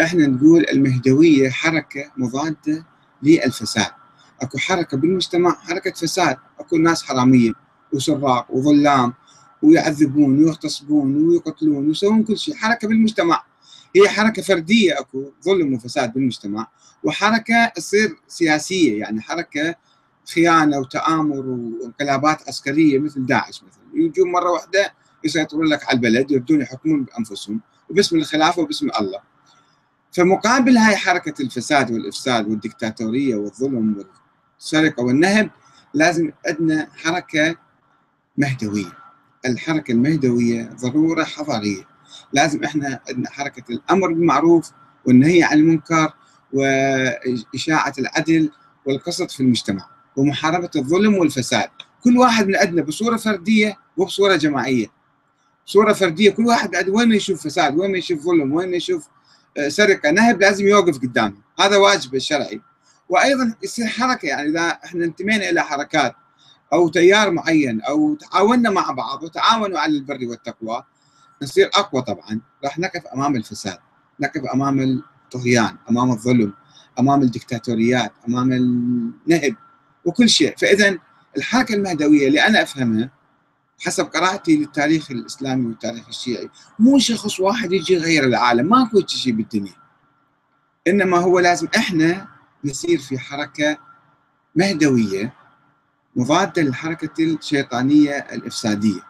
إحنا 0.00 0.26
نقول 0.26 0.66
المهدوية 0.72 1.50
حركة 1.50 2.12
مضادة 2.16 2.84
للفساد. 3.22 3.90
أكو 4.42 4.58
حركة 4.58 4.96
بالمجتمع 4.96 5.54
حركة 5.54 5.90
فساد. 5.90 6.36
أكو 6.60 6.76
ناس 6.76 7.02
حرامية 7.02 7.52
وسراق 7.92 8.46
وظلام 8.50 9.14
ويعذبون 9.62 10.38
ويغتصبون 10.38 11.28
ويقتلون 11.28 11.86
ويسوون 11.88 12.24
كل 12.24 12.38
شيء. 12.38 12.54
حركة 12.54 12.88
بالمجتمع. 12.88 13.42
هي 13.96 14.08
حركة 14.08 14.42
فردية 14.42 15.00
أكو 15.00 15.24
ظلم 15.44 15.74
وفساد 15.74 16.12
بالمجتمع. 16.12 16.66
وحركة 17.06 17.66
تصير 17.66 18.16
سياسية 18.28 19.00
يعني 19.00 19.20
حركة 19.20 19.74
خيانة 20.34 20.78
وتآمر 20.78 21.46
وانقلابات 21.46 22.48
عسكرية 22.48 22.98
مثل 22.98 23.26
داعش 23.26 23.62
مثلا. 23.62 23.84
يجون 23.94 24.32
مرة 24.32 24.50
واحدة 24.50 24.94
يسيطرون 25.24 25.66
لك 25.66 25.84
على 25.84 25.96
البلد 25.96 26.30
يردون 26.30 26.60
يحكمون 26.60 27.04
بأنفسهم 27.04 27.60
وباسم 27.90 28.16
الخلافة 28.16 28.62
وباسم 28.62 28.88
الله. 29.00 29.20
فمقابل 30.12 30.76
هاي 30.76 30.96
حركة 30.96 31.42
الفساد 31.42 31.90
والإفساد 31.90 32.48
والدكتاتورية 32.48 33.36
والظلم 33.36 34.04
السرقة 34.58 35.02
والنهب 35.02 35.50
لازم 35.94 36.30
عندنا 36.46 36.88
حركة 36.96 37.56
مهدوية. 38.36 38.92
الحركة 39.46 39.92
المهدوية 39.92 40.70
ضرورة 40.80 41.24
حضارية 41.24 41.84
لازم 42.32 42.64
إحنا 42.64 43.00
عندنا 43.08 43.30
حركة 43.30 43.72
الأمر 43.72 44.08
بالمعروف 44.08 44.70
والنهي 45.04 45.42
عن 45.42 45.58
المنكر 45.58 46.12
وإشاعة 46.52 47.92
العدل 47.98 48.50
والقسط 48.86 49.30
في 49.30 49.40
المجتمع 49.40 49.88
ومحاربة 50.16 50.70
الظلم 50.76 51.14
والفساد. 51.14 51.68
كل 52.04 52.18
واحد 52.18 52.46
من 52.46 52.56
عندنا 52.56 52.82
بصورة 52.82 53.16
فردية 53.16 53.76
وبصورة 53.96 54.36
جماعية. 54.36 54.86
صورة 55.66 55.92
فردية 55.92 56.30
كل 56.30 56.46
واحد 56.46 56.88
وين 56.88 57.08
ما 57.08 57.14
يشوف 57.14 57.46
فساد 57.46 57.76
وين 57.76 57.92
ما 57.92 57.98
يشوف 57.98 58.20
ظلم 58.20 58.52
وين 58.52 58.70
ما 58.70 58.76
يشوف 58.76 59.08
آه، 59.58 59.68
سرقة 59.68 60.10
نهب 60.10 60.40
لازم 60.40 60.66
يوقف 60.66 60.98
قدامه. 60.98 61.36
هذا 61.60 61.76
واجب 61.76 62.14
الشرعي. 62.14 62.60
وأيضا 63.08 63.54
يصير 63.62 63.86
حركة 63.86 64.26
يعني 64.26 64.48
إذا 64.48 64.78
إحنا 64.84 65.04
انتمينا 65.04 65.50
إلى 65.50 65.62
حركات 65.62 66.14
أو 66.72 66.88
تيار 66.88 67.30
معين 67.30 67.80
أو 67.80 68.14
تعاوننا 68.14 68.70
مع 68.70 68.90
بعض 68.90 69.22
وتعاونوا 69.22 69.78
على 69.78 69.92
البر 69.92 70.18
والتقوى 70.22 70.82
نصير 71.42 71.70
أقوى 71.74 72.02
طبعا. 72.02 72.40
راح 72.64 72.78
نقف 72.78 73.06
أمام 73.06 73.36
الفساد 73.36 73.78
نقف 74.20 74.44
أمام 74.54 75.02
الطغيان 75.26 75.76
أمام 75.90 76.10
الظلم 76.10 76.52
أمام 76.98 77.22
الدكتاتوريات 77.22 78.12
أمام 78.28 78.52
النهب 78.52 79.56
وكل 80.04 80.28
شيء. 80.28 80.54
فاذا 80.58 80.98
الحركة 81.36 81.74
المهدوية 81.74 82.28
اللي 82.28 82.46
أنا 82.46 82.62
أفهمها 82.62 83.10
حسب 83.80 84.04
قراءتي 84.04 84.56
للتاريخ 84.56 85.10
الإسلامي 85.10 85.66
والتاريخ 85.66 86.08
الشيعي 86.08 86.50
مو 86.78 86.98
شخص 86.98 87.40
واحد 87.40 87.72
يجي 87.72 87.94
يغير 87.94 88.24
العالم 88.24 88.68
ماكو 88.68 89.06
شيء 89.06 89.32
بالدنيا. 89.32 89.74
إنما 90.88 91.18
هو 91.18 91.38
لازم 91.38 91.68
إحنا 91.76 92.28
نسير 92.64 92.98
في 92.98 93.18
حركة 93.18 93.78
مهدوية 94.56 95.32
مضادة 96.16 96.62
للحركة 96.62 97.24
الشيطانية 97.24 98.12
الإفسادية. 98.12 99.00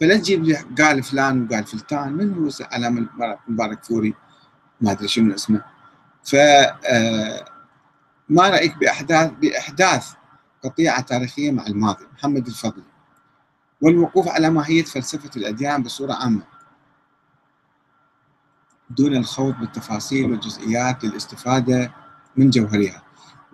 فلا 0.00 0.16
تجيب 0.16 0.44
لي 0.44 0.54
قال 0.78 1.02
فلان 1.02 1.46
وقال 1.46 1.64
فلتان 1.64 2.12
من 2.12 2.34
هو؟ 2.34 2.50
علامة 2.72 3.08
مبارك 3.48 3.84
فوري. 3.84 4.14
ما 4.82 4.92
أدري 4.92 5.08
شنو 5.08 5.34
اسمه. 5.34 5.64
ف 6.24 6.34
آه، 6.34 7.44
ما 8.28 8.48
رأيك 8.48 8.76
بأحداث 8.78 9.30
بإحداث 9.40 10.12
قطيعة 10.64 11.00
تاريخية 11.00 11.50
مع 11.50 11.66
الماضي؟ 11.66 12.04
محمد 12.14 12.46
الفضلي 12.46 12.84
والوقوف 13.80 14.28
على 14.28 14.50
ماهية 14.50 14.82
فلسفة 14.82 15.30
الأديان 15.36 15.82
بصورة 15.82 16.12
عامة. 16.12 16.42
دون 18.90 19.16
الخوض 19.16 19.54
بالتفاصيل 19.54 20.30
والجزئيات 20.30 21.04
للاستفادة 21.04 21.94
من 22.36 22.50
جوهرها. 22.50 23.02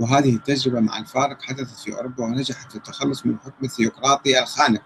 وهذه 0.00 0.36
التجربة 0.36 0.80
مع 0.80 0.98
الفارق 0.98 1.42
حدثت 1.42 1.78
في 1.78 1.94
أوروبا 1.94 2.24
ونجحت 2.24 2.70
في 2.70 2.76
التخلص 2.76 3.26
من 3.26 3.34
الحكم 3.34 3.64
الثيوقراطي 3.64 4.42
الخانق. 4.42 4.82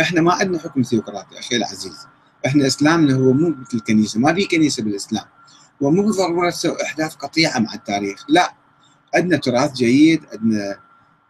إحنا 0.00 0.20
ما 0.20 0.32
عندنا 0.32 0.58
حكم 0.58 0.82
ثيوقراطي 0.82 1.38
أخي 1.38 1.56
العزيز. 1.56 2.06
إحنا 2.46 2.66
إسلامنا 2.66 3.14
هو 3.14 3.32
مو 3.32 3.48
مثل 3.48 3.76
الكنيسة. 3.76 4.20
ما 4.20 4.34
في 4.34 4.44
كنيسة 4.44 4.82
بالإسلام. 4.82 5.24
ومو 5.80 6.02
بالضرورة 6.02 6.52
إحداث 6.82 7.14
قطيعة 7.14 7.58
مع 7.58 7.74
التاريخ. 7.74 8.24
لا 8.28 8.54
عندنا 9.14 9.36
تراث 9.36 9.72
جيد 9.72 10.24
عندنا 10.32 10.80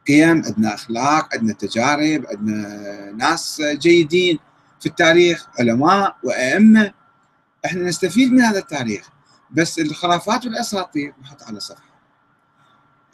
قيم 0.08 0.42
عندنا 0.44 0.74
أخلاق 0.74 1.34
عندنا 1.34 1.52
تجارب 1.52 2.26
عندنا 2.26 3.12
ناس 3.12 3.62
جيدين 3.62 4.38
في 4.80 4.86
التاريخ 4.86 5.46
علماء 5.58 6.16
وأئمة. 6.22 6.92
إحنا 7.64 7.82
نستفيد 7.82 8.32
من 8.32 8.40
هذا 8.40 8.58
التاريخ. 8.58 9.08
بس 9.50 9.78
الخرافات 9.78 10.46
والأساطير 10.46 11.14
نحط 11.22 11.42
على 11.42 11.60
صفحة. 11.60 11.88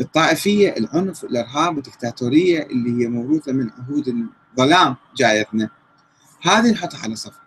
الطائفية 0.01 0.76
العنف 0.76 1.24
الإرهاب 1.24 1.78
الدكتاتوريه 1.78 2.62
اللي 2.62 3.03
هي 3.03 3.09
موروثة 3.09 3.53
من 3.53 3.70
عهود 3.70 4.28
الظلام 4.53 4.97
جايتنا 5.16 5.70
هذه 6.43 6.70
نحطها 6.70 7.01
على 7.03 7.16
صفحة. 7.16 7.45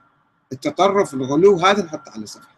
التطرف 0.51 1.13
الغلو 1.13 1.59
هذا 1.59 1.85
نحطه 1.85 2.11
على 2.11 2.25
صفحة. 2.25 2.56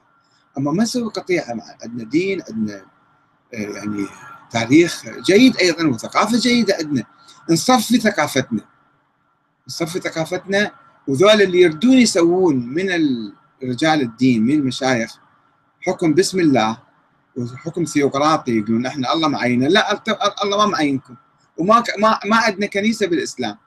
أما 0.57 0.71
ما 0.71 0.83
نسوي 0.83 1.09
قطيعه 1.09 1.53
مع 1.53 1.63
عندنا 1.83 2.03
دين 2.03 2.41
عندنا 2.49 2.85
آه، 3.53 3.57
يعني 3.57 4.05
تاريخ 4.51 5.05
جيد 5.25 5.57
أيضا 5.57 5.87
وثقافة 5.87 6.39
جيدة 6.39 6.75
عندنا. 6.79 7.03
نصفي 7.49 7.97
ثقافتنا. 7.99 8.61
نصفي 9.67 9.99
ثقافتنا 9.99 10.71
وذول 11.07 11.41
اللي 11.41 11.61
يردون 11.61 11.93
يسوون 11.97 12.55
من 12.55 12.91
ال 12.91 13.33
رجال 13.63 14.01
الدين 14.01 14.43
من 14.43 14.53
المشايخ 14.53 15.17
حكم 15.81 16.13
بسم 16.13 16.39
الله 16.39 16.77
وحكم 17.35 17.83
ثيوقراطي 17.83 18.57
يقولون 18.57 18.85
إحنا 18.85 19.13
الله 19.13 19.27
معينا 19.27 19.65
لا 19.65 20.01
الله 20.43 20.57
ما 20.57 20.65
معينكم. 20.65 21.15
وما 21.57 21.83
ما 21.99 22.19
ما 22.25 22.37
عندنا 22.37 22.65
كنيسة 22.67 23.07
بالإسلام. 23.07 23.57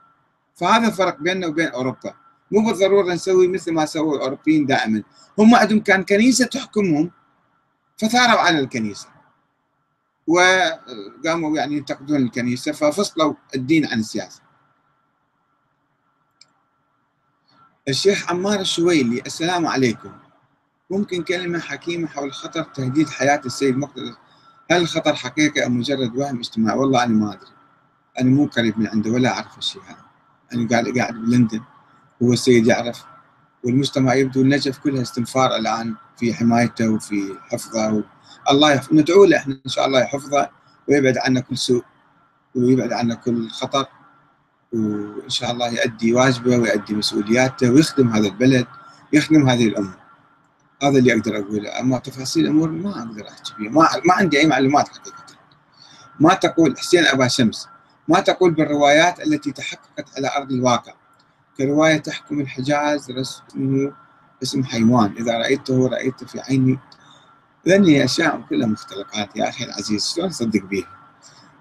فهذا 0.55 0.87
الفرق 0.87 1.19
بيننا 1.19 1.47
وبين 1.47 1.67
أوروبا. 1.67 2.13
مو 2.51 2.65
بالضرورة 2.65 3.13
نسوي 3.13 3.47
مثل 3.47 3.73
ما 3.73 3.85
سووا 3.85 4.15
الأوروبيين 4.15 4.65
دائما. 4.65 5.03
هم 5.39 5.55
عندهم 5.55 5.79
كان 5.79 6.03
كنيسة 6.03 6.45
تحكمهم 6.45 7.11
فثاروا 7.97 8.39
على 8.39 8.59
الكنيسة. 8.59 9.07
وقاموا 10.27 11.57
يعني 11.57 11.77
ينتقدون 11.77 12.21
الكنيسة 12.21 12.71
ففصلوا 12.71 13.33
الدين 13.55 13.85
عن 13.85 13.99
السياسة. 13.99 14.41
الشيخ 17.87 18.31
عمار 18.31 18.59
الشويلي 18.59 19.21
السلام 19.25 19.67
عليكم. 19.67 20.11
ممكن 20.89 21.23
كلمة 21.23 21.59
حكيمة 21.59 22.07
حول 22.07 22.33
خطر 22.33 22.63
تهديد 22.63 23.09
حياة 23.09 23.41
السيد 23.45 23.77
مقتدى 23.77 24.13
هل 24.71 24.81
الخطر 24.81 25.15
حقيقي 25.15 25.65
أم 25.65 25.77
مجرد 25.77 26.17
وهم 26.17 26.39
اجتماعي؟ 26.39 26.77
والله 26.77 27.03
أنا 27.03 27.13
ما 27.13 27.33
أدري. 27.33 27.51
أنا 28.19 28.29
مو 28.29 28.45
قريب 28.45 28.79
من 28.79 28.87
عنده 28.87 29.11
ولا 29.11 29.29
أعرف 29.33 29.57
الشيء 29.57 29.81
هذا. 29.81 30.05
أنا 30.53 30.67
قاعد 30.69 30.97
قاعد 30.97 31.13
بلندن. 31.13 31.61
هو 32.23 32.33
السيد 32.33 32.67
يعرف. 32.67 33.05
والمجتمع 33.63 34.13
يبدو 34.13 34.41
النجف 34.41 34.77
كلها 34.77 35.01
استنفار 35.01 35.55
الآن 35.55 35.95
في 36.17 36.33
حمايته 36.33 36.89
وفي 36.89 37.37
حفظه. 37.49 38.03
الله 38.49 38.71
يحفظ 38.71 38.93
ندعو 38.93 39.25
له 39.25 39.37
إحنا 39.37 39.59
إن 39.65 39.69
شاء 39.69 39.85
الله 39.85 40.01
يحفظه 40.01 40.49
ويبعد 40.89 41.17
عنا 41.17 41.39
كل 41.39 41.57
سوء 41.57 41.83
ويبعد 42.55 42.93
عنا 42.93 43.15
كل 43.15 43.49
خطر. 43.49 43.85
وإن 44.73 45.29
شاء 45.29 45.51
الله 45.51 45.67
يؤدي 45.67 46.13
واجبه 46.13 46.57
ويؤدي 46.57 46.93
مسؤولياته 46.93 47.71
ويخدم 47.71 48.09
هذا 48.09 48.27
البلد 48.27 48.67
يخدم 49.13 49.49
هذه 49.49 49.67
الأمة. 49.67 49.95
هذا 50.83 50.97
اللي 50.97 51.13
أقدر 51.13 51.37
أقوله. 51.37 51.79
أما 51.79 51.97
تفاصيل 51.97 52.45
الأمور 52.45 52.69
ما 52.69 52.99
أقدر 52.99 53.27
أحكي 53.27 53.53
فيها. 53.57 53.69
ما, 53.69 53.87
ما 54.05 54.13
عندي 54.13 54.39
أي 54.39 54.47
معلومات 54.47 54.87
حقيقة. 54.87 55.23
ما 56.19 56.33
تقول 56.33 56.77
حسين 56.77 57.05
أبا 57.05 57.27
شمس 57.27 57.67
ما 58.07 58.19
تقول 58.19 58.51
بالروايات 58.51 59.19
التي 59.19 59.51
تحققت 59.51 60.05
على 60.17 60.29
أرض 60.37 60.51
الواقع. 60.51 60.93
كرواية 61.57 61.97
تحكم 61.97 62.39
الحجاز 62.39 63.11
رسمه 63.11 63.93
اسم 64.43 64.63
حيوان. 64.63 65.15
إذا 65.17 65.37
رأيته 65.37 65.87
رأيت 65.87 66.23
في 66.23 66.39
عيني. 66.39 66.79
ذني 67.67 68.03
اشياء 68.03 68.41
كلها 68.49 68.67
مختلقات. 68.67 69.35
يا 69.35 69.49
أخي 69.49 69.63
العزيز 69.63 70.13
شلون 70.15 70.29
تصدق 70.29 70.63
بيها؟ 70.63 70.87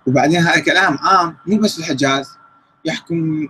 وبعدين 0.07 0.41
هذا 0.41 0.61
كلام 0.61 0.99
عام 0.99 1.37
مو 1.47 1.57
بس 1.57 1.79
الحجاز. 1.79 2.37
يحكم 2.85 3.49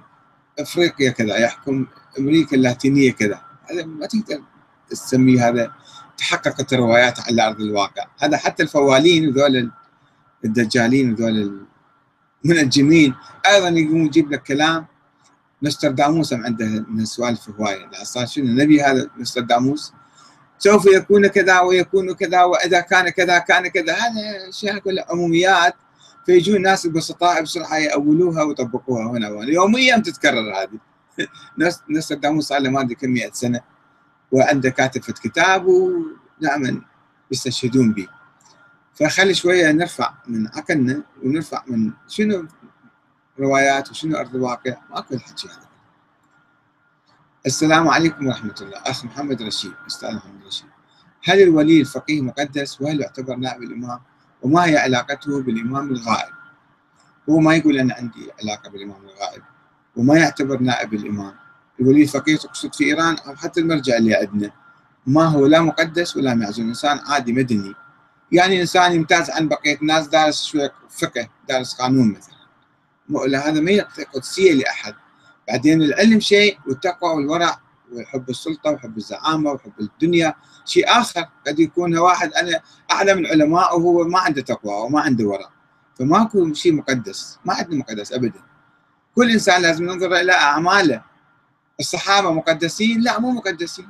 أفريقيا 0.58 1.10
كذا 1.10 1.36
يحكم 1.36 1.86
أمريكا 2.18 2.56
اللاتينية 2.56 3.12
كذا. 3.12 3.40
هذا 3.70 3.84
ما 3.84 4.06
تقدر 4.06 4.42
تسميه 4.90 5.48
هذا. 5.48 5.72
تحققت 6.16 6.72
الروايات 6.72 7.20
على 7.20 7.46
أرض 7.46 7.60
الواقع. 7.60 8.04
هذا 8.18 8.36
حتى 8.36 8.62
الفوالين 8.62 9.28
وذول 9.28 9.70
الدجالين 10.44 11.12
وذول 11.12 11.66
المنجمين 12.44 13.14
أيضا 13.46 13.68
يقوم 13.68 14.06
يجيب 14.06 14.32
لك 14.32 14.42
كلام 14.42 14.86
نسترداموس 15.62 16.32
عنده 16.32 16.66
من 16.88 17.00
السوالف 17.00 17.50
هواية؟ 17.50 17.90
صار 18.02 18.26
شنو؟ 18.26 18.44
النبي 18.44 18.82
هذا 18.82 19.10
نسترداموس 19.18 19.92
سوف 20.58 20.86
يكون 20.86 21.26
كذا 21.26 21.60
ويكون 21.60 22.14
كذا 22.14 22.42
وإذا 22.42 22.80
كان 22.80 23.08
كذا 23.08 23.38
كان 23.38 23.68
كذا. 23.68 23.92
هذا 23.92 24.48
أشياء 24.48 24.78
كلها 24.78 25.06
عموميات. 25.10 25.74
فيجون 26.26 26.56
الناس 26.56 26.86
البسطاء 26.86 27.42
بسرعة 27.42 27.76
يأولوها 27.76 28.42
ويطبقوها 28.42 29.10
هنا 29.10 29.28
وهنا. 29.30 29.50
يوميا 29.50 29.96
تتكرر 29.96 30.54
هذه. 30.54 30.78
صدام 32.00 32.40
صار 32.40 32.58
له 32.60 32.70
ما 32.70 32.80
أدري 32.80 32.94
كم 32.94 33.10
100 33.10 33.30
سنة 33.32 33.60
وعنده 34.32 34.70
كاتب 34.70 35.02
في 35.02 35.12
كتاب 35.12 35.66
ودائما 35.66 36.80
يستشهدون 37.30 37.92
به. 37.92 38.08
فخلي 38.94 39.34
شوية 39.34 39.72
نرفع 39.72 40.14
من 40.28 40.48
عقلنا 40.48 41.02
ونرفع 41.22 41.62
من 41.66 41.92
شنو 42.08 42.46
روايات 43.40 43.90
وشنو 43.90 44.16
أرض 44.16 44.36
الواقع؟ 44.36 44.76
ماكو 44.90 45.14
الحكي 45.14 45.48
هذا 45.48 45.68
السلام 47.46 47.88
عليكم 47.88 48.26
ورحمة 48.26 48.54
الله. 48.60 48.78
أخ 48.78 49.04
محمد 49.04 49.42
رشيد 49.42 49.72
أستاذ 49.86 50.14
محمد 50.14 50.46
رشيد. 50.46 50.66
هل 51.24 51.42
الولي 51.42 51.80
الفقيه 51.80 52.20
مقدس 52.20 52.80
وهل 52.80 53.00
يعتبر 53.00 53.36
نائب 53.36 53.62
الإمام؟ 53.62 54.00
وما 54.42 54.64
هي 54.64 54.76
علاقته 54.76 55.42
بالإمام 55.42 55.90
الغائب؟ 55.90 56.32
هو 57.28 57.38
ما 57.38 57.54
يقول 57.54 57.78
أنا 57.78 57.94
عندي 57.94 58.30
علاقة 58.42 58.70
بالإمام 58.70 59.02
الغائب 59.02 59.42
وما 59.96 60.18
يعتبر 60.18 60.60
نائب 60.60 60.94
الإمام. 60.94 61.34
الولي 61.80 62.02
الفقيه 62.02 62.36
تقصد 62.36 62.74
في 62.74 62.84
إيران 62.84 63.16
أو 63.26 63.36
حتى 63.36 63.60
المرجع 63.60 63.96
اللي 63.96 64.14
عندنا. 64.14 64.50
ما 65.06 65.24
هو 65.24 65.46
لا 65.46 65.60
مقدس 65.60 66.16
ولا 66.16 66.34
معزول 66.34 66.66
إنسان 66.66 67.00
عادي 67.06 67.32
مدني. 67.32 67.74
يعني 68.32 68.60
إنسان 68.60 68.92
يمتاز 68.92 69.30
عن 69.30 69.48
بقية 69.48 69.78
الناس 69.82 70.06
دارس 70.06 70.44
شوية 70.44 70.72
فقه 70.90 71.28
دارس 71.48 71.74
قانون 71.74 72.12
مثلا. 72.12 72.31
هذا 73.36 73.60
ما 73.60 73.70
يعطي 73.70 74.04
قدسية 74.04 74.52
لأحد. 74.52 74.94
بعدين 75.48 75.82
العلم 75.82 76.20
شيء 76.20 76.58
والتقوى 76.66 77.10
والورع 77.10 77.60
وحب 77.92 78.30
السلطة 78.30 78.70
وحب 78.70 78.96
الزعامة 78.96 79.52
وحب 79.52 79.72
الدنيا 79.80 80.34
شيء 80.64 80.84
آخر 80.88 81.28
قد 81.46 81.60
يكون 81.60 81.98
واحد 81.98 82.32
أنا 82.32 82.60
اعلى 82.90 83.14
من 83.14 83.26
علماء 83.26 83.78
وهو 83.78 84.04
ما 84.04 84.18
عنده 84.18 84.42
تقوى 84.42 84.74
وما 84.74 85.00
عنده 85.00 85.24
ورع. 85.24 85.50
فماكو 85.98 86.52
شيء 86.52 86.74
مقدس 86.74 87.38
ما 87.44 87.54
عندنا 87.54 87.76
مقدس 87.78 88.12
ابدا. 88.12 88.42
كل 89.14 89.30
إنسان 89.30 89.62
لازم 89.62 89.84
ننظر 89.84 90.16
إلى 90.16 90.32
أعماله. 90.32 91.02
الصحابة 91.80 92.32
مقدسين؟ 92.32 93.00
لا 93.00 93.20
مو 93.20 93.30
مقدسين. 93.30 93.88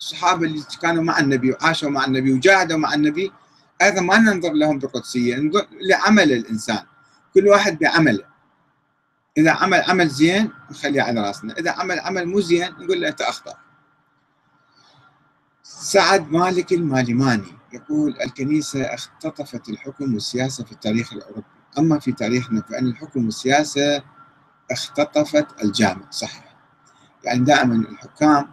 الصحابة 0.00 0.46
اللي 0.46 0.62
كانوا 0.82 1.02
مع 1.02 1.18
النبي 1.18 1.52
وعاشوا 1.52 1.90
مع 1.90 2.04
النبي 2.04 2.32
وجاهدوا 2.32 2.78
مع 2.78 2.94
النبي 2.94 3.32
أيضا 3.82 4.00
ما 4.00 4.18
ننظر 4.18 4.52
لهم 4.52 4.78
بقدسية 4.78 5.36
ننظر 5.36 5.66
لعمل 5.80 6.32
الإنسان. 6.32 6.82
كل 7.38 7.48
واحد 7.48 7.78
بعمله. 7.78 8.24
إذا 9.38 9.50
عمل 9.50 9.82
عمل 9.82 10.08
زين 10.08 10.50
نخليه 10.70 11.02
على 11.02 11.20
رأسنا. 11.20 11.58
إذا 11.58 11.70
عمل 11.70 12.00
عمل 12.00 12.26
مو 12.26 12.40
زين 12.40 12.70
نقول 12.70 13.00
له 13.00 13.08
أنت 13.08 13.20
أخطأ. 13.20 13.54
سعد 15.62 16.30
مالك 16.30 16.72
المالماني 16.72 17.52
يقول 17.72 18.16
الكنيسة 18.20 18.82
اختطفت 18.82 19.68
الحكم 19.68 20.14
والسياسة 20.14 20.64
في 20.64 20.72
التاريخ 20.72 21.12
الأوروبي. 21.12 21.46
أما 21.78 21.98
في 21.98 22.12
تاريخنا 22.12 22.62
فإن 22.62 22.86
الحكم 22.86 23.24
والسياسة 23.24 24.02
اختطفت 24.70 25.46
الجامع. 25.64 26.10
صحيح. 26.10 26.56
يعني 27.24 27.44
دائما 27.44 27.74
الحكام 27.74 28.50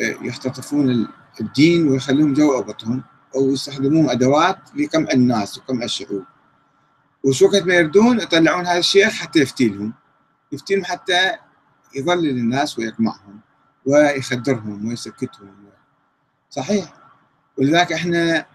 آه، 0.00 0.16
يختطفون 0.22 1.08
الدين 1.40 1.88
ويخلون 1.88 2.32
جو 2.32 2.54
أوضتهم 2.54 3.02
أو 3.34 3.50
يستخدمون 3.50 4.10
أدوات 4.10 4.58
لقمع 4.76 5.08
الناس 5.14 5.58
وقمع 5.58 5.84
الشعوب. 5.84 6.24
وشو 7.24 7.46
وقت 7.46 7.62
ما 7.62 7.74
يردون 7.74 8.20
يطلعون 8.20 8.66
هذا 8.66 8.78
الشيخ 8.78 9.12
حتى 9.12 9.38
يفتي 9.38 9.68
لهم 9.68 9.92
يفتي 10.52 10.74
لهم 10.74 10.84
حتى 10.84 11.32
يضلل 11.94 12.38
الناس 12.38 12.78
ويقمعهم 12.78 13.40
ويخدرهم 13.86 14.88
ويسكتهم. 14.88 15.54
صحيح. 16.50 16.94
ولذلك 17.58 17.92
إحنا 17.92 18.46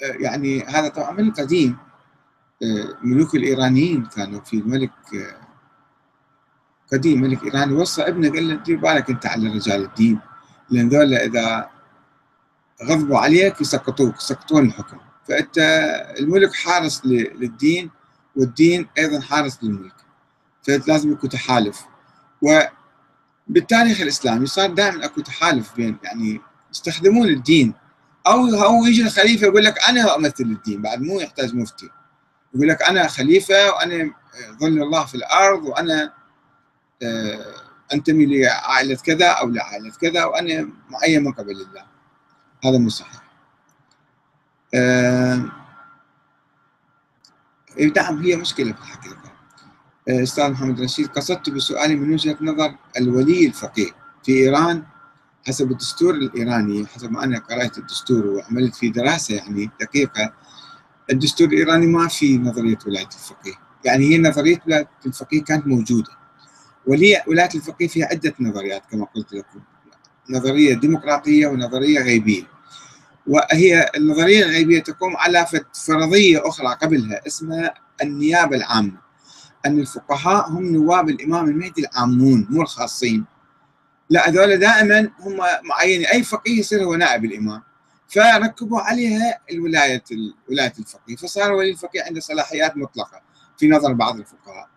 يعني 0.00 0.62
هذا 0.64 0.88
طبعا 0.88 1.10
من 1.10 1.28
القديم. 1.28 1.76
الملوك 2.62 3.34
الإيرانيين 3.34 4.06
كانوا 4.06 4.40
في 4.40 4.62
ملك 4.62 4.92
قديم 6.92 7.20
ملك 7.20 7.44
إيراني. 7.44 7.72
وصى 7.72 8.02
ابنه 8.02 8.30
قال 8.30 8.48
له 8.48 8.54
دير 8.54 8.76
بالك 8.76 9.10
أنت 9.10 9.26
على 9.26 9.48
رجال 9.48 9.84
الدين؟ 9.84 10.20
لأن 10.70 10.88
ذولا 10.88 11.24
إذا 11.24 11.70
غضبوا 12.84 13.18
عليك 13.18 13.60
يسقطوك 13.60 14.16
يسقطون 14.16 14.66
الحكم. 14.66 14.98
فأنت 15.28 15.58
الملك 16.20 16.54
حارس 16.54 17.06
للدين 17.06 17.90
والدين 18.36 18.88
أيضا 18.98 19.20
حارس 19.20 19.58
للملك. 19.62 19.94
فلازم 20.62 21.12
يكون 21.12 21.30
تحالف 21.30 21.86
وبالتاريخ 22.42 24.00
الإسلامي 24.00 24.46
صار 24.46 24.70
دائما 24.70 25.04
أكو 25.04 25.20
تحالف 25.20 25.76
بين 25.76 25.96
يعني 26.02 26.40
يستخدمون 26.72 27.28
الدين. 27.28 27.74
أو 28.26 28.46
هو 28.46 28.86
يجي 28.86 29.02
الخليفة 29.02 29.46
يقول 29.46 29.64
لك 29.64 29.88
أنا 29.88 30.16
أمثل 30.16 30.44
الدين 30.44 30.82
بعد 30.82 31.02
مو 31.02 31.20
يحتاج 31.20 31.54
مفتي. 31.54 31.90
يقول 32.54 32.68
لك 32.68 32.82
أنا 32.82 33.08
خليفة 33.08 33.70
وأنا 33.70 34.10
ظل 34.60 34.82
الله 34.82 35.04
في 35.04 35.14
الأرض 35.14 35.64
وأنا 35.64 36.12
آه، 37.02 37.54
أنتمي 37.92 38.26
لعائلة 38.26 38.96
كذا 38.96 39.26
أو 39.26 39.48
لعائلة 39.48 39.90
كذا 39.90 40.24
وأنا 40.24 40.68
معين 40.90 41.24
من 41.24 41.32
قبل 41.32 41.50
الله. 41.50 41.84
هذا 42.64 42.78
مو 42.78 42.88
صحيح. 42.88 43.25
نعم 47.96 48.22
هي 48.22 48.36
مشكلة 48.36 48.72
في 48.72 48.80
الحقيقة. 48.80 49.32
آه، 50.08 50.22
أستاذ 50.22 50.50
محمد 50.50 50.80
رشيد 50.80 51.06
قصدت 51.06 51.50
بسؤالي 51.50 51.96
من 51.96 52.12
وجهة 52.12 52.36
نظر 52.40 52.74
الولي 52.96 53.46
الفقيه 53.46 53.90
في 54.24 54.32
إيران. 54.32 54.84
حسب 55.46 55.70
الدستور 55.70 56.14
الإيراني 56.14 56.86
حسب 56.86 57.10
ما 57.12 57.24
أنا 57.24 57.38
قرأت 57.38 57.78
الدستور 57.78 58.26
وعملت 58.26 58.74
فيه 58.74 58.92
دراسة 58.92 59.34
يعني 59.34 59.70
دقيقة 59.80 60.32
الدستور 61.10 61.48
الإيراني 61.48 61.86
ما 61.86 62.08
في 62.08 62.38
نظرية 62.38 62.78
ولاية 62.86 63.06
الفقيه. 63.06 63.54
يعني 63.84 64.04
هي 64.04 64.18
نظرية 64.18 64.62
ولاية 64.66 64.88
الفقيه 65.06 65.44
كانت 65.44 65.66
موجودة. 65.66 66.10
ولي 66.86 67.22
ولاية 67.26 67.48
الفقيه 67.54 67.88
فيها 67.88 68.06
عدة 68.06 68.34
نظريات 68.40 68.82
كما 68.90 69.06
قلت 69.14 69.32
لكم. 69.32 69.60
نظرية 70.30 70.74
ديمقراطية 70.74 71.46
ونظرية 71.46 72.00
غيبية. 72.00 72.55
وهي 73.26 73.90
النظرية 73.96 74.44
الغيبية 74.44 74.82
تقوم 74.82 75.16
على 75.16 75.46
فرضية 75.86 76.48
أخرى 76.48 76.66
قبلها 76.82 77.26
اسمها 77.26 77.74
النيابة 78.02 78.56
العامة. 78.56 79.00
أن 79.66 79.80
الفقهاء 79.80 80.48
هم 80.50 80.72
نواب 80.72 81.08
الإمام 81.08 81.48
المهدي 81.48 81.80
العامون 81.82 82.46
مو 82.50 82.62
الخاصين. 82.62 83.24
لا 84.10 84.28
هذول 84.28 84.58
دائما 84.58 85.10
هم 85.20 85.36
معينين. 85.64 86.06
أي 86.06 86.22
فقيه 86.22 86.58
يصير 86.58 86.84
هو 86.84 86.94
نائب 86.94 87.24
الإمام. 87.24 87.62
فركبوا 88.08 88.80
عليها 88.80 89.38
الولاية 89.50 90.04
ولاية 90.50 90.72
الفقيه. 90.78 91.16
فصار 91.16 91.52
ولي 91.52 91.70
الفقيه 91.70 92.02
عنده 92.02 92.20
صلاحيات 92.20 92.76
مطلقة 92.76 93.20
في 93.58 93.68
نظر 93.68 93.92
بعض 93.92 94.18
الفقهاء. 94.18 94.68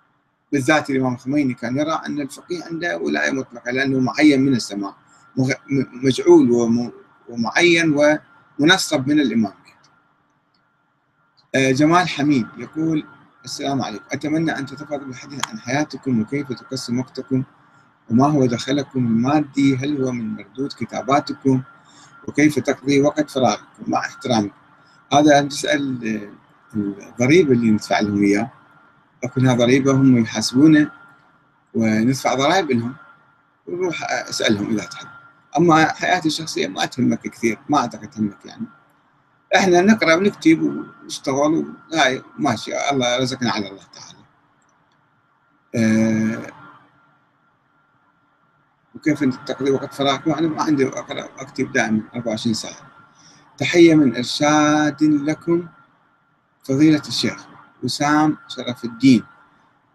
بالذات 0.51 0.89
الإمام 0.89 1.13
الخميني 1.13 1.53
كان 1.53 1.77
يرى 1.77 2.01
أن 2.05 2.21
الفقيه 2.21 2.63
عنده 2.63 2.97
ولاية 2.97 3.31
مطلقة 3.31 3.71
لأنه 3.71 3.99
معين 3.99 4.41
من 4.41 4.53
السماء 4.53 4.95
مجعول 6.03 6.51
ومعين 7.29 7.93
ومنصب 8.59 9.07
من 9.07 9.19
الإمام. 9.19 9.53
آه، 11.55 11.71
جمال 11.71 12.09
حميد 12.09 12.47
يقول 12.57 13.05
السلام 13.45 13.81
عليكم. 13.81 14.05
أتمنى 14.11 14.57
أن 14.57 14.65
تتفضلوا 14.65 15.05
بالحديث 15.05 15.47
عن 15.47 15.59
حياتكم 15.59 16.21
وكيف 16.21 16.53
تقسم 16.53 16.99
وقتكم 16.99 17.43
وما 18.09 18.27
هو 18.27 18.45
دخلكم 18.45 18.99
المادي 18.99 19.77
هل 19.77 20.03
هو 20.03 20.11
من 20.11 20.35
مردود 20.35 20.73
كتاباتكم 20.73 21.61
وكيف 22.27 22.59
تقضي 22.59 23.01
وقت 23.01 23.29
فراغكم؟ 23.29 23.63
مع 23.87 23.99
احترامي 23.99 24.51
هذا 25.13 25.41
تسأل 25.41 26.29
الضريبة 26.75 27.51
اللي 27.53 27.71
ندفع 27.71 27.99
لهم 27.99 28.23
إياه. 28.23 28.51
أكونها 29.23 29.53
ضريبة 29.53 29.91
هم 29.91 30.17
يحاسبونا 30.17 30.91
وندفع 31.73 32.33
ضرائب 32.33 32.71
لهم 32.71 32.95
ونروح 33.67 34.03
أسألهم 34.29 34.69
إذا 34.69 34.85
تحب. 34.85 35.18
أما 35.57 35.93
حياتي 35.93 36.27
الشخصية 36.27 36.67
ما 36.67 36.85
تهمك 36.85 37.21
كثير 37.21 37.59
ما 37.69 37.77
أعتقد 37.77 38.09
تهمك 38.09 38.45
يعني. 38.45 38.65
إحنا 39.55 39.81
نقرأ 39.81 40.15
ونكتب 40.15 40.61
ونشتغل 40.61 41.73
هاي 41.93 42.23
ماشي 42.37 42.89
الله 42.91 43.17
رزقنا 43.17 43.51
على 43.51 43.67
الله 43.69 43.83
تعالى. 43.83 44.19
أه 45.75 46.51
وكيف 48.95 49.23
تقضي 49.23 49.71
وقت 49.71 49.93
فراغك؟ 49.93 50.27
أنا 50.27 50.47
ما 50.47 50.63
عندي 50.63 50.87
أقرأ 50.87 51.29
أكتب 51.39 51.71
دائما 51.71 52.01
24 52.15 52.53
ساعة. 52.53 52.91
تحية 53.57 53.95
من 53.95 54.15
إرشاد 54.15 55.03
لكم 55.03 55.67
فضيلة 56.63 57.01
الشيخ 57.07 57.45
وسام 57.83 58.37
شرف 58.47 58.85
الدين. 58.85 59.23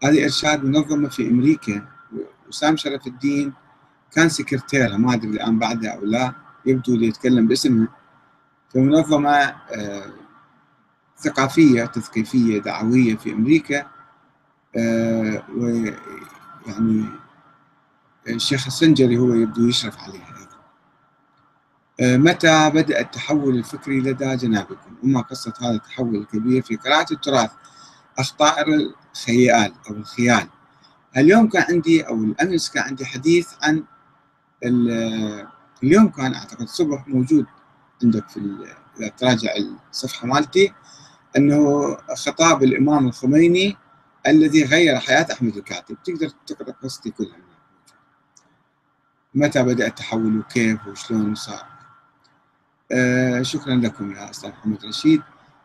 هذه 0.03 0.23
إرشاد 0.23 0.63
منظمة 0.63 1.09
في 1.09 1.27
أمريكا 1.27 1.87
وسام 2.47 2.77
شرف 2.77 3.07
الدين 3.07 3.53
كان 4.11 4.29
سكرتيرها 4.29 4.97
ما 4.97 5.13
أدري 5.13 5.29
الآن 5.29 5.59
بعدها 5.59 5.91
أو 5.91 6.05
لا 6.05 6.33
يبدو 6.65 6.95
لي 6.95 7.07
يتكلم 7.07 7.47
باسمها 7.47 7.87
في 8.71 8.79
منظمة 8.79 9.29
آه، 9.29 10.13
ثقافية 11.17 11.85
تثقيفية 11.85 12.59
دعوية 12.59 13.15
في 13.15 13.33
أمريكا 13.33 13.87
آه، 14.77 15.43
ويعني 15.57 17.05
الشيخ 18.27 18.65
السنجري 18.67 19.17
هو 19.17 19.33
يبدو 19.33 19.67
يشرف 19.67 19.99
عليها 19.99 20.37
أيضا. 20.37 20.55
آه، 21.99 22.17
متى 22.17 22.69
بدأ 22.69 22.99
التحول 22.99 23.55
الفكري 23.57 23.99
لدى 23.99 24.35
جنابكم؟ 24.35 24.95
وما 25.03 25.21
قصة 25.21 25.53
هذا 25.61 25.75
التحول 25.75 26.15
الكبير 26.15 26.61
في 26.61 26.75
قراءة 26.75 27.13
التراث 27.13 27.51
أخطاء 28.17 28.65
الخيال 28.69 29.73
أو 29.89 29.95
الخيال؟ 29.95 30.47
اليوم 31.17 31.49
كان 31.49 31.65
عندي 31.69 32.07
أو 32.07 32.23
الأمس 32.23 32.69
كان 32.69 32.83
عندي 32.83 33.05
حديث 33.05 33.49
عن 33.61 33.83
اليوم 34.63 36.07
كان 36.09 36.33
أعتقد 36.33 36.61
الصبح 36.61 37.07
موجود 37.07 37.45
عندك 38.03 38.29
في 38.29 38.39
إذا 38.99 39.07
تراجع 39.07 39.49
الصفحة 39.91 40.27
مالتي 40.27 40.73
إنه 41.37 41.95
خطاب 42.15 42.63
الإمام 42.63 43.07
الخميني 43.07 43.77
الذي 44.27 44.63
غير 44.63 44.99
حياة 44.99 45.27
أحمد 45.31 45.57
الكاتب. 45.57 45.97
تقدر 46.03 46.29
تقرأ 46.47 46.71
قصتي 46.83 47.11
كلها. 47.11 47.37
متى 49.35 49.63
بدأ 49.63 49.87
التحول 49.87 50.37
وكيف 50.39 50.87
وشلون 50.87 51.35
صار؟ 51.35 51.65
آه 52.91 53.41
شكرا 53.41 53.75
لكم 53.75 54.11
يا 54.11 54.29
أستاذ 54.29 54.49
محمد 54.49 54.85
رشيد. 54.85 55.21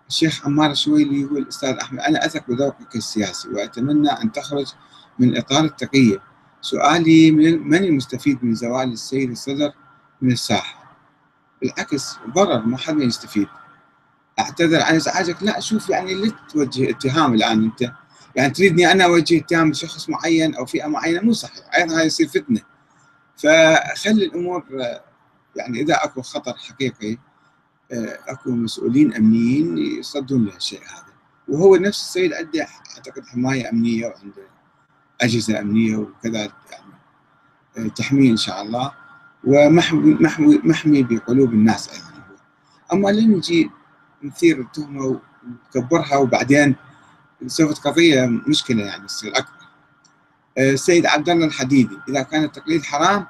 الشيخ 0.08 0.46
عمار 0.46 0.70
الشويلي 0.70 1.20
يقول 1.20 1.48
أستاذ 1.48 1.68
أحمد 1.68 2.00
أنا 2.00 2.26
أثق 2.26 2.46
بذوقك 2.48 2.96
السياسي 2.96 3.48
وأتمنى 3.48 4.08
أن 4.08 4.32
تخرج 4.32 4.72
من 5.18 5.36
إطار 5.36 5.64
التقيه 5.64 6.22
سؤالي 6.60 7.30
من 7.30 7.74
المستفيد 7.74 8.44
من 8.44 8.54
زوال 8.54 8.92
السيد 8.92 9.30
الصدر 9.30 9.72
من 10.22 10.32
الساحة؟ 10.32 10.96
بالعكس 11.60 12.16
ضرر 12.34 12.66
ما 12.66 12.78
حد 12.78 13.00
يستفيد. 13.00 13.48
أعتذر 14.38 14.82
عن 14.82 14.94
إزعاجك. 14.94 15.42
لا 15.42 15.60
شوف 15.60 15.88
يعني 15.88 16.14
ليه 16.14 16.36
توجه 16.52 16.90
اتهام 16.90 17.34
الآن 17.34 17.64
أنت. 17.64 17.92
يعني 18.36 18.52
تريدني 18.52 18.92
أنا 18.92 19.04
أوجه 19.04 19.38
اتهام 19.38 19.70
لشخص 19.70 20.08
معين 20.08 20.54
أو 20.54 20.66
فئة 20.66 20.86
معينة 20.86 21.20
مو 21.20 21.32
صحيح. 21.32 21.64
أيضا 21.76 21.98
هاي 21.98 22.06
يصير 22.06 22.28
فتنة. 22.28 22.60
فخلي 23.36 24.24
الأمور 24.24 24.64
يعني 25.56 25.80
إذا 25.80 26.04
أكو 26.04 26.22
خطر 26.22 26.52
حقيقي 26.52 27.18
أكو 28.28 28.50
مسؤولين 28.50 29.14
أمنيين 29.14 29.78
يصدون 29.78 30.44
لهالشيء 30.44 30.80
هذا. 30.80 31.12
وهو 31.48 31.76
نفس 31.76 32.00
السيد 32.00 32.32
عنده 32.32 32.66
أعتقد 32.96 33.26
حماية 33.26 33.70
أمنية 33.70 34.06
وعنده. 34.06 34.59
أجهزة 35.20 35.60
أمنية 35.60 35.96
وكذا 35.96 36.52
يعني 37.76 37.90
تحميه 37.90 38.30
إن 38.30 38.36
شاء 38.36 38.62
الله. 38.62 38.92
ومحمي 39.44 40.14
محمي, 40.14 40.60
محمي 40.64 41.02
بقلوب 41.02 41.52
الناس 41.52 41.88
أيضا 41.88 42.10
أما 42.92 43.08
لين 43.08 43.30
نجي 43.30 43.70
نثير 44.22 44.60
التهمة 44.60 45.20
ونكبرها 45.76 46.16
وبعدين 46.16 46.76
سوف 47.46 47.80
قضيه 47.80 48.26
مشكلة 48.26 48.84
يعني 48.84 49.06
تصير 49.06 49.32
أكبر. 49.36 49.60
آه، 50.58 50.70
السيد 50.70 51.06
عبد 51.06 51.28
الله 51.28 51.46
الحديدي 51.46 51.98
إذا 52.08 52.22
كان 52.22 52.44
التقليد 52.44 52.82
حرام 52.82 53.26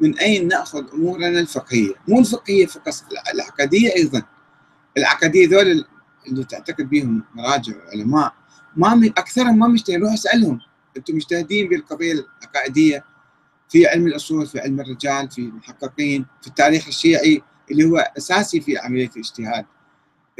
من 0.00 0.18
أين 0.18 0.48
نأخذ 0.48 0.84
أمورنا 0.94 1.28
الفقهية؟ 1.28 1.94
مو 2.08 2.20
الفقهية 2.20 2.66
فقط 2.66 2.94
العقديه 3.34 3.94
أيضا. 3.96 4.22
العقديه 4.96 5.48
ذول 5.48 5.84
اللي 6.26 6.44
تعتقد 6.44 6.90
بهم 6.90 7.22
مراجع 7.34 7.72
وعلماء 7.76 8.32
ما 8.76 9.12
أكثرهم 9.18 9.58
ما 9.58 9.68
مجتهدين 9.68 10.02
روح 10.02 10.12
اسالهم 10.12 10.60
أنتم 10.96 11.16
مجتهدين 11.16 11.68
بالقضية 11.68 12.12
العقائديه 12.12 13.04
في 13.68 13.86
علم 13.86 14.06
الأصول 14.06 14.46
في 14.46 14.60
علم 14.60 14.80
الرجال 14.80 15.30
في 15.30 15.38
المحققين 15.38 16.26
في 16.40 16.46
التاريخ 16.48 16.86
الشيعي 16.86 17.42
اللي 17.70 17.84
هو 17.84 18.12
أساسي 18.18 18.60
في 18.60 18.78
عملية 18.78 19.10
الاجتهاد. 19.16 19.66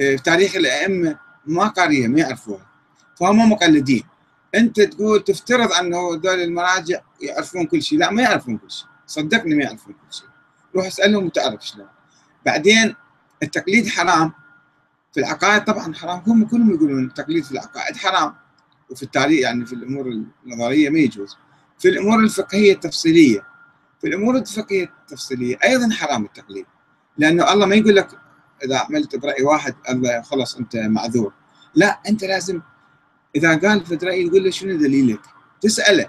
آه، 0.00 0.16
في 0.16 0.22
تاريخ 0.22 0.56
الأئمة 0.56 1.18
ما 1.46 1.68
قاريه 1.68 2.08
ما 2.08 2.20
يعرفوها. 2.20 2.66
فهم 3.20 3.50
مقلدين. 3.50 4.02
أنت 4.54 4.80
تقول 4.80 5.24
تفترض 5.24 5.72
أنه 5.72 6.14
هذول 6.14 6.40
المراجع 6.40 7.00
يعرفون 7.20 7.66
كل 7.66 7.82
شيء. 7.82 7.98
لا 7.98 8.10
ما 8.10 8.22
يعرفون 8.22 8.58
كل 8.58 8.70
شيء. 8.70 8.86
صدقني 9.06 9.54
ما 9.54 9.64
يعرفون 9.64 9.94
كل 9.94 10.14
شيء. 10.14 10.28
روح 10.76 10.86
اسألهم 10.86 11.26
وتعرف 11.26 11.66
شلون. 11.66 11.88
بعدين 12.46 12.94
التقليد 13.42 13.88
حرام. 13.88 14.32
في 15.12 15.20
العقائد 15.20 15.64
طبعا 15.64 15.94
حرام. 15.94 16.22
هم 16.26 16.44
كلهم 16.44 16.74
يقولون 16.74 17.04
التقليد 17.04 17.44
في 17.44 17.52
العقائد 17.52 17.96
حرام. 17.96 18.34
وفي 18.90 19.02
التاريخ 19.02 19.40
يعني 19.40 19.66
في 19.66 19.72
الأمور 19.72 20.06
النظرية 20.46 20.90
ما 20.90 20.98
يجوز 20.98 21.36
في 21.78 21.88
الأمور 21.88 22.18
الفقهية 22.18 22.72
التفصيلية 22.72 23.46
في 24.00 24.06
الأمور 24.08 24.36
الفقهية 24.36 24.92
التفصيلية 25.02 25.58
أيضا 25.64 25.90
حرام 25.90 26.24
التقليد 26.24 26.66
لأنه 27.18 27.52
الله 27.52 27.66
ما 27.66 27.74
يقول 27.74 27.96
لك 27.96 28.08
إذا 28.64 28.78
عملت 28.78 29.16
برأي 29.16 29.42
واحد 29.42 29.74
الله 29.90 30.22
خلاص 30.22 30.56
أنت 30.56 30.76
معذور 30.76 31.32
لا 31.74 32.00
أنت 32.08 32.24
لازم 32.24 32.60
إذا 33.36 33.56
قال 33.56 33.86
في 33.86 33.94
راي 33.94 34.28
تقول 34.28 34.44
له 34.44 34.50
شنو 34.50 34.76
دليلك؟ 34.76 35.20
تسأله 35.60 36.08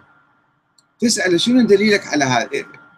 تسأله 0.99 1.37
شنو 1.37 1.61
دليلك 1.61 2.07
على 2.07 2.25
هذا؟ 2.25 2.49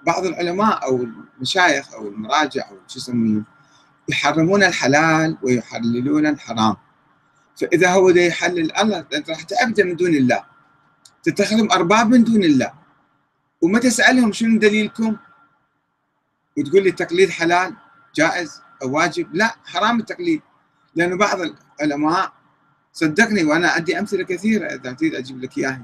بعض 0.06 0.26
العلماء 0.26 0.84
أو 0.84 1.08
المشايخ 1.38 1.94
أو 1.94 2.08
المراجع 2.08 2.70
أو 2.70 2.78
شو 2.88 3.00
يسمونه 3.00 3.44
يحرمون 4.10 4.64
الحلال 4.64 5.38
ويحللون 5.44 6.28
الحرام 6.28 6.76
فاذا 7.58 7.92
هو 7.92 8.12
ده 8.12 8.22
يحلل 8.22 8.78
الله 8.78 9.06
انت 9.14 9.30
راح 9.30 9.42
تعبده 9.42 9.84
من 9.84 9.96
دون 9.96 10.16
الله. 10.16 10.44
تتخذهم 11.24 11.72
أرباب 11.72 12.10
من 12.10 12.24
دون 12.24 12.44
الله. 12.44 12.74
وما 13.62 13.80
تسألهم 13.80 14.32
شنو 14.32 14.60
دليلكم؟ 14.60 15.18
وتقول 16.58 16.84
لي 16.84 16.90
التقليد 16.90 17.30
حلال 17.30 17.74
جائز 18.16 18.62
أو 18.82 18.96
واجب؟ 18.96 19.36
لا 19.36 19.56
حرام 19.66 20.00
التقليد. 20.00 20.42
لأنه 20.96 21.18
بعض 21.18 21.40
العلماء 21.82 22.34
صدقني 22.94 23.44
وأنا 23.44 23.70
عندي 23.70 24.00
أمثلة 24.00 24.24
كثيرة 24.24 24.66
إذا 24.66 24.92
تريد 24.92 25.16
أجيب 25.16 25.44
لك 25.44 25.58
اياها 25.58 25.82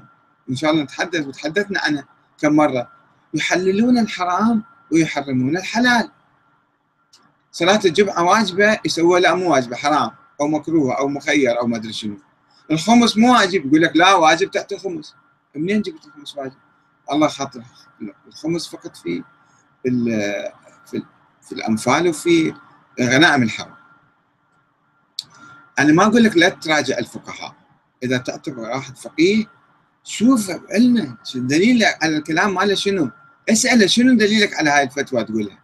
إن 0.50 0.56
شاء 0.56 0.70
الله 0.70 0.82
نتحدث 0.82 1.26
وتحدثنا 1.26 1.80
عنها 1.80 2.08
كم 2.38 2.52
مرة. 2.52 2.88
يحللون 3.34 3.98
الحرام 3.98 4.64
ويحرمون 4.92 5.56
الحلال. 5.56 6.10
صلاة 7.52 7.80
الجمعة 7.84 8.22
واجبة 8.22 8.80
يسووها 8.84 9.20
لا 9.20 9.34
مو 9.34 9.52
واجبة 9.52 9.76
حرام. 9.76 10.10
أو 10.40 10.48
مكروه 10.48 10.98
أو 10.98 11.08
مخير 11.08 11.60
أو 11.60 11.66
ما 11.66 11.76
أدري 11.76 11.92
شنو. 11.92 12.18
الخمس 12.70 13.16
مو 13.16 13.32
واجب 13.32 13.66
يقول 13.66 13.82
لك 13.82 13.96
لا 13.96 14.14
واجب 14.14 14.50
تحت 14.50 14.72
الخمس. 14.72 15.14
منين 15.56 15.82
جبت 15.82 16.06
الخمس 16.06 16.36
واجب؟ 16.36 16.56
الله 17.12 17.28
خاطر 17.28 17.62
الخمس 18.28 18.68
فقط 18.68 18.96
في 18.96 19.24
في, 20.86 21.02
في 21.42 21.52
الأنفال 21.52 22.08
وفي 22.08 22.54
غنائم 23.00 23.42
الحرب 23.42 23.74
أنا 25.78 25.92
ما 25.92 26.06
أقول 26.06 26.24
لك 26.24 26.36
لا 26.36 26.48
تراجع 26.48 26.98
الفقهاء. 26.98 27.54
إذا 28.02 28.18
تعتبر 28.18 28.60
واحد 28.60 28.98
فقيه 28.98 29.46
شوف 30.04 30.50
علمه. 30.70 31.16
الدليل 31.34 31.84
على 32.02 32.16
الكلام 32.16 32.54
ماله 32.54 32.74
شنو. 32.74 33.10
اسأله 33.48 33.86
شنو 33.86 34.14
دليلك 34.14 34.54
على 34.54 34.70
هاي 34.70 34.82
الفتوى 34.82 35.24
تقولها. 35.24 35.58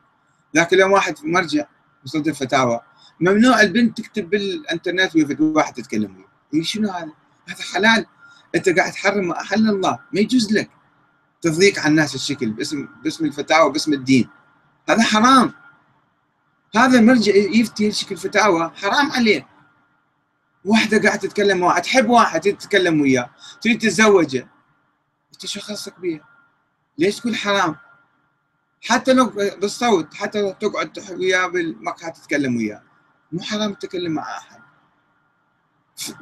لكن 0.54 0.76
لو 0.76 0.94
واحد 0.94 1.14
مرجع 1.24 1.64
مصدر 2.04 2.32
فتاوى. 2.32 2.80
ممنوع 3.20 3.60
البنت 3.60 3.98
تكتب 3.98 4.30
بالإنترنت 4.30 5.16
ويا 5.16 5.36
واحد 5.40 5.74
تتكلم 5.74 6.16
وياه. 6.16 6.28
إيه 6.54 6.62
شنو 6.62 6.90
هذا؟ 6.90 7.12
هذا 7.48 7.62
حلال. 7.62 8.06
أنت 8.54 8.68
قاعد 8.68 8.92
تحرم 8.92 9.30
احل 9.30 9.68
الله. 9.68 9.98
ما 10.12 10.20
يجوز 10.20 10.52
لك 10.52 10.70
تضيق 11.40 11.78
على 11.78 11.88
الناس 11.88 12.14
الشكل 12.14 12.50
باسم 12.50 12.88
باسم 13.04 13.24
الفتاوى 13.24 13.72
باسم 13.72 13.92
الدين. 13.92 14.28
هذا 14.88 15.02
حرام. 15.02 15.52
هذا 16.76 17.00
مرجع 17.00 17.34
يفتي 17.34 17.92
شكل 17.92 18.16
فتاوى 18.16 18.72
حرام 18.76 19.10
عليه. 19.12 19.46
واحدة 20.64 21.02
قاعدة 21.02 21.20
تتكلم 21.20 21.62
واحد 21.62 21.82
تحب 21.82 22.08
واحد 22.08 22.40
تتكلم 22.40 23.00
وياه 23.00 23.30
تريد 23.60 23.78
تتزوجه. 23.78 24.48
أنت 25.32 25.46
شو 25.46 25.60
خاصك 25.60 26.00
بيه؟ 26.00 26.24
ليش 26.98 27.20
تقول 27.20 27.36
حرام؟ 27.36 27.76
حتى 28.82 29.12
لو 29.12 29.26
بالصوت 29.30 30.14
حتى 30.14 30.40
لو 30.40 30.52
تقعد 30.52 30.98
وياه 31.10 31.46
بالمقهى 31.46 32.10
تتكلم 32.10 32.56
وياه. 32.56 32.89
مو 33.32 33.40
حرام 33.42 33.74
تتكلم 33.74 34.12
مع 34.12 34.22
أحد. 34.38 34.60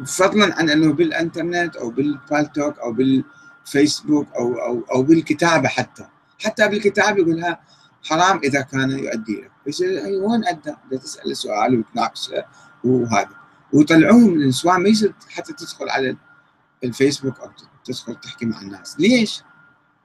فضلا 0.07 0.59
عن 0.59 0.71
إنه 0.71 0.93
بالإنترنت 0.93 1.77
أو 1.77 1.91
بالبالتوك 1.91 2.79
أو 2.79 2.93
بالفيسبوك 2.93 4.29
أو 4.35 4.55
أو 4.55 4.85
أو 4.93 5.03
بالكتابة 5.03 5.69
حتى. 5.69 6.09
حتى 6.45 6.69
بالكتابة 6.69 7.19
يقولها 7.19 7.61
حرام 8.05 8.39
إذا 8.39 8.61
كان 8.61 8.91
يؤدي 8.91 9.51
لك 9.67 9.79
وين 10.23 10.47
أدى؟ 10.47 10.75
تسأل 10.91 11.37
سؤال 11.37 11.79
وتناقشه 11.79 12.45
وهذا. 12.85 13.37
ويطلعوهم 13.73 14.33
النسوان 14.33 14.83
ما 14.83 14.89
يصير 14.89 15.15
حتى 15.29 15.53
تدخل 15.53 15.89
على 15.89 16.17
الفيسبوك 16.85 17.41
أو 17.41 17.51
تدخل 17.85 18.15
تحكي 18.15 18.47
مع 18.47 18.61
الناس. 18.61 19.01
ليش؟ 19.01 19.43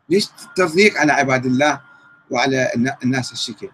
ليش 0.10 0.30
تضييق 0.56 0.98
على 0.98 1.12
عباد 1.12 1.46
الله 1.46 1.82
وعلى 2.30 2.72
الناس 3.04 3.32
الشكل 3.32 3.70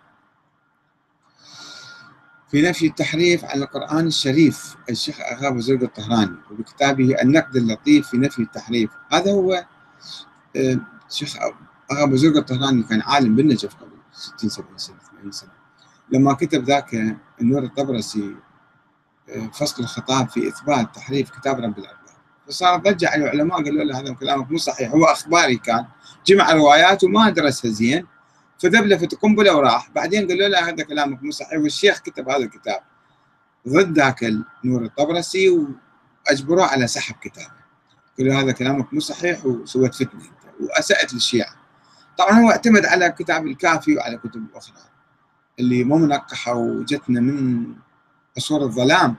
في 2.52 2.62
نفي 2.62 2.88
التحريف 2.88 3.46
عن 3.46 3.62
القرآن 3.62 4.08
الشريف 4.08 4.76
الشيخ 4.90 5.20
أغا 5.20 5.50
بزرق 5.50 5.84
الطهراني 5.84 6.38
وبكتابه 6.52 7.22
النقد 7.22 7.56
اللطيف 7.56 8.08
في 8.08 8.18
نفي 8.18 8.42
التحريف. 8.42 8.90
هذا 9.12 9.32
هو 9.32 9.66
الشيخ 11.10 11.38
آه، 11.38 11.54
أغا 11.92 12.06
بزرق 12.06 12.38
الطهراني 12.38 12.84
كان 12.84 13.02
عالم 13.02 13.36
بالنجف 13.36 13.76
قبل 13.76 13.98
60 14.12 14.50
70 14.50 14.78
سنة 14.78 14.98
80 15.12 15.32
سنة. 15.32 15.50
لما 16.12 16.34
كتب 16.34 16.64
ذاك 16.64 17.18
النور 17.42 17.64
الطبرسي 17.64 18.36
آه، 19.30 19.48
فصل 19.54 19.84
الخطاب 19.84 20.30
في 20.30 20.48
إثبات 20.48 20.96
تحريف 20.96 21.30
كتاب 21.30 21.56
رب 21.56 21.80
الأرباب. 21.80 22.00
فصار 22.48 22.80
ضجة 22.80 23.10
على 23.10 23.24
العلماء 23.24 23.64
قالوا 23.64 23.84
له 23.84 24.00
هذا 24.00 24.14
كلامك 24.14 24.52
مو 24.52 24.58
صحيح 24.58 24.92
هو 24.92 25.06
أخباري 25.06 25.56
كان 25.56 25.86
جمع 26.26 26.52
روايات 26.54 27.04
وما 27.04 27.30
درسها 27.30 27.72
زين. 27.72 28.06
فذبلفت 28.60 29.16
قنبلة 29.16 29.56
وراح. 29.56 29.90
بعدين 29.96 30.28
قالوا 30.28 30.48
له 30.48 30.70
هذا 30.70 30.84
كلامك 30.84 31.24
مو 31.24 31.32
صحيح. 31.32 31.60
والشيخ 31.60 32.00
كتب 32.00 32.30
هذا 32.30 32.38
الكتاب 32.38 32.80
ضد 33.68 33.98
ذاك 34.00 34.24
النور 34.24 34.86
الطبرسي 34.86 35.50
وأجبروه 35.50 36.66
على 36.66 36.88
سحب 36.88 37.16
كتابه. 37.22 37.60
قالوا 38.18 38.34
هذا 38.34 38.52
كلامك 38.52 38.94
مو 38.94 39.00
صحيح 39.00 39.46
وسويت 39.46 39.96
فتنة 39.96 40.22
أنت 40.22 40.62
وأسأت 40.62 41.14
للشيعة. 41.14 41.56
طبعا 42.18 42.32
هو 42.32 42.52
اعتمد 42.52 42.86
على 42.86 43.12
كتاب 43.12 43.48
الكافي 43.48 43.96
وعلى 43.96 44.18
كتب 44.18 44.48
أخرى 44.56 44.76
اللي 45.60 45.84
مو 45.84 45.98
منقحة 45.98 46.54
وجتنا 46.54 47.20
من 47.22 47.66
عصور 48.38 48.62
الظلام. 48.62 49.16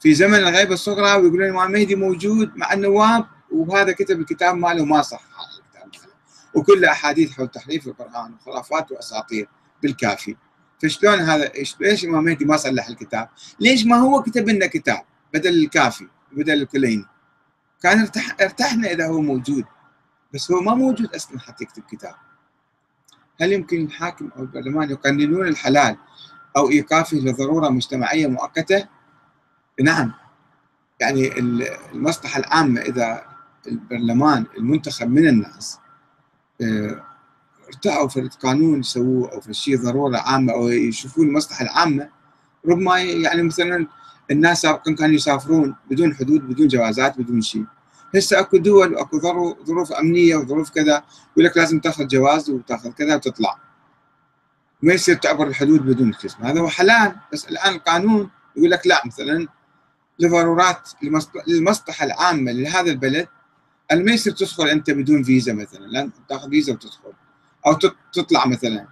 في 0.00 0.14
زمن 0.14 0.34
الغيبة 0.34 0.74
الصغرى 0.74 1.14
ويقولون 1.14 1.44
الامام 1.44 1.74
المهدي 1.74 1.94
موجود 1.94 2.56
مع 2.56 2.72
النواب 2.72 3.26
وهذا 3.52 3.92
كتب 3.92 4.20
الكتاب 4.20 4.54
ماله 4.54 4.84
ما 4.84 5.02
صح. 5.02 5.31
وكل 6.54 6.84
احاديث 6.84 7.32
حول 7.32 7.48
تحريف 7.48 7.86
القرآن 7.86 8.34
وخرافات 8.34 8.92
واساطير 8.92 9.48
بالكافي 9.82 10.36
فشلون 10.82 11.20
هذا 11.20 11.52
ليش 11.80 12.04
الامام 12.04 12.24
مهدي 12.24 12.44
ما 12.44 12.56
صلح 12.56 12.88
الكتاب؟ 12.88 13.28
ليش 13.60 13.86
ما 13.86 13.96
هو 13.96 14.22
كتب 14.22 14.48
لنا 14.48 14.66
كتاب 14.66 15.02
بدل 15.34 15.64
الكافي 15.64 16.08
بدل 16.32 16.62
الكليني؟ 16.62 17.06
كان 17.82 18.00
ارتح 18.00 18.36
ارتحنا 18.40 18.90
إذا 18.90 19.06
هو 19.06 19.20
موجود 19.20 19.64
بس 20.34 20.50
هو 20.50 20.60
ما 20.60 20.74
موجود 20.74 21.14
أصلا 21.14 21.40
حتى 21.40 21.64
يكتب 21.64 21.82
كتاب 21.90 22.14
هل 23.40 23.52
يمكن 23.52 23.84
الحاكم 23.84 24.30
أو 24.36 24.42
البرلمان 24.42 24.90
يقننون 24.90 25.48
الحلال 25.48 25.96
أو 26.56 26.70
إيقافه 26.70 27.16
لضرورة 27.16 27.68
مجتمعية 27.68 28.26
مؤقتة؟ 28.26 28.88
نعم 29.80 30.12
يعني 31.00 31.38
المصلحة 31.92 32.40
العامة 32.40 32.80
إذا 32.80 33.24
البرلمان 33.66 34.46
المنتخب 34.58 35.10
من 35.10 35.28
الناس 35.28 35.78
ارتأوا 37.68 38.08
في 38.08 38.30
قانون 38.42 38.80
يسووه 38.80 39.32
أو 39.32 39.40
في 39.40 39.54
شيء 39.54 39.76
ضرورة 39.82 40.18
عامة 40.18 40.52
أو 40.52 40.68
يشوفون 40.68 41.26
المصلحة 41.26 41.64
العامة. 41.64 42.08
ربما 42.68 43.00
يعني 43.00 43.42
مثلا 43.42 43.86
الناس 44.30 44.62
سابقا 44.62 44.92
كانوا 44.94 45.14
يسافرون 45.14 45.74
بدون 45.90 46.14
حدود 46.14 46.48
بدون 46.48 46.68
جوازات 46.68 47.18
بدون 47.18 47.40
شيء. 47.40 47.64
هسه 48.16 48.40
أكو 48.40 48.56
دول 48.56 48.94
واكو 48.94 49.20
ظروف 49.66 49.92
أمنية 49.92 50.36
وظروف 50.36 50.70
كذا 50.70 51.02
يقول 51.32 51.44
لك 51.44 51.56
لازم 51.56 51.80
تأخذ 51.80 52.06
جواز 52.06 52.50
وتأخذ 52.50 52.90
كذا 52.90 53.14
وتطلع. 53.14 53.58
ما 54.82 54.92
يصير 54.92 55.16
تعبر 55.16 55.46
الحدود 55.46 55.86
بدون 55.86 56.14
اسم 56.24 56.44
هذا 56.44 56.60
هو 56.60 56.68
حلال 56.68 57.16
بس 57.32 57.48
الآن 57.48 57.74
القانون 57.74 58.30
يقول 58.56 58.70
لك 58.70 58.86
لا 58.86 59.02
مثلا 59.06 59.48
لضرورات 60.18 60.88
للمصلحه 61.48 62.04
العامة 62.04 62.52
لهذا 62.52 62.90
البلد 62.90 63.28
ما 63.94 64.12
يصير 64.12 64.32
تدخل 64.32 64.68
أنت 64.68 64.90
بدون 64.90 65.22
فيزا 65.22 65.52
مثلا 65.52 65.86
لازم 65.86 66.10
تاخذ 66.28 66.50
فيزا 66.50 66.72
وتدخل. 66.72 67.12
أو 67.66 67.74
تطلع 68.12 68.46
مثلا. 68.46 68.86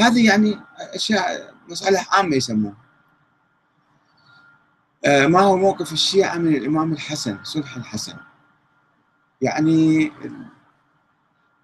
هذه 0.00 0.26
يعني 0.26 0.60
أشياء 0.78 1.54
مصالح 1.68 2.14
عامة 2.14 2.36
يسموها. 2.36 2.76
آه، 5.04 5.26
ما 5.26 5.40
هو 5.40 5.56
موقف 5.56 5.92
الشيعة 5.92 6.38
من 6.38 6.56
الإمام 6.56 6.92
الحسن 6.92 7.38
صلح 7.42 7.76
الحسن. 7.76 8.16
يعني 9.40 10.12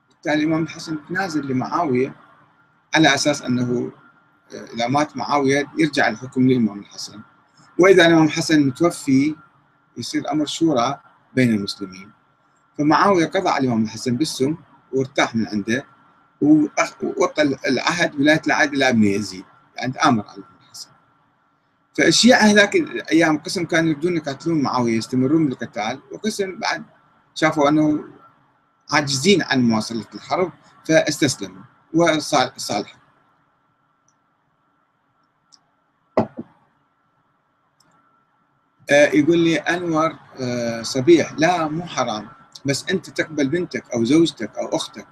بالتالي 0.08 0.42
الإمام 0.42 0.62
الحسن 0.62 0.98
تنازل 1.08 1.46
لمعاوية 1.46 2.14
على 2.94 3.14
أساس 3.14 3.42
أنه 3.42 3.92
آه، 4.54 4.64
إذا 4.74 4.88
مات 4.88 5.16
معاوية 5.16 5.66
يرجع 5.78 6.08
الحكم 6.08 6.48
للإمام 6.48 6.78
الحسن. 6.78 7.20
وإذا 7.78 8.06
الإمام 8.06 8.24
الحسن 8.24 8.66
متوفي 8.66 9.36
يصير 9.96 10.32
أمر 10.32 10.46
شورى 10.46 11.00
بين 11.34 11.54
المسلمين. 11.54 12.19
فمعاوية 12.80 13.26
قضى 13.26 13.48
على 13.48 13.64
الإمام 13.64 13.84
الحسن 13.84 14.16
بالسم 14.16 14.56
وارتاح 14.92 15.34
من 15.36 15.48
عنده 15.48 15.86
ووطى 16.40 17.42
العهد 17.42 18.14
ولاية 18.14 18.42
العهد 18.46 18.74
إلى 18.74 18.88
ابن 18.88 19.04
يزيد 19.04 19.44
يعني 19.76 19.92
تآمر 19.92 20.22
على 20.22 20.36
الإمام 20.38 20.56
الحسن. 20.62 20.88
فالشيعة 21.94 22.40
هذاك 22.40 22.76
الأيام 22.76 23.38
قسم 23.38 23.64
كانوا 23.64 23.90
يريدون 23.90 24.16
يقاتلون 24.16 24.62
معاويه 24.62 24.96
يستمرون 24.96 25.48
بالقتال 25.48 26.00
وقسم 26.12 26.58
بعد 26.58 26.84
شافوا 27.34 27.68
أنه 27.68 28.04
عاجزين 28.90 29.42
عن 29.42 29.62
مواصلة 29.62 30.06
الحرب 30.14 30.52
فاستسلموا 30.84 31.62
وصالحوا 31.94 33.00
آه، 38.90 39.08
يقول 39.08 39.38
لي 39.38 39.56
أنور 39.56 40.12
آه، 40.40 40.82
صبيح 40.82 41.32
لا 41.38 41.68
مو 41.68 41.86
حرام. 41.86 42.39
بس 42.64 42.84
أنت 42.90 43.10
تقبل 43.10 43.48
بنتك 43.48 43.84
أو 43.94 44.04
زوجتك 44.04 44.58
أو 44.58 44.76
أختك 44.76 45.06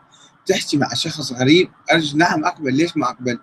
تحكي 0.46 0.76
مع 0.76 0.94
شخص 0.94 1.32
غريب 1.32 1.70
ارجو 1.92 2.18
نعم 2.18 2.44
أقبل 2.44 2.74
ليش 2.74 2.96
ما 2.96 3.10
أقبل؟ 3.10 3.38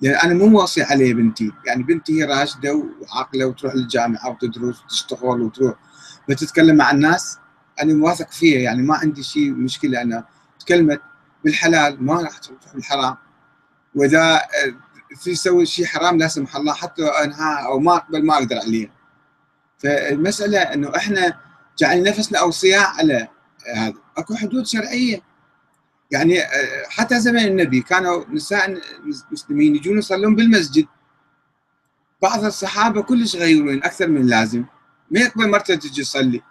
لأن 0.00 0.14
أنا 0.14 0.34
مو 0.34 0.60
واصي 0.60 0.82
عليه 0.82 1.14
بنتي، 1.14 1.52
يعني 1.66 1.82
بنتي 1.82 2.12
هي 2.20 2.24
راشدة 2.24 2.84
وعاقلة 3.00 3.46
وتروح 3.46 3.74
للجامعة 3.74 4.30
وتدرس 4.30 4.82
وتشتغل 4.84 5.40
وتروح. 5.42 5.74
بتتكلم 6.28 6.76
مع 6.76 6.90
الناس 6.90 7.38
أنا 7.82 8.04
واثق 8.04 8.30
فيها 8.30 8.60
يعني 8.60 8.82
ما 8.82 8.96
عندي 8.96 9.22
شيء 9.22 9.50
مشكلة 9.50 10.02
أنا 10.02 10.24
تكلمت 10.58 11.00
بالحلال 11.44 12.04
ما 12.04 12.22
راح 12.22 12.38
تروح 12.38 12.74
بالحرام. 12.74 13.16
وإذا 13.94 14.34
آه، 14.34 14.40
في 15.16 15.30
يسوي 15.30 15.66
شيء 15.66 15.86
حرام 15.86 16.18
لا 16.18 16.28
سمح 16.28 16.56
الله 16.56 16.74
حتى 16.74 17.04
أنهاها 17.04 17.66
أو 17.66 17.78
ما 17.78 17.96
أقبل 17.96 18.26
ما 18.26 18.34
أقدر 18.34 18.56
عليه 18.58 18.92
فالمسألة 19.78 20.58
إنه 20.58 20.92
إحنا 20.96 21.40
جعلنا 21.78 22.10
نفسنا 22.10 22.38
أوصياء 22.38 22.88
على 22.88 23.28
هذا. 23.76 23.94
أكو 24.16 24.34
حدود 24.34 24.66
شرعية. 24.66 25.22
يعني 26.10 26.40
آه، 26.40 26.88
حتى 26.88 27.20
زمن 27.20 27.44
النبي 27.44 27.80
كانوا 27.80 28.24
نساء 28.30 28.80
المسلمين 29.04 29.76
يجون 29.76 29.98
يصلون 29.98 30.36
بالمسجد. 30.36 30.86
بعض 32.22 32.44
الصحابة 32.44 33.02
كلش 33.02 33.36
غيرون 33.36 33.82
أكثر 33.82 34.08
من 34.08 34.20
اللازم 34.20 34.64
ما 35.10 35.20
يقبل 35.20 35.50
مرته 35.50 35.74
تجي 35.74 36.02
تصلي 36.02 36.42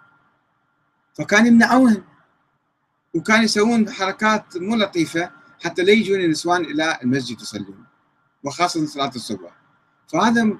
فكان 1.14 1.46
يمنعوهن 1.46 2.02
وكان 3.14 3.42
يسوون 3.42 3.90
حركات 3.90 4.56
مو 4.56 4.76
لطيفة 4.76 5.30
حتى 5.64 5.82
لا 5.82 5.92
يجون 5.92 6.20
النسوان 6.20 6.64
إلى 6.64 6.98
المسجد 7.02 7.40
يصلون. 7.40 7.84
وخاصة 8.44 8.86
صلاة 8.86 9.12
الصبح. 9.16 9.50
فهذا 10.12 10.56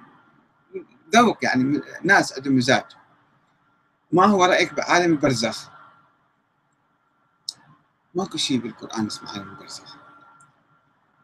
ذوق 1.15 1.45
يعني 1.45 1.81
ناس 2.05 2.33
عندهم 2.33 2.57
مزاج. 2.57 2.85
ما 4.13 4.27
هو 4.27 4.45
رأيك 4.45 4.75
بعالم 4.75 5.13
البرزخ؟ 5.13 5.71
ماكو 8.15 8.39
شيء 8.39 8.59
بالقرآن 8.59 9.07
اسمه 9.07 9.31
عالم 9.31 9.51
البرزخ. 9.51 9.97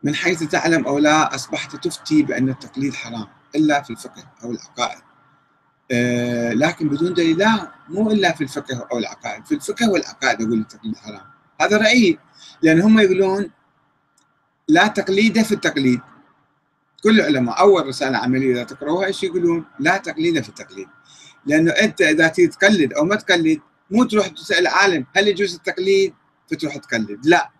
من 0.03 0.15
حيث 0.15 0.43
تعلم 0.43 0.87
أو 0.87 0.99
لا 0.99 1.35
أصبحت 1.35 1.77
تفتي 1.77 2.23
بأن 2.23 2.49
التقليد 2.49 2.95
حرام 2.95 3.27
إلا 3.55 3.83
في 3.83 3.91
الفقه 3.91 4.25
أو 4.45 4.51
العقائد. 4.51 5.03
أه 5.91 6.53
لكن 6.53 6.89
بدون 6.89 7.15
دليل 7.15 7.39
لا 7.39 7.73
مو 7.89 8.11
إلا 8.11 8.33
في 8.33 8.45
الفقه 8.45 8.87
أو 8.93 8.99
العقائد. 8.99 9.47
في 9.47 9.55
الفقه 9.55 9.91
والعقائد 9.91 10.43
أقول 10.43 10.61
التقليد 10.61 10.97
حرام. 10.97 11.27
هذا 11.61 11.77
رأيي. 11.77 12.19
لأن 12.63 12.81
هم 12.81 12.99
يقولون 12.99 13.51
لا 14.69 14.87
تقليد 14.87 15.43
في 15.43 15.53
التقليد. 15.53 16.01
كل 17.03 17.21
العلماء 17.21 17.61
أول 17.61 17.87
رسالة 17.87 18.19
عملية 18.19 18.53
إذا 18.53 18.65
تقرأوها 18.65 19.07
إيش 19.07 19.23
يقولون؟ 19.23 19.65
لا 19.79 19.97
تقليد 19.97 20.41
في 20.41 20.49
التقليد. 20.49 20.89
لأنه 21.47 21.71
أنت 21.71 22.01
إذا 22.01 22.29
تريد 22.29 22.51
تقلد 22.51 22.93
أو 22.93 23.05
ما 23.05 23.17
تقلد 23.17 23.61
مو 23.91 24.05
تروح 24.05 24.29
تسأل 24.29 24.67
عالم 24.67 25.07
هل 25.17 25.29
يجوز 25.29 25.55
التقليد؟ 25.55 26.15
فتروح 26.51 26.77
تقلد. 26.77 27.21
لا. 27.25 27.51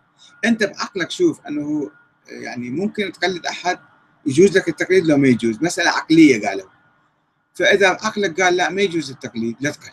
أنت 0.45 0.63
بعقلك 0.63 1.11
شوف 1.11 1.39
أنه 1.47 1.91
يعني 2.27 2.69
ممكن 2.69 3.11
تقلد 3.11 3.45
أحد 3.45 3.79
يجوز 4.25 4.57
لك 4.57 4.69
التقليد؟ 4.69 5.07
لو 5.07 5.17
ما 5.17 5.27
يجوز. 5.27 5.63
مسألة 5.63 5.89
عقلية 5.89 6.47
قالوا. 6.47 6.69
فإذا 7.53 7.87
عقلك 7.87 8.41
قال 8.41 8.55
لا 8.55 8.69
ما 8.69 8.81
يجوز 8.81 9.11
التقليد 9.11 9.55
لا 9.59 9.71
تقلد. 9.71 9.91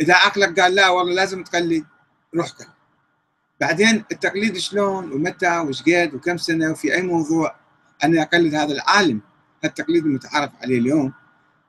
إذا 0.00 0.14
عقلك 0.14 0.60
قال 0.60 0.74
لا 0.74 0.88
والله 0.88 1.14
لازم 1.14 1.42
تقلد 1.42 1.84
روح 2.34 2.48
قلد 2.48 2.68
بعدين 3.60 4.04
التقليد 4.12 4.58
شلون؟ 4.58 5.12
ومتى؟ 5.12 5.58
وش 5.58 5.82
قد؟ 5.82 6.14
وكم 6.14 6.36
سنة؟ 6.36 6.70
وفي 6.70 6.94
أي 6.94 7.02
موضوع؟ 7.02 7.56
أنا 8.04 8.22
أقلد 8.22 8.54
هذا 8.54 8.72
العالم. 8.72 9.20
التقليد 9.64 10.04
المتعارف 10.04 10.50
عليه 10.62 10.78
اليوم. 10.78 11.12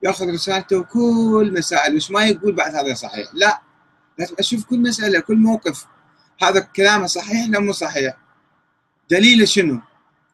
ياخذ 0.02 0.32
رسالته 0.32 0.82
كل 0.82 1.54
مسائل 1.58 1.96
وش 1.96 2.10
ما 2.10 2.24
يقول 2.24 2.52
بعد 2.52 2.74
هذا 2.74 2.94
صحيح 2.94 3.28
لا. 3.34 3.62
لازم 4.18 4.34
أشوف 4.38 4.64
كل 4.64 4.80
مسألة 4.80 5.20
كل 5.20 5.36
موقف 5.36 5.86
هذا 6.42 6.60
كلامه 6.60 7.06
صحيح 7.06 7.48
ولا 7.48 7.60
مو 7.60 7.72
صحيح. 7.72 8.16
دليله 9.10 9.44
شنو؟ 9.44 9.80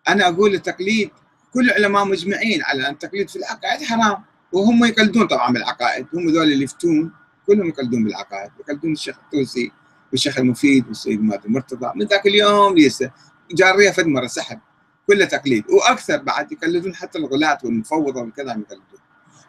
أنا 0.09 0.29
أقول 0.29 0.55
التقليد 0.55 1.11
كل 1.55 1.71
العلماء 1.71 2.05
مجمعين 2.05 2.63
على 2.63 2.89
أن 2.89 2.93
التقليد 2.93 3.31
في 3.31 3.37
العقائد 3.37 3.83
حرام. 3.83 4.25
وهم 4.53 4.85
يقلدون 4.85 5.27
طبعا 5.27 5.53
بالعقائد 5.53 6.07
هم 6.15 6.29
ذول 6.29 6.53
اللي 6.53 6.65
يفتون 6.65 7.13
كلهم 7.47 7.69
يقلدون 7.69 8.05
بالعقائد. 8.05 8.51
يقلدون 8.61 8.93
الشيخ 8.93 9.17
الطوسي 9.19 9.73
والشيخ 10.13 10.39
المفيد 10.39 10.89
والسيد 10.89 11.23
مادي 11.23 11.47
المرتضى 11.49 11.93
من 11.95 12.07
ذاك 12.07 12.27
اليوم 12.27 12.75
ليس. 12.75 13.05
جاريه 13.51 13.91
فد 13.91 14.07
مرة 14.07 14.27
سحب 14.27 14.61
كله 15.07 15.25
تقليد. 15.25 15.65
وأكثر 15.71 16.17
بعد 16.17 16.53
يقلدون 16.53 16.95
حتى 16.95 17.19
الغلاة 17.19 17.59
والمفوضة 17.65 18.21
والكذا 18.21 18.51
يقلدون. 18.51 18.92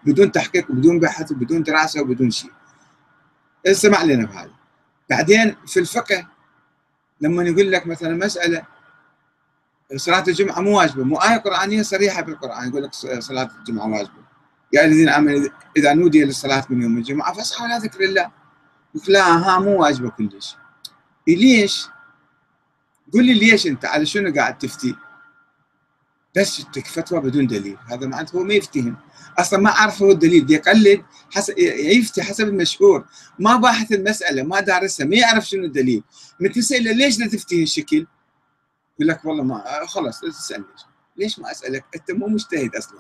بدون 0.06 0.32
تحقيق 0.32 0.72
وبدون 0.72 1.00
بحث 1.00 1.32
وبدون 1.32 1.64
دراسة 1.64 2.02
وبدون 2.02 2.32
شيء. 2.32 2.52
اسمع 3.66 4.04
لنا 4.04 4.26
بهذا. 4.26 4.52
بعدين 5.10 5.56
في 5.68 5.80
الفقه 5.80 6.28
لما 7.22 7.44
يقول 7.44 7.72
لك 7.72 7.88
مثلا 7.88 8.26
مسألة 8.26 8.66
صلاة 9.96 10.24
الجمعة 10.28 10.60
مو 10.60 10.78
واجبة. 10.78 11.04
مو 11.04 11.16
آية 11.16 11.38
قرآنية 11.38 11.82
صريحة 11.82 12.22
بالقرآن. 12.22 12.70
يقول 12.70 12.84
لك 12.84 12.94
صلاة 13.20 13.50
الجمعة 13.60 13.88
واجبة. 13.88 14.24
يا 14.74 14.86
الذين 14.86 15.10
آمنوا 15.10 15.50
إذا 15.78 15.94
نودي 15.94 16.24
للصلاة 16.24 16.66
من 16.70 16.82
يوم 16.82 16.98
الجمعة 16.98 17.34
فاسعوا 17.34 17.68
على 17.68 17.84
ذكر 17.84 18.04
الله. 18.04 18.32
يقول 18.96 19.14
لا 19.14 19.22
ها 19.24 19.60
مو 19.60 19.82
واجبة 19.82 20.10
كلش. 20.10 20.56
ليش؟ 21.28 21.88
قول 23.14 23.26
لي 23.26 23.34
ليش 23.34 23.68
أنت؟ 23.68 23.86
على 23.86 24.06
شنو 24.06 24.34
قاعد 24.34 24.58
تفتي؟ 24.58 24.96
بس 26.38 26.66
تك 26.74 26.88
فتوى 26.88 27.20
بدون 27.20 27.48
دليل. 27.48 27.78
هذا 27.92 28.08
معناته 28.08 28.38
هو 28.38 28.44
ما 28.44 28.54
يفتهم 28.54 28.96
أصلا 29.40 29.60
ما 29.60 29.70
عارف 29.70 30.02
هو 30.02 30.12
الدليل. 30.12 30.52
يقلد 30.52 31.06
حسب 31.32 31.58
يفتي 31.58 32.24
حسب 32.24 32.48
المشهور. 32.48 33.06
ما 33.40 33.56
باحث 33.56 33.92
المسألة 33.92 34.44
ما 34.44 34.60
دارسها 34.60 35.06
ما 35.06 35.16
يعرف 35.16 35.46
شنو 35.46 35.64
الدليل. 35.64 36.04
من 36.40 36.52
تساله 36.52 36.92
ليش 36.92 37.20
لا 37.20 37.28
تفتي 37.28 37.62
هالشكل؟ 37.62 38.08
يقول 39.00 39.08
لك 39.08 39.26
والله 39.26 39.44
ما 39.44 39.86
خلاص 39.86 40.24
لا 40.24 40.32
تسألني. 40.32 40.66
ليش 41.18 41.40
ما 41.40 41.52
أسألك؟ 41.52 41.86
أنت 41.96 42.12
مو 42.12 42.28
مجتهد 42.28 42.76
أصلا. 42.76 43.00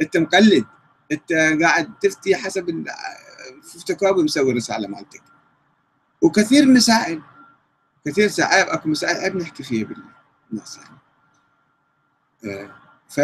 أنت 0.00 0.16
مقلد. 0.16 0.64
أنت 1.12 1.32
قاعد 1.62 1.98
تفتي 1.98 2.36
حسب 2.36 2.84
افتكار 3.76 4.14
مسوي 4.14 4.52
رسالة 4.52 4.88
مالتك. 4.88 5.22
وكثير 6.22 6.66
مسائل. 6.66 7.22
كثير 8.06 8.28
ساعات 8.28 8.68
أكو 8.68 8.88
مسائل 8.88 9.38
نحكي 9.38 9.62
فيها 9.62 9.88
بالناس 10.50 10.78
يعني. 10.78 10.98
ف 13.08 13.20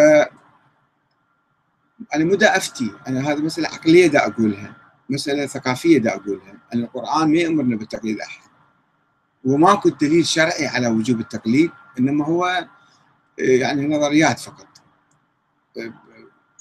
أنا 2.15 2.25
مو 2.25 2.35
دا 2.35 2.57
أفتي 2.57 2.91
أنا 3.09 3.21
هذه 3.21 3.39
مسألة 3.39 3.69
عقلية 3.69 4.07
دا 4.07 4.27
أقولها 4.27 4.77
مسألة 5.11 5.47
ثقافية 5.47 5.99
دا 5.99 6.15
أقولها. 6.15 6.55
أن 6.75 6.83
القرآن 6.83 7.33
ما 7.33 7.39
يأمرنا 7.39 7.77
بتقليد 7.77 8.21
احد 8.21 8.49
وماكو 9.45 9.89
دليل 9.89 10.27
شرعي 10.27 10.67
على 10.67 10.89
وجوب 10.89 11.21
التقليد 11.21 11.71
إنما 11.99 12.27
هو 12.27 12.69
يعني 13.39 13.97
نظريات 13.97 14.41
فقط. 14.41 14.67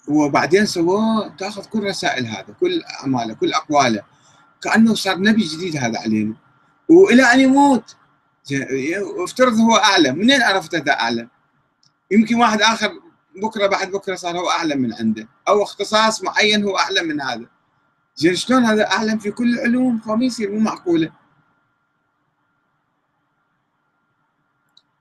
وبعدين 0.07 0.65
سووه 0.65 1.35
تأخذ 1.35 1.65
كل 1.65 1.83
رسائل 1.83 2.25
هذا 2.25 2.55
كل 2.59 2.83
أعماله 2.83 3.33
كل 3.33 3.53
أقواله. 3.53 4.03
كأنه 4.61 4.95
صار 4.95 5.19
نبي 5.19 5.41
جديد 5.41 5.77
هذا 5.77 5.99
علينا. 5.99 6.35
وإلى 6.89 7.23
أن 7.33 7.39
يموت. 7.39 7.95
افترض 9.23 9.53
هو 9.53 9.75
اعلم 9.75 10.17
منين 10.17 10.41
عرفت 10.41 10.75
هذا 10.75 10.91
اعلم؟ 10.91 11.29
يمكن 12.11 12.35
واحد 12.35 12.61
آخر 12.61 12.91
بكرة 13.36 13.67
بعد 13.67 13.91
بكرة 13.91 14.15
صار 14.15 14.38
هو 14.38 14.49
اعلم 14.49 14.81
من 14.81 14.93
عنده 14.93 15.27
أو 15.47 15.63
اختصاص 15.63 16.23
معين 16.23 16.63
هو 16.63 16.77
اعلم 16.77 17.07
من 17.07 17.21
هذا 17.21 17.45
زين 18.15 18.36
شلون 18.36 18.65
هذا 18.65 18.91
أعلم 18.91 19.19
في 19.19 19.31
كل 19.31 19.53
العلوم 19.53 19.99
فما 19.99 20.25
يصير 20.25 20.51
مو 20.51 20.59
معقولة 20.59 21.11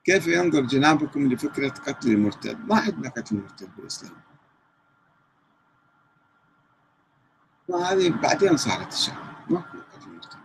كيف 0.05 0.26
ينظر 0.26 0.61
جنابكم 0.61 1.33
لفكرة 1.33 1.68
قتل 1.68 2.11
المرتد؟ 2.11 2.68
ما 2.68 2.76
عندنا 2.76 3.09
قتل 3.09 3.37
المرتد 3.37 3.68
بالإسلام. 3.76 4.12
وهذه 7.68 8.11
بعدين 8.11 8.57
صارت 8.57 8.93
الشغلة، 8.93 9.37
ماكو 9.51 9.78
قتل 9.78 10.07
المرتد. 10.07 10.39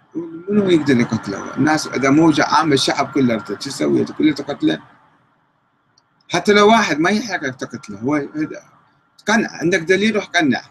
منو 0.52 0.70
يقدر 0.70 1.00
يقتله؟ 1.00 1.58
الناس 1.58 1.88
إذا 1.88 2.10
موجة 2.10 2.46
عامة 2.46 2.74
الشعب 2.74 3.12
كله 3.12 3.34
ارتد، 3.34 3.62
شو 3.62 3.70
يسوي؟ 3.70 4.06
كله 4.06 4.34
تقتله؟ 4.34 4.82
حتى 6.30 6.54
لو 6.54 6.68
واحد 6.68 7.00
ما 7.00 7.10
يحرق 7.10 7.56
تقتله 7.56 8.00
هو 8.00 8.16
قنع 9.28 9.50
عندك 9.52 9.80
دليل 9.80 10.16
روح 10.16 10.26
قنع 10.26 10.62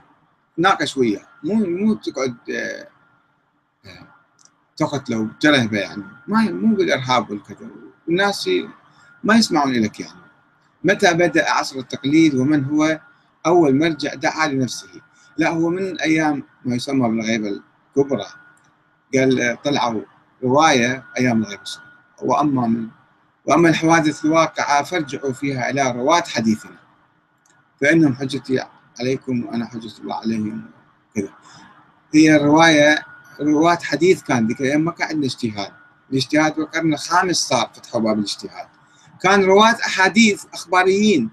ناقش 0.58 0.96
وياه. 0.96 1.26
مو 1.44 1.54
مو 1.54 1.94
تقعد 1.94 2.36
تقتله 4.76 5.18
وترهبه 5.18 5.78
يعني. 5.78 6.02
ما 6.28 6.40
مو 6.40 6.76
بالإرهاب 6.76 7.30
والكذا. 7.30 7.70
الناس 8.08 8.50
ما 9.24 9.34
يسمعون 9.34 9.72
لك 9.72 10.00
يعني. 10.00 10.20
متى 10.84 11.14
بدأ 11.14 11.50
عصر 11.50 11.78
التقليد؟ 11.78 12.34
ومن 12.34 12.64
هو؟ 12.64 13.00
أول 13.46 13.78
مرجع 13.78 14.14
دعا 14.14 14.48
لنفسه. 14.48 14.88
لا 15.36 15.48
هو 15.48 15.68
من 15.68 16.00
أيام 16.00 16.42
ما 16.64 16.74
يسمى 16.74 17.08
بالغيبة 17.08 17.60
الكبرى. 17.96 18.26
قال 19.14 19.58
طلعوا 19.64 20.02
رواية 20.42 21.04
أيام 21.18 21.42
الغيبة 21.42 21.62
الصغرى 21.62 21.86
وأما 22.22 22.66
من 22.66 22.88
وأما 23.46 23.68
الحوادث 23.68 24.24
الواقعة 24.24 24.82
فارجعوا 24.82 25.32
فيها 25.32 25.70
إلى 25.70 25.90
رواة 25.92 26.22
حديثنا. 26.22 26.76
فإنهم 27.80 28.14
حجتي 28.14 28.64
عليكم 29.00 29.44
وأنا 29.46 29.66
حجة 29.66 29.98
الله 29.98 30.14
عليهم. 30.14 30.70
كذا. 31.14 31.28
هي 32.14 32.36
الرواية 32.36 33.02
رواة 33.40 33.78
حديث 33.82 34.22
كان 34.22 34.46
ذيك 34.46 34.60
الأيام 34.60 34.84
ما 34.84 34.92
كان 34.92 35.08
عندنا 35.08 35.26
اجتهاد. 35.26 35.72
الاجتهاد 36.10 36.56
بالقرن 36.56 36.92
الخامس 36.92 37.36
صار 37.36 37.70
فتحوا 37.74 38.00
باب 38.00 38.18
الاجتهاد. 38.18 38.66
كان 39.22 39.44
رواة 39.44 39.76
أحاديث 39.86 40.44
أخباريين. 40.54 41.30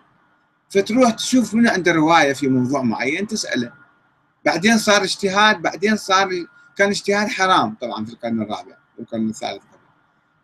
فتروح 0.69 1.11
تشوف 1.11 1.53
من 1.53 1.67
عنده 1.67 1.91
رواية 1.91 2.33
في 2.33 2.47
موضوع 2.47 2.81
معين 2.81 3.27
تسأله. 3.27 3.73
بعدين 4.45 4.77
صار 4.77 5.03
اجتهاد 5.03 5.61
بعدين 5.61 5.97
صار 5.97 6.29
كان 6.77 6.89
اجتهاد 6.89 7.27
حرام 7.27 7.75
طبعا 7.81 8.05
في 8.05 8.13
القرن 8.13 8.41
الرابع 8.41 8.77
والقرن 8.97 9.29
الثالث. 9.29 9.63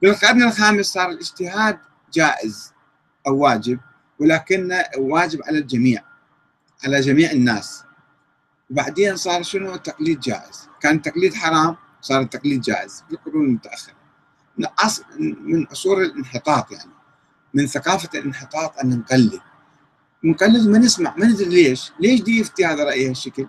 بالقرن 0.01 0.43
الخامس 0.43 0.85
صار 0.85 1.09
الاجتهاد 1.09 1.79
جائز 2.13 2.73
أو 3.27 3.37
واجب 3.37 3.79
ولكنه 4.19 4.83
واجب 4.97 5.41
على 5.43 5.57
الجميع 5.57 6.03
على 6.83 7.01
جميع 7.01 7.31
الناس. 7.31 7.83
وبعدين 8.69 9.15
صار 9.15 9.43
شنو؟ 9.43 9.75
التقليد 9.75 10.19
جائز. 10.19 10.69
كان 10.81 10.95
التقليد 10.95 11.33
حرام 11.33 11.75
صار 12.01 12.21
التقليد 12.21 12.61
جائز 12.61 13.03
في 13.07 13.13
القرون 13.13 13.45
المتأخرة. 13.45 13.93
من 14.57 14.67
من 15.19 15.67
أصول 15.67 16.03
الانحطاط 16.03 16.71
يعني 16.71 16.91
من 17.53 17.67
ثقافة 17.67 18.19
الانحطاط 18.19 18.79
أن 18.79 18.89
نقلد. 18.99 19.39
نقلد 20.23 20.67
ما 20.67 20.77
نسمع 20.77 21.15
ما 21.17 21.25
ندري 21.25 21.49
ليش. 21.49 21.91
ليش 21.99 22.21
دي 22.21 22.39
يفتي 22.39 22.65
هذا 22.65 22.83
رأي 22.83 23.09
هالشكل؟ 23.09 23.47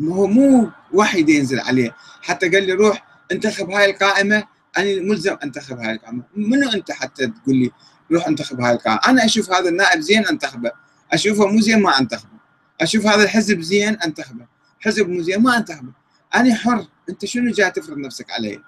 هو 0.00 0.26
مو 0.26 0.70
وحي 0.92 1.24
ينزل 1.28 1.60
عليه. 1.60 1.96
حتى 2.22 2.48
قال 2.48 2.66
لي 2.66 2.72
روح 2.72 3.06
انتخب 3.32 3.70
هاي 3.70 3.90
القائمة 3.90 4.44
أنا 4.78 5.00
ملزم 5.02 5.36
أنتخب 5.44 5.78
هاي 5.78 5.92
القائمة 5.92 6.22
منو 6.36 6.70
أنت 6.70 6.92
حتى 6.92 7.26
تقول 7.26 7.56
لي 7.56 7.70
روح 8.12 8.26
أنتخب 8.28 8.60
هاي 8.60 8.72
القائمة 8.72 9.00
أنا 9.08 9.24
أشوف 9.24 9.52
هذا 9.52 9.68
النائب 9.68 10.00
زين 10.00 10.26
أنتخبه. 10.26 10.72
أشوفه 11.12 11.46
مو 11.46 11.60
زين 11.60 11.82
ما 11.82 11.98
أنتخبه. 11.98 12.38
أشوف 12.80 13.06
هذا 13.06 13.22
الحزب 13.22 13.60
زين 13.60 13.94
أنتخبه. 13.94 14.46
حزب 14.80 15.08
مو 15.08 15.22
زين 15.22 15.42
ما 15.42 15.56
أنتخبه. 15.56 15.92
أنا 16.34 16.54
حر. 16.54 16.86
أنت 17.08 17.24
شنو 17.24 17.52
جاي 17.52 17.70
تفرض 17.70 17.98
نفسك 17.98 18.30
علي 18.30 18.62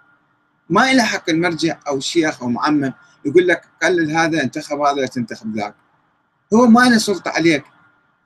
ما 0.70 0.90
إلى 0.90 1.02
حق 1.02 1.30
المرجع 1.30 1.80
أو 1.88 1.96
الشيخ 1.96 2.42
أو 2.42 2.48
معمم 2.48 2.92
يقول 3.24 3.48
لك 3.48 3.64
قلل 3.82 4.11
هذا 4.11 4.42
انتخب 4.42 4.80
هذا 4.80 5.06
تنتخب 5.06 5.56
ذاك. 5.56 5.74
هو 6.54 6.66
ما 6.66 6.80
له 6.80 6.98
سلطة 6.98 7.30
عليك. 7.30 7.64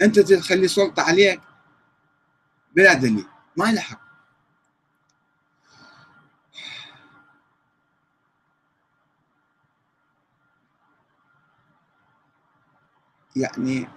أنت 0.03 0.18
تخلي 0.18 0.68
سلطة 0.68 1.03
عليك 1.03 1.41
بلا 2.76 2.95
دليل. 2.95 3.26
ما 3.57 3.72
له 3.72 3.80
حق. 3.80 4.02
يعني 13.37 13.89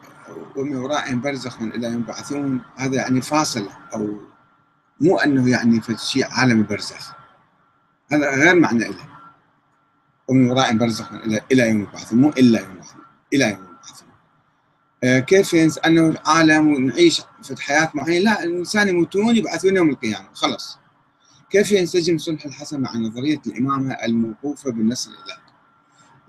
ومن 0.56 0.76
ورائهم 0.76 1.22
برزخ 1.22 1.62
إلى 1.62 1.88
يوم 1.88 2.02
يبعثون. 2.02 2.62
هذا 2.76 2.96
يعني 2.96 3.22
فاصله 3.22 3.78
أو 3.94 4.20
مو 5.02 5.18
أنه 5.18 5.50
يعني 5.50 5.82
في 5.82 5.98
شيء 5.98 6.26
عالم 6.32 6.64
برزخ. 6.64 7.14
هذا 8.12 8.36
غير 8.36 8.56
معنى 8.56 8.86
له 8.86 9.10
ومن 10.28 10.50
ورائهم 10.50 10.78
برزخ 10.78 11.14
إلى 11.14 11.42
إلى 11.52 11.70
يوم 11.70 11.82
يبعثون 11.82 12.22
مو 12.22 12.30
إلا 12.30 12.60
يوم 12.60 12.72
يبعثون 12.72 13.02
إلى 13.34 13.46
يوم 13.50 13.64
يبعثون. 13.64 14.08
آه 15.04 15.20
كيف 15.20 15.54
ينس 15.54 15.78
أنه 15.78 16.08
العالم 16.08 16.68
ونعيش 16.68 17.22
في 17.44 17.62
حياة 17.62 17.92
معينة؟ 17.94 18.24
لا 18.24 18.44
الإنسان 18.44 18.88
يموتون 18.88 19.36
يبعثون 19.36 19.76
يوم 19.76 19.90
القيامة 19.90 20.28
خلص 20.34 20.80
كيف 21.50 21.72
ينسجم 21.72 22.18
صلح 22.18 22.46
الحسن 22.46 22.82
مع 22.82 22.96
نظرية 22.96 23.42
الإمامة 23.48 23.94
الموقوفة 23.94 24.72
بالنص 24.72 25.08
الالهي 25.08 25.45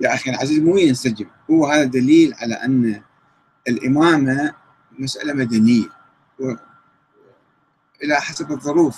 يا 0.01 0.15
أخي 0.15 0.31
العزيز 0.31 0.59
مو 0.59 0.77
ينسجم. 0.77 1.27
هو 1.51 1.67
هذا 1.67 1.85
دليل 1.85 2.35
على 2.35 2.55
أن 2.55 3.03
الإمامة 3.69 4.55
مسألة 4.99 5.33
مدنية 5.33 5.87
و... 6.41 6.55
إلى 8.03 8.17
حسب 8.17 8.53
الظروف. 8.53 8.97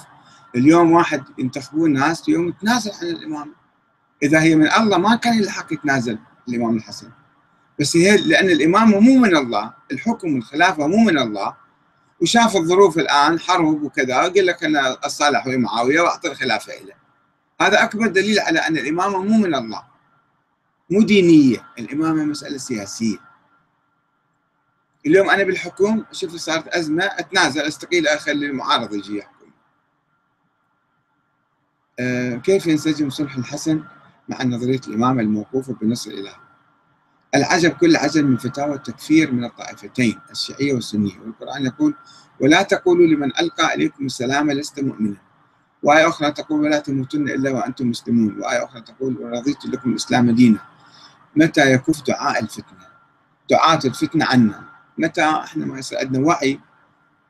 اليوم 0.55 0.93
واحد 0.93 1.23
ينتخبون 1.39 1.93
ناس 1.93 2.29
اليوم 2.29 2.49
يتنازل 2.49 2.91
عن 3.03 3.07
الإمامة. 3.09 3.53
إذا 4.23 4.41
هي 4.41 4.57
من 4.57 4.73
الله 4.73 4.99
ما 4.99 5.17
كان 5.17 5.39
الحق 5.39 5.73
يتنازل 5.73 6.19
الإمام 6.49 6.77
الحسن. 6.77 7.11
بس 7.81 7.97
هي 7.97 8.17
لأن 8.17 8.51
الإمامة 8.51 9.01
مو 9.01 9.19
من 9.19 9.37
الله 9.37 9.75
الحكم 9.93 10.35
والخلافة 10.35 10.87
مو 10.87 10.97
من 10.97 11.19
الله. 11.19 11.55
وشاف 12.21 12.57
الظروف 12.57 12.99
الآن 12.99 13.41
حرب 13.41 13.83
وكذا 13.83 14.17
قال 14.17 14.47
لك 14.47 14.65
أنا 14.65 15.07
أصالح 15.07 15.47
ويا 15.47 15.57
معاوية 15.57 16.01
وأعطي 16.01 16.29
الخلافة 16.29 16.73
إليه. 16.73 16.97
هذا 17.61 17.83
أكبر 17.83 18.07
دليل 18.07 18.41
على 18.41 18.59
أن 18.59 18.77
الإمامة 18.77 19.23
مو 19.23 19.39
من 19.39 19.55
الله. 19.55 19.83
مو 20.91 21.03
دينية 21.03 21.67
الإمامة 21.79 22.25
مسألة 22.25 22.59
سياسية. 22.59 23.17
اليوم 25.07 25.31
أنا 25.31 25.43
بالحكم 25.43 26.05
شوف 26.13 26.37
صارت 26.37 26.69
أزمة 26.69 27.05
أتنازل 27.05 27.61
أستقيل 27.61 28.09
اخلي 28.09 28.47
المعارض 28.47 28.95
يجي 28.95 29.19
يحكم. 29.19 29.51
أه 31.99 32.37
كيف 32.37 32.67
ينسجم 32.67 33.11
صلح 33.11 33.37
الحسن 33.37 33.85
مع 34.29 34.43
نظرية 34.43 34.81
الإمامة 34.89 35.23
الموقوفة 35.23 35.75
بنص 35.75 36.07
الاله 36.07 36.35
العجب 37.35 37.71
كل 37.71 37.97
عجب 37.97 38.25
من 38.25 38.37
فتاوى 38.37 38.75
التكفير 38.75 39.33
من 39.33 39.45
الطائفتين 39.45 40.21
الشيعية 40.31 40.75
والسنية. 40.75 41.21
والقرآن 41.21 41.67
يقول 41.67 41.95
ولا 42.41 42.63
تقولوا 42.63 43.07
لمن 43.07 43.37
ألقى 43.41 43.75
إليكم 43.75 44.07
السلام 44.07 44.51
لست 44.51 44.81
مؤمنا. 44.81 45.17
وآية 45.83 46.09
أخرى 46.09 46.33
تقول 46.33 46.61
ولا 46.61 46.79
تموتن 46.79 47.29
إلا 47.29 47.51
وأنتم 47.51 47.91
مسلمون. 47.91 48.41
وآية 48.41 48.65
أخرى 48.65 48.81
تقول 48.81 49.17
ورضيت 49.17 49.67
لكم 49.67 49.91
الإسلام 49.91 50.31
دينا. 50.31 50.59
متى 51.39 51.73
يكف 51.73 52.03
دعاء 52.03 52.43
الفتنة؟ 52.43 52.89
دعاة 53.51 53.81
الفتنة 53.85 54.25
عنا. 54.25 54.65
متى 54.99 55.23
إحنا 55.23 55.67
ما 55.67 55.79
يصير 55.79 55.99
عندنا 55.99 56.27
وعي 56.27 56.61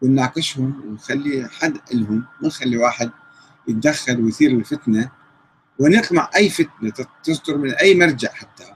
ونناقشهم 0.03 0.83
ونخلي 0.87 1.49
حد 1.49 1.79
لهم 1.93 2.25
ما 2.41 2.49
نخلي 2.49 2.77
واحد 2.77 3.11
يتدخل 3.69 4.21
ويثير 4.21 4.51
الفتنة 4.51 5.11
ونقمع 5.79 6.31
أي 6.37 6.51
فتنة 6.51 7.07
تصدر 7.25 7.59
من 7.59 7.75
أي 7.75 7.95
مرجع 7.95 8.29
حتى. 8.33 8.75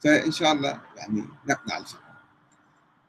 فإن 0.00 0.30
شاء 0.32 0.52
الله 0.52 0.80
يعني 0.96 1.24
نقنع 1.48 1.78
الفتنة. 1.78 2.10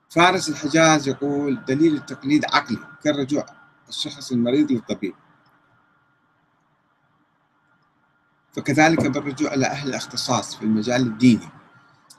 فارس 0.10 0.50
الحجاز 0.50 1.08
يقول 1.08 1.66
دليل 1.66 1.96
التقليد 1.96 2.46
عقلي 2.46 2.80
كالرجوع 3.04 3.46
الشخص 3.90 4.32
المريض 4.32 4.72
للطبيب. 4.72 5.14
فكذلك 8.56 9.08
بالرجوع 9.08 9.54
إلى 9.54 9.66
أهل 9.66 9.90
الاختصاص 9.90 10.56
في 10.56 10.64
المجال 10.64 11.02
الديني. 11.02 11.50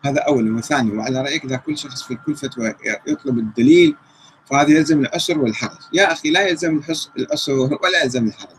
هذا 0.05 0.21
أولا 0.21 0.57
وثانيا 0.57 0.95
وعلى 0.95 1.23
رأيك 1.23 1.45
إذا 1.45 1.57
كل 1.57 1.79
شخص 1.79 2.03
في 2.03 2.15
كل 2.15 2.37
فتوى 2.37 2.75
يطلب 3.07 3.39
الدليل 3.39 3.97
فهذا 4.45 4.71
يلزم 4.71 5.01
العسر 5.01 5.39
والحرج. 5.39 5.79
يا 5.93 6.13
أخي 6.13 6.31
لا 6.31 6.49
يلزم 6.49 6.81
العسر 7.19 7.53
ولا 7.53 8.03
يلزم 8.03 8.27
الحرج. 8.27 8.57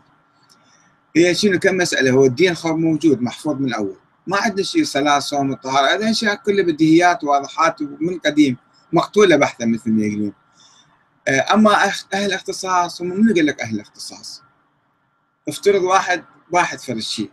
هي 1.16 1.34
شنو؟ 1.34 1.58
كم 1.58 1.76
مسألة؟ 1.76 2.10
هو 2.10 2.24
الدين 2.24 2.54
خب 2.54 2.76
موجود 2.76 3.22
محفوظ 3.22 3.56
من 3.56 3.66
الأول. 3.66 3.96
ما 4.26 4.36
عندنا 4.36 4.62
شيء 4.62 4.84
صلاة 4.84 5.18
صوم 5.18 5.52
الطهارة 5.52 5.94
هذا 5.94 6.10
أشياء 6.10 6.34
كلها 6.34 6.64
بديهيات 6.64 7.24
واضحات 7.24 7.82
من 7.82 8.18
قديم. 8.18 8.56
مقتولة 8.92 9.36
بحثا 9.36 9.64
مثل 9.64 9.90
ما 9.90 10.04
يقولون. 10.04 10.32
آه، 11.28 11.54
أما 11.54 11.84
أهل 12.14 12.26
الاختصاص 12.26 13.02
هم 13.02 13.08
من 13.08 13.34
قال 13.34 13.46
لك 13.46 13.60
أهل 13.60 13.74
الاختصاص؟ 13.74 14.42
افترض 15.48 15.82
واحد 15.82 16.24
واحد 16.50 16.80
فرد 16.80 16.98
شيء. 16.98 17.30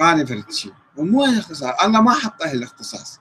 قال 0.00 0.26
فرد 0.26 0.50
شيء 0.52 0.72
ومو 0.96 1.24
الاختصاص 1.24 1.84
الله 1.84 2.00
ما 2.00 2.12
حط 2.12 2.42
أهل 2.42 2.58
الاختصاص. 2.58 3.20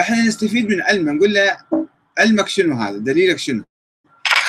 إحنا 0.00 0.22
نستفيد 0.22 0.68
من 0.68 0.82
علمه 0.82 1.12
نقول 1.12 1.34
له 1.34 1.56
علمك 2.18 2.48
شنو 2.48 2.76
هذا؟ 2.76 2.98
دليلك 2.98 3.38
شنو؟ 3.38 3.64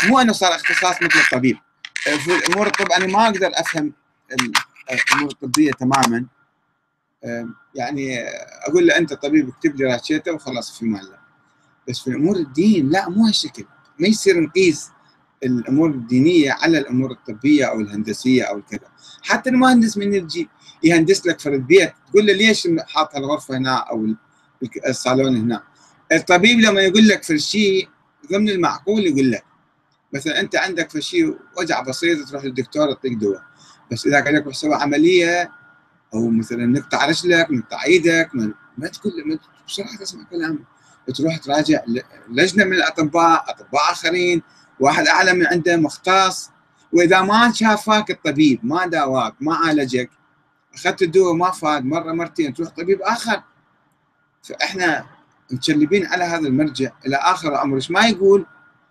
مو 0.08 0.20
إنه 0.20 0.34
صار 0.34 0.56
اختصاص 0.56 1.02
مثل 1.02 1.20
الطبيب. 1.20 1.58
في 2.04 2.54
امور 2.54 2.68
الطب 2.68 2.92
أنا 2.92 3.06
ما 3.06 3.26
أقدر 3.26 3.52
أفهم 3.54 3.94
الأمور 4.92 5.32
الطبية 5.32 5.72
تماما. 5.72 6.26
يعني 7.76 8.20
أقول 8.68 8.88
له 8.88 8.98
أنت 8.98 9.14
طبيب 9.14 9.50
اكتب 9.50 9.76
لي 9.76 9.86
راتشيته 9.86 10.32
وخلاص 10.32 10.80
في 10.80 10.86
مال 10.86 11.18
بس 11.88 12.00
في 12.00 12.10
امور 12.10 12.36
الدين 12.36 12.90
لا 12.90 13.10
مو 13.10 13.26
هالشكل. 13.26 13.66
ما 14.00 14.08
يصير 14.08 14.40
نقيس. 14.40 14.90
الأمور 15.46 15.90
الدينية 15.90 16.52
على 16.52 16.78
الأمور 16.78 17.12
الطبية 17.12 17.66
أو 17.66 17.82
الهندسية 17.82 18.44
أو 18.44 18.62
كذا. 18.62 18.88
حتى 19.24 19.50
المهندس 19.50 19.98
من 19.98 20.14
يجي 20.14 20.50
يهندس 20.84 21.26
لك 21.26 21.40
فرد 21.40 21.68
بيت 21.68 21.94
تقول 22.10 22.26
له 22.28 22.34
ليش 22.34 22.68
حاط 22.88 23.16
الغرفة 23.16 23.58
هنا 23.58 23.76
أو 23.76 24.08
الصالون 24.88 25.36
هنا؟ 25.36 25.64
الطبيب 26.12 26.60
لما 26.60 26.82
يقول 26.82 27.08
لك 27.08 27.24
في 27.24 27.40
شيء 27.40 27.90
ضمن 28.32 28.50
المعقول 28.50 29.08
يقول 29.08 29.32
لك 29.32 29.44
مثلا 30.14 30.40
أنت 30.40 30.56
عندك 30.56 30.90
في 30.90 31.02
شيء 31.02 31.38
وجع 31.58 31.82
بسيط 31.82 32.30
تروح 32.30 32.46
للدكتور 32.46 32.88
يعطيك 32.88 33.14
دواء 33.14 33.42
بس 33.92 34.08
إذا 34.08 34.24
قال 34.24 34.36
لك 34.36 34.46
تسوي 34.46 34.76
عملية 34.76 35.52
أو 36.14 36.30
مثلا 36.30 36.66
نقطع 36.66 37.06
رجلك 37.06 37.52
نقطع 37.52 37.84
إيدك 37.84 38.30
ما, 38.78 38.88
تقول 38.88 39.40
بسرعة 39.68 39.98
تسمع 39.98 40.24
كلامه. 40.24 40.60
تروح 41.16 41.38
تراجع 41.38 41.82
لجنة 42.30 42.64
من 42.64 42.74
الأطباء 42.74 43.46
أطباء 43.50 43.92
آخرين 43.92 44.42
واحد 44.80 45.08
أعلى 45.08 45.34
من 45.34 45.48
عنده 45.48 45.78
مختص. 45.78 46.52
وإذا 46.94 47.22
ما 47.22 47.52
شافك 47.52 48.12
الطبيب 48.12 48.60
ما 48.66 48.88
داواك 48.88 49.34
ما 49.42 49.56
عالجك 49.56 50.10
أخذت 50.74 51.02
الدواء 51.02 51.34
ما 51.34 51.52
فاد 51.52 51.86
مرة 51.86 52.14
مرتين 52.14 52.54
تروح 52.54 52.70
طبيب 52.70 53.02
آخر. 53.02 53.44
فإحنا 54.44 55.06
متشلبين 55.52 56.06
على 56.06 56.24
هذا 56.24 56.48
المرجع 56.48 56.92
إلى 57.06 57.16
آخر 57.16 57.50
الأمر. 57.50 57.76
إيش 57.76 57.92
ما 57.92 58.08
يقول؟ 58.08 58.46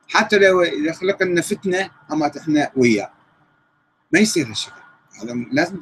حتى 0.08 0.38
لو 0.38 0.62
يخلق 0.62 1.22
لنا 1.22 1.40
فتنة 1.40 1.90
اما 2.12 2.30
إحنا 2.38 2.70
وياه. 2.76 3.10
ما 4.12 4.18
يصير 4.18 4.48
هالشكل. 4.48 4.82
هذا 5.22 5.34
لازم 5.52 5.78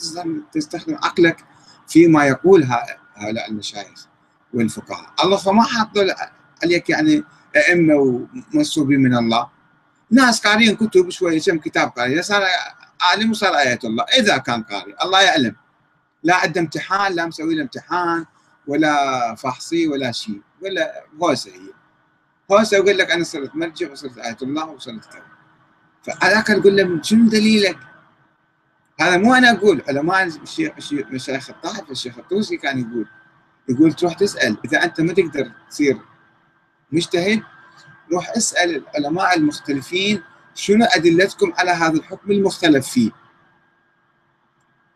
تستخدم 0.52 0.94
عقلك 0.94 1.44
فيما 1.88 2.24
يقول 2.26 2.64
هؤلاء 3.16 3.50
المشايخ 3.50 4.06
والفقهاء. 4.54 5.14
الله 5.24 5.36
فما 5.36 5.62
حاط 5.62 5.88
عليك 6.64 6.90
يعني 6.90 7.24
أئمة 7.56 7.94
ومنسوبين 7.94 9.00
من 9.00 9.16
الله. 9.16 9.61
ناس 10.12 10.40
قارين 10.40 10.76
كتب 10.76 11.10
شوية 11.10 11.40
كم 11.40 11.58
كتاب 11.58 11.88
قاري. 11.88 12.22
صار 12.22 12.42
عالم 13.00 13.30
وصار 13.30 13.54
إيه 13.54 13.78
الله. 13.84 14.04
إذا 14.18 14.36
كان 14.36 14.62
قاري. 14.62 14.94
الله 15.02 15.22
يعلم. 15.22 15.56
لا 16.22 16.36
عنده 16.36 16.60
امتحان 16.60 17.12
لا 17.12 17.26
مسوي 17.26 17.54
له 17.54 17.62
امتحان 17.62 18.24
ولا 18.66 19.34
فحصي 19.34 19.88
ولا 19.88 20.12
شيء. 20.12 20.40
ولا 20.62 21.04
هوسة 21.22 21.50
هي. 21.50 21.72
هوسة 22.52 22.76
يقول 22.76 22.98
لك 22.98 23.10
أنا 23.10 23.24
صرت 23.24 23.56
مرجع 23.56 23.90
وصرت 23.90 24.18
آية 24.18 24.36
الله 24.42 24.66
وصرت 24.66 25.04
كذا. 25.04 25.22
فهذاك 26.02 26.46
تقول 26.46 26.76
له 26.76 27.02
شنو 27.02 27.28
دليلك؟ 27.28 27.78
هذا 29.00 29.16
مو 29.16 29.34
أنا 29.34 29.50
أقول. 29.50 29.82
علماء 29.88 30.30
مشايخ 31.10 31.50
الطائف 31.50 31.90
الشيخ 31.90 32.18
الطوسي 32.18 32.56
كان 32.56 32.78
يقول. 32.78 33.06
يقول 33.68 33.92
تروح 33.92 34.14
تسأل. 34.14 34.56
إذا 34.64 34.84
أنت 34.84 35.00
ما 35.00 35.12
تقدر 35.12 35.52
تصير 35.70 35.98
مجتهد 36.92 37.42
روح 38.12 38.30
اسأل 38.36 38.84
العلماء 38.96 39.36
المختلفين 39.36 40.22
شنو 40.54 40.84
أدلتكم 40.84 41.52
على 41.58 41.70
هذا 41.70 41.92
الحكم 41.92 42.30
المختلف 42.30 42.88
فيه. 42.88 43.10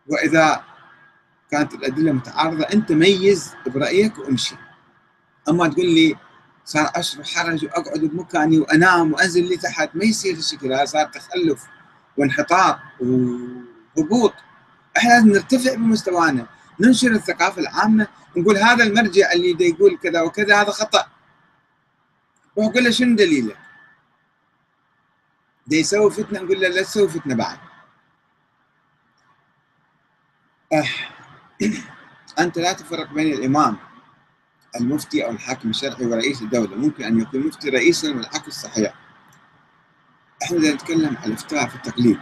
وإذا 0.07 0.63
كانت 1.51 1.73
الأدلة 1.73 2.11
متعارضة 2.11 2.63
أنت 2.63 2.91
ميز 2.91 3.53
برأيك 3.67 4.17
وامشي. 4.17 4.55
أما 5.49 5.67
تقول 5.67 5.85
لي 5.85 6.15
صار 6.65 6.91
أشرب 6.95 7.25
حرج 7.25 7.65
وأقعد 7.65 7.99
بمكاني 7.99 8.59
وأنام 8.59 9.13
وأنزل 9.13 9.49
لي 9.49 9.57
تحت 9.57 9.89
ما 9.93 10.05
يصير 10.05 10.35
الشكل 10.35 10.73
هذا 10.73 10.85
صار 10.85 11.05
تخلف 11.05 11.63
وانحطاط 12.17 12.79
وهبوط. 12.99 14.33
إحنا 14.97 15.09
لازم 15.09 15.29
نرتفع 15.29 15.73
بمستوانا 15.75 16.47
ننشر 16.79 17.11
الثقافة 17.11 17.61
العامة 17.61 18.07
نقول 18.37 18.57
هذا 18.57 18.83
المرجع 18.83 19.31
اللي 19.31 19.67
يقول 19.67 19.97
كذا 20.03 20.21
وكذا 20.21 20.61
هذا 20.61 20.71
خطأ. 20.71 21.16
روح 22.57 22.73
قول 22.73 22.83
له 22.83 22.89
شنو 22.91 23.15
دليلك؟ 23.15 23.57
دا 25.67 25.77
يسوي 25.77 26.11
فتنة؟ 26.11 26.39
نقول 26.39 26.61
له 26.61 26.67
لا 26.67 26.81
تسوي 26.81 27.09
فتنة 27.09 27.35
بعد. 27.35 27.57
أه. 30.73 30.87
أنت 32.39 32.57
لا 32.57 32.73
تفرق 32.73 33.13
بين 33.13 33.33
الإمام 33.33 33.77
المفتي 34.75 35.25
أو 35.25 35.31
الحاكم 35.31 35.69
الشرعي 35.69 36.05
ورئيس 36.05 36.41
الدولة. 36.41 36.75
ممكن 36.75 37.03
أن 37.03 37.19
يكون 37.21 37.47
مفتي 37.47 37.69
رئيسا 37.69 38.09
والحق 38.09 38.45
الصحيح. 38.45 38.93
إحنا 40.43 40.73
نتكلم 40.73 41.17
عن 41.17 41.23
الإفتاء 41.25 41.67
في 41.67 41.75
التقليد. 41.75 42.19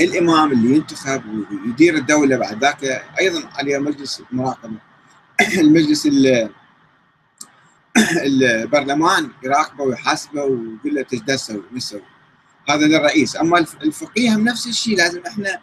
الإمام 0.00 0.52
اللي 0.52 0.76
ينتخب 0.76 1.22
ويدير 1.26 1.94
الدولة 1.94 2.36
بعد 2.36 2.58
ذاك 2.64 2.84
أيضا 3.20 3.48
عليه 3.54 3.78
مجلس 3.78 4.22
مراقبة. 4.32 4.78
المجلس 5.60 6.06
البرلمان 8.26 9.30
يراقبه 9.42 9.84
ويحاسبه 9.84 10.42
ويقول 10.42 10.94
له 10.94 11.06
إيش 11.12 11.20
تسوي 11.20 12.02
هذا 12.68 12.86
للرئيس. 12.86 13.36
أما 13.36 13.58
الفقيه 13.58 14.34
هم 14.34 14.44
نفس 14.44 14.66
الشيء 14.66 14.96
لازم 14.96 15.22
إحنا 15.26 15.60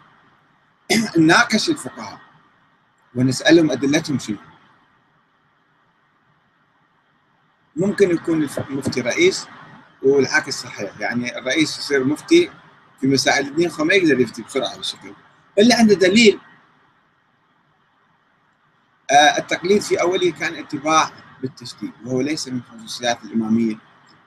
نناقش 1.18 1.68
الفقهاء 1.68 2.20
ونسألهم 3.14 3.70
أدلتهم 3.70 4.18
شنو 4.18 4.36
ممكن 7.76 8.10
يكون 8.10 8.48
المفتي 8.70 9.00
رئيس 9.00 9.46
والعكس 10.02 10.62
صحيح. 10.62 11.00
يعني 11.00 11.38
الرئيس 11.38 11.78
يصير 11.78 12.04
مفتي 12.04 12.50
في 13.00 13.06
مسائل 13.06 13.46
الدين 13.46 13.68
فما 13.68 13.94
يقدر 13.94 14.20
يفتي 14.20 14.42
بسرعة 14.42 14.76
بالشكل 14.76 15.12
إلا 15.58 15.78
عنده 15.78 15.94
دليل. 15.94 16.40
آه 19.10 19.38
التقليد 19.38 19.82
في 19.82 20.00
أوله 20.00 20.30
كان 20.30 20.56
اتباع 20.56 21.10
بالتشديد 21.42 21.90
وهو 22.04 22.20
ليس 22.20 22.48
من 22.48 22.60
خصوصيات 22.62 23.24
الإمامية 23.24 23.74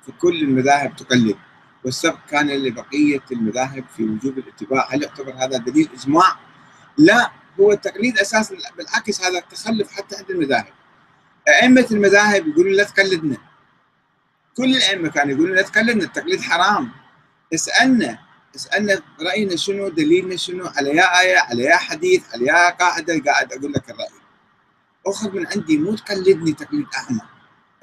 فكل 0.08 0.42
المذاهب 0.42 0.96
تقلد. 0.96 1.38
والسبق 1.86 2.20
كان 2.30 2.50
لبقية 2.50 3.22
المذاهب 3.32 3.86
في 3.98 4.04
وجوب 4.04 4.38
الاتباع. 4.38 4.88
هل 4.92 5.04
يعتبر 5.04 5.34
هذا 5.34 5.58
دليل 5.58 5.90
إجماع؟ 5.94 6.40
لا 6.98 7.32
هو 7.60 7.72
التقليد 7.72 8.18
أساسا 8.18 8.56
بالعكس 8.78 9.22
هذا 9.22 9.38
التخلف 9.38 9.92
حتى 9.92 10.16
عند 10.16 10.32
المذاهب. 10.32 10.74
أئمة 11.48 11.88
المذاهب 11.92 12.48
يقولون 12.48 12.74
لا 12.74 12.84
تقلدنا. 12.84 13.38
كل 14.58 14.76
الأئمة 14.76 15.10
كانوا 15.10 15.36
يقولون 15.36 15.56
لا 15.56 15.62
تقلدنا 15.62 16.04
التقليد 16.04 16.42
حرام. 16.42 16.92
اسألنا 17.54 18.20
اسألنا 18.56 19.02
رأينا 19.22 19.56
شنو 19.56 19.90
دليلنا 19.90 20.36
شنو؟ 20.36 20.66
على 20.66 20.90
يا 20.90 21.22
آية 21.22 21.38
على 21.40 21.64
يا 21.64 21.78
حديث 21.78 22.24
على 22.34 22.46
يا 22.46 22.70
قاعدة 22.70 23.22
قاعد 23.26 23.54
أقول 23.54 23.74
لك 23.74 23.90
الرأي. 23.90 24.23
أخذ 25.08 25.32
من 25.36 25.48
عندي 25.48 25.78
مو 25.78 25.96
تقلدني 25.96 26.54
تقليد 26.54 26.88
أعمى. 26.98 27.22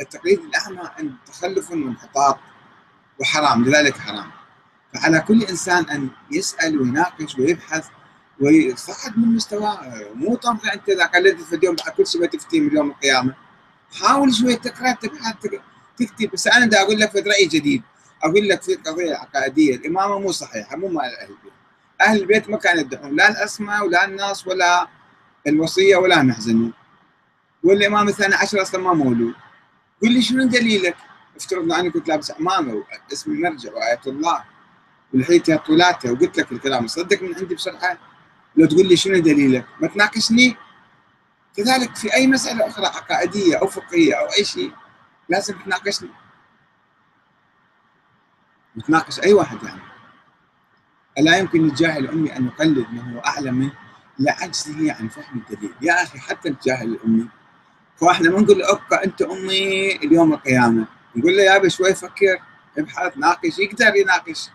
التقليد 0.00 0.40
الأعمى 0.40 0.90
تخلف 1.26 1.70
وانحطاط 1.70 2.38
وحرام 3.20 3.64
لذلك 3.64 3.98
حرام. 3.98 4.30
فعلى 4.94 5.20
كل 5.20 5.42
إنسان 5.42 5.84
أن 5.90 6.10
يسأل 6.30 6.80
ويناقش 6.80 7.38
ويبحث 7.38 7.86
ويصعد 8.40 9.18
من 9.18 9.28
مستواه 9.34 10.06
مو 10.14 10.36
طمع 10.36 10.72
أنت 10.74 10.88
إذا 10.88 11.06
قلدت 11.06 11.40
في 11.40 11.56
اليوم 11.56 11.76
كل 11.96 12.06
شيء 12.06 12.26
تفتي 12.26 12.60
من 12.60 12.76
يوم 12.76 12.90
القيامة. 12.90 13.34
حاول 14.00 14.34
شوية 14.34 14.56
تقرأ 14.56 14.92
تبحث 14.92 15.34
تكتب. 15.96 16.30
بس 16.32 16.46
أنا 16.46 16.66
دا 16.66 16.80
أقول 16.80 17.00
لك 17.00 17.16
رأي 17.16 17.46
جديد. 17.46 17.82
أقول 18.22 18.48
لك 18.48 18.62
في 18.62 18.74
قضية 18.74 19.14
عقائدية. 19.14 19.76
الإمامة 19.76 20.18
مو 20.18 20.32
صحيحة 20.32 20.76
مو 20.76 20.88
مال 20.88 21.04
أهل 21.04 21.30
البيت. 21.30 21.52
أهل 22.00 22.20
البيت 22.20 22.50
ما 22.50 22.56
كانوا 22.56 22.80
يدعون 22.80 23.16
لا 23.16 23.28
الأسماء 23.28 23.86
ولا 23.86 24.04
الناس 24.04 24.46
ولا 24.46 24.88
الوصية 25.46 25.96
ولا 25.96 26.22
محزنون 26.22 26.72
والامام 27.62 28.08
الثاني 28.08 28.34
عشر 28.34 28.62
أصلا 28.62 28.80
ما 28.80 28.92
مولود. 28.92 29.34
قل 30.02 30.12
لي 30.12 30.22
شنو 30.22 30.46
دليلك؟ 30.46 30.96
افترضنا 31.36 31.80
اني 31.80 31.90
كنت 31.90 32.08
لابس 32.08 32.30
عمامه 32.30 32.84
واسمي 33.10 33.38
مرجع 33.38 33.72
وآية 33.72 34.00
الله. 34.06 34.44
ولحيتها 35.14 35.56
طولاتها 35.56 36.10
وقلت 36.10 36.38
لك 36.38 36.52
الكلام. 36.52 36.86
صدق 36.86 37.22
من 37.22 37.34
عندي 37.34 37.54
بسرعة 37.54 37.98
لو 38.56 38.66
تقول 38.66 38.88
لي 38.88 38.96
شنو 38.96 39.18
دليلك؟ 39.18 39.66
ما 39.80 39.88
تناقشني؟ 39.88 40.56
كذلك 41.56 41.96
في 41.96 42.14
أي 42.14 42.26
مسألة 42.26 42.68
أخرى 42.68 42.86
عقائدية 42.86 43.58
أو 43.58 43.66
فقهية 43.66 44.14
أو 44.14 44.26
أي 44.26 44.44
شيء 44.44 44.72
لازم 45.28 45.58
تناقشني. 45.58 46.10
نتناقش 48.76 49.20
أي 49.20 49.32
واحد 49.32 49.62
يعني. 49.62 49.80
ألا 51.18 51.36
يمكن 51.36 51.62
للجاهل 51.62 52.04
الامي 52.04 52.36
أن 52.36 52.46
يقلد 52.46 52.86
من 52.92 53.12
هو 53.12 53.18
أعلم 53.18 53.54
منه؟ 53.54 53.72
لعجزه 54.18 54.92
عن 54.92 55.08
فهم 55.08 55.42
الدليل. 55.50 55.74
يا 55.82 56.02
أخي 56.02 56.18
حتى 56.18 56.48
الجاهل 56.48 56.88
الامي 56.94 57.28
فاحنا 58.00 58.30
ما 58.30 58.40
نقول 58.40 58.62
ابقى 58.62 59.04
انت 59.04 59.22
امي 59.22 59.96
اليوم 59.96 60.32
القيامة. 60.32 60.86
نقول 61.16 61.36
له 61.36 61.42
يا 61.42 61.68
شوي 61.68 61.94
فكر 61.94 62.38
ابحث 62.78 63.16
ناقش 63.16 63.58
يقدر 63.58 63.96
يناقش. 63.96 64.48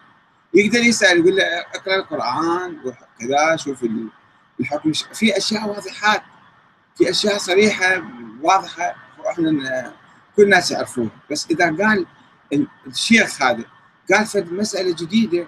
يقدر 0.54 0.80
يسأل 0.80 1.20
يقول 1.20 1.36
له 1.36 1.44
اقرأ 1.44 1.96
القرآن 1.96 2.78
وكذا 2.86 3.56
شوف 3.56 3.86
الحكم 4.60 4.92
في 4.94 5.38
أشياء 5.38 5.70
واضحات 5.70 6.22
في 6.98 7.10
أشياء 7.10 7.38
صريحة 7.38 8.04
واضحة 8.42 8.96
وإحنا 9.20 9.94
كل 10.36 10.44
الناس 10.44 10.72
يعرفوها. 10.72 11.10
بس 11.32 11.48
إذا 11.52 11.66
قال 11.66 12.06
الشيخ 12.88 13.42
هذا 13.42 13.64
قال 14.14 14.26
فد 14.26 14.52
مسألة 14.52 14.96
جديدة 14.96 15.48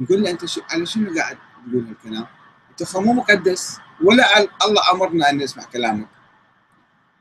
نقول 0.00 0.22
له 0.22 0.30
أنت 0.30 0.44
شو 0.44 0.60
على 0.70 0.86
شنو 0.86 1.14
قاعد 1.16 1.38
تقول 1.70 1.86
هالكلام؟ 1.86 2.26
أنت 2.70 2.96
مو 2.96 3.12
مقدس 3.12 3.78
ولا 4.04 4.40
الله 4.40 4.90
أمرنا 4.92 5.30
أن 5.30 5.38
نسمع 5.38 5.64
كلامك. 5.64 6.06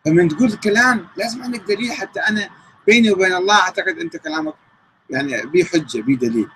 فمن 0.06 0.28
تقول 0.28 0.54
كلام 0.54 1.08
لازم 1.18 1.44
عندك 1.44 1.60
دليل 1.60 1.92
حتى 1.92 2.20
أنا 2.20 2.50
بيني 2.88 3.12
وبين 3.12 3.34
الله 3.34 3.56
أعتقد 3.60 3.98
أنت 3.98 4.18
كلامك 4.18 4.54
يعني 5.10 5.46
بي 5.46 5.66
حجة 5.66 6.02
بي 6.02 6.16
دليل. 6.16 6.50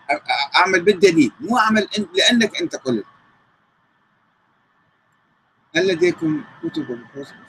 أعمل 0.55 0.81
بالدليل 0.81 1.31
مو 1.39 1.57
أعمل 1.57 1.87
لأنك 2.13 2.61
أنت 2.61 2.75
قلت. 2.75 3.05
هل 5.75 5.87
لديكم 5.87 6.43
كتب 6.63 6.99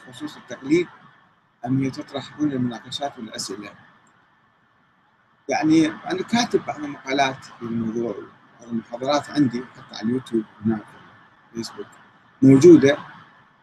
بخصوص 0.07 0.37
التقليد؟ 0.37 0.87
أم 1.67 1.89
تطرحون 1.91 2.53
المناقشات 2.53 3.19
والأسئلة؟ 3.19 3.71
يعني 5.49 5.87
أنا 5.87 6.23
كاتب 6.23 6.65
بعض 6.67 6.85
المقالات 6.85 7.45
في 7.45 7.63
الموضوع 7.63 8.15
المحاضرات 8.63 9.31
عندي 9.31 9.65
حتى 9.77 9.97
على 9.97 10.03
اليوتيوب 10.07 10.45
هناك 10.65 10.85
فيسبوك 11.55 11.87
موجودة. 12.43 12.99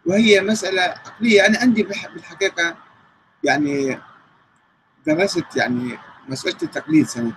وهي 0.06 0.41
مسألة 0.41 0.82
عقلية. 0.82 1.45
أنا 1.45 1.60
عندي 1.60 1.84
بالحقيقة 1.84 2.76
يعني 3.44 3.99
درست 5.07 5.56
يعني 5.56 5.98
مسألة 6.27 6.57
التقليد 6.64 7.07
سنة 7.07 7.34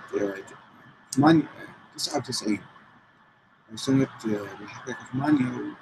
99 1.95 2.59
أو 3.71 3.77
سنة 3.77 4.07
بالحقيقة 4.25 4.97
88 5.13 5.75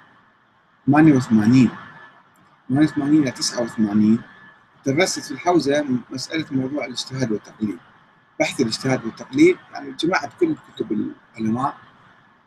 88 0.86 1.70
88 2.68 3.22
إلى 3.22 3.30
89 3.30 4.22
درست 4.86 5.20
في 5.20 5.30
الحوزة 5.30 5.86
مسألة 6.10 6.46
موضوع 6.50 6.84
الاجتهاد 6.84 7.32
والتقليد. 7.32 7.78
بحث 8.40 8.60
الاجتهاد 8.60 9.04
والتقليد. 9.04 9.56
يعني 9.72 9.92
جمعت 9.92 10.30
كل 10.40 10.54
كتب 10.74 11.12
العلماء 11.36 11.76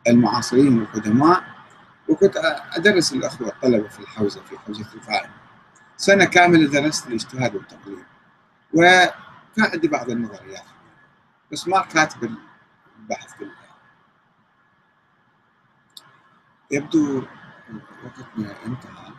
المعاصرين 0.08 0.78
والقدماء 0.78 1.44
وكنت 2.12 2.36
أدرس 2.76 3.12
الأخوة 3.12 3.48
الطلبة 3.48 3.88
في 3.88 4.00
الحوزة 4.00 4.42
في 4.42 4.58
حوزة 4.58 4.86
الفائن 4.94 5.30
سنة 5.96 6.24
كاملة 6.24 6.80
درست 6.80 7.06
الاجتهاد 7.06 7.54
والتقليد. 7.54 8.04
وكان 8.74 9.10
عندي 9.58 9.88
بعض 9.88 10.10
النظريات 10.10 10.64
بس 11.52 11.68
ما 11.68 11.80
كاتب 11.80 12.34
البحث 13.00 13.34
كله 13.38 13.50
يبدو 16.70 17.22
وقتنا 18.04 18.54
انتهى. 18.66 19.12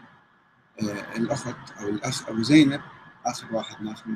آه، 0.82 1.18
الأخت 1.18 1.56
أو 1.80 1.88
الأخ 1.90 2.30
أبو 2.30 2.42
زينب 2.42 2.82
آخر 3.26 3.48
واحد 3.52 3.84
ناخذ 3.84 4.12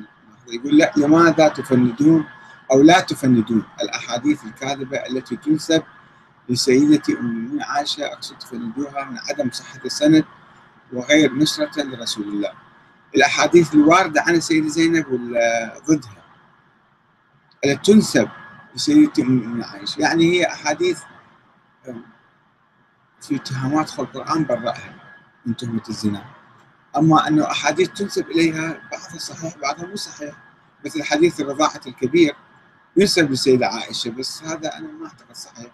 يقول 0.48 0.78
لا 0.78 0.92
لماذا 0.96 1.48
تفندون 1.48 2.24
أو 2.72 2.82
لا 2.82 3.00
تفندون 3.00 3.64
الأحاديث 3.82 4.44
الكاذبة 4.44 4.96
التي 4.96 5.36
تنسب 5.36 5.82
لسيدتي 6.48 7.12
المؤمنين 7.12 7.62
عائشة 7.62 8.06
أقصد 8.06 8.38
تفندوها 8.38 9.04
من 9.04 9.18
عدم 9.18 9.50
صحة 9.50 9.80
السند 9.84 10.24
وغير 10.92 11.34
نصرة 11.34 11.82
لرسول 11.82 12.28
الله. 12.28 12.52
الأحاديث 13.14 13.74
الواردة 13.74 14.22
عن 14.22 14.34
السيدة 14.34 14.68
زينب 14.68 15.06
ضدها؟ 15.86 16.22
التي 17.64 17.92
تنسب 17.92 18.28
لسيدتي 18.74 19.22
المؤمنين 19.22 19.62
عائشة؟ 19.62 20.00
يعني 20.00 20.24
هي 20.32 20.46
أحاديث 20.46 21.00
في 23.20 23.36
اتهامات 23.36 23.90
خلق 23.90 24.16
القرآن 24.16 24.44
برأها 24.44 24.94
من 25.46 25.56
تهمة 25.56 25.82
الزنا. 25.88 26.24
أما 26.96 27.28
أنه 27.28 27.50
أحاديث 27.50 27.88
تنسب 27.88 28.30
إليها 28.30 28.80
بعضها 28.92 29.18
صحيح 29.18 29.56
بعضها 29.58 29.86
مو 29.86 29.96
صحيح. 29.96 30.34
مثل 30.84 31.02
حديث 31.02 31.40
الرضاعة 31.40 31.80
الكبير 31.86 32.36
ينسب 32.96 33.30
للسيدة 33.30 33.66
عائشة 33.66 34.10
بس 34.10 34.42
هذا 34.42 34.76
أنا 34.76 34.88
ما 34.92 35.06
أعتقد 35.06 35.36
صحيح. 35.36 35.70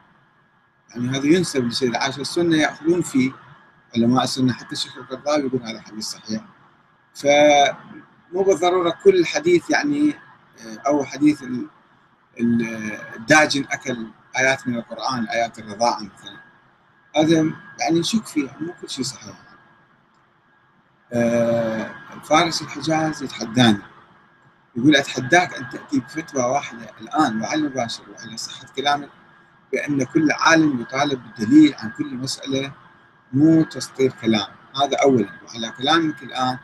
يعني 0.95 1.19
هذا 1.19 1.27
ينسب 1.27 1.65
للسيدة 1.65 1.99
عائشة 1.99 2.21
السنة 2.21 2.57
يأخذون 2.57 3.03
فيه 3.03 3.33
علماء 3.97 4.25
السنة 4.25 4.53
حتى 4.53 4.73
الشيخ 4.73 4.97
القرضاوي 4.97 5.47
يقول 5.47 5.63
هذا 5.63 5.81
حديث 5.81 6.05
صحيح. 6.05 6.45
فمو 7.15 8.43
بالضرورة 8.43 8.99
كل 9.05 9.27
حديث 9.27 9.71
يعني 9.71 10.15
أو 10.87 11.05
حديث 11.05 11.45
الداجن 13.17 13.65
أكل 13.71 14.07
آيات 14.39 14.69
من 14.69 14.77
القرآن 14.77 15.29
آيات 15.29 15.59
الرضاعة 15.59 16.01
مثلا 16.03 16.37
هذا 17.17 17.53
يعني 17.81 18.01
نشك 18.01 18.27
فيها 18.27 18.57
مو 18.61 18.73
كل 18.81 18.91
شيء 18.91 19.05
صحيح. 19.05 19.35
آه، 21.13 21.95
فارس 22.25 22.63
الحجاز 22.63 23.23
يتحداني. 23.23 23.79
يقول 24.77 24.97
أتحداك 24.97 25.55
أن 25.55 25.69
تأتي 25.71 26.01
بفتوى 26.01 26.43
واحدة 26.43 26.91
الآن 27.01 27.41
وعلى 27.41 27.55
المباشر 27.61 28.03
وعلى 28.11 28.37
صحة 28.37 28.67
كلامك 28.77 29.09
بأن 29.73 30.05
كل 30.05 30.33
عالم 30.33 30.81
يطالب 30.81 31.23
بالدليل 31.23 31.75
عن 31.79 31.91
كل 31.91 32.15
مسألة 32.15 32.73
مو 33.33 33.63
تسطير 33.63 34.13
كلام. 34.23 34.49
هذا 34.83 34.97
اولا. 35.03 35.29
وعلى 35.47 35.71
كلامك 35.79 36.23
الآن 36.23 36.59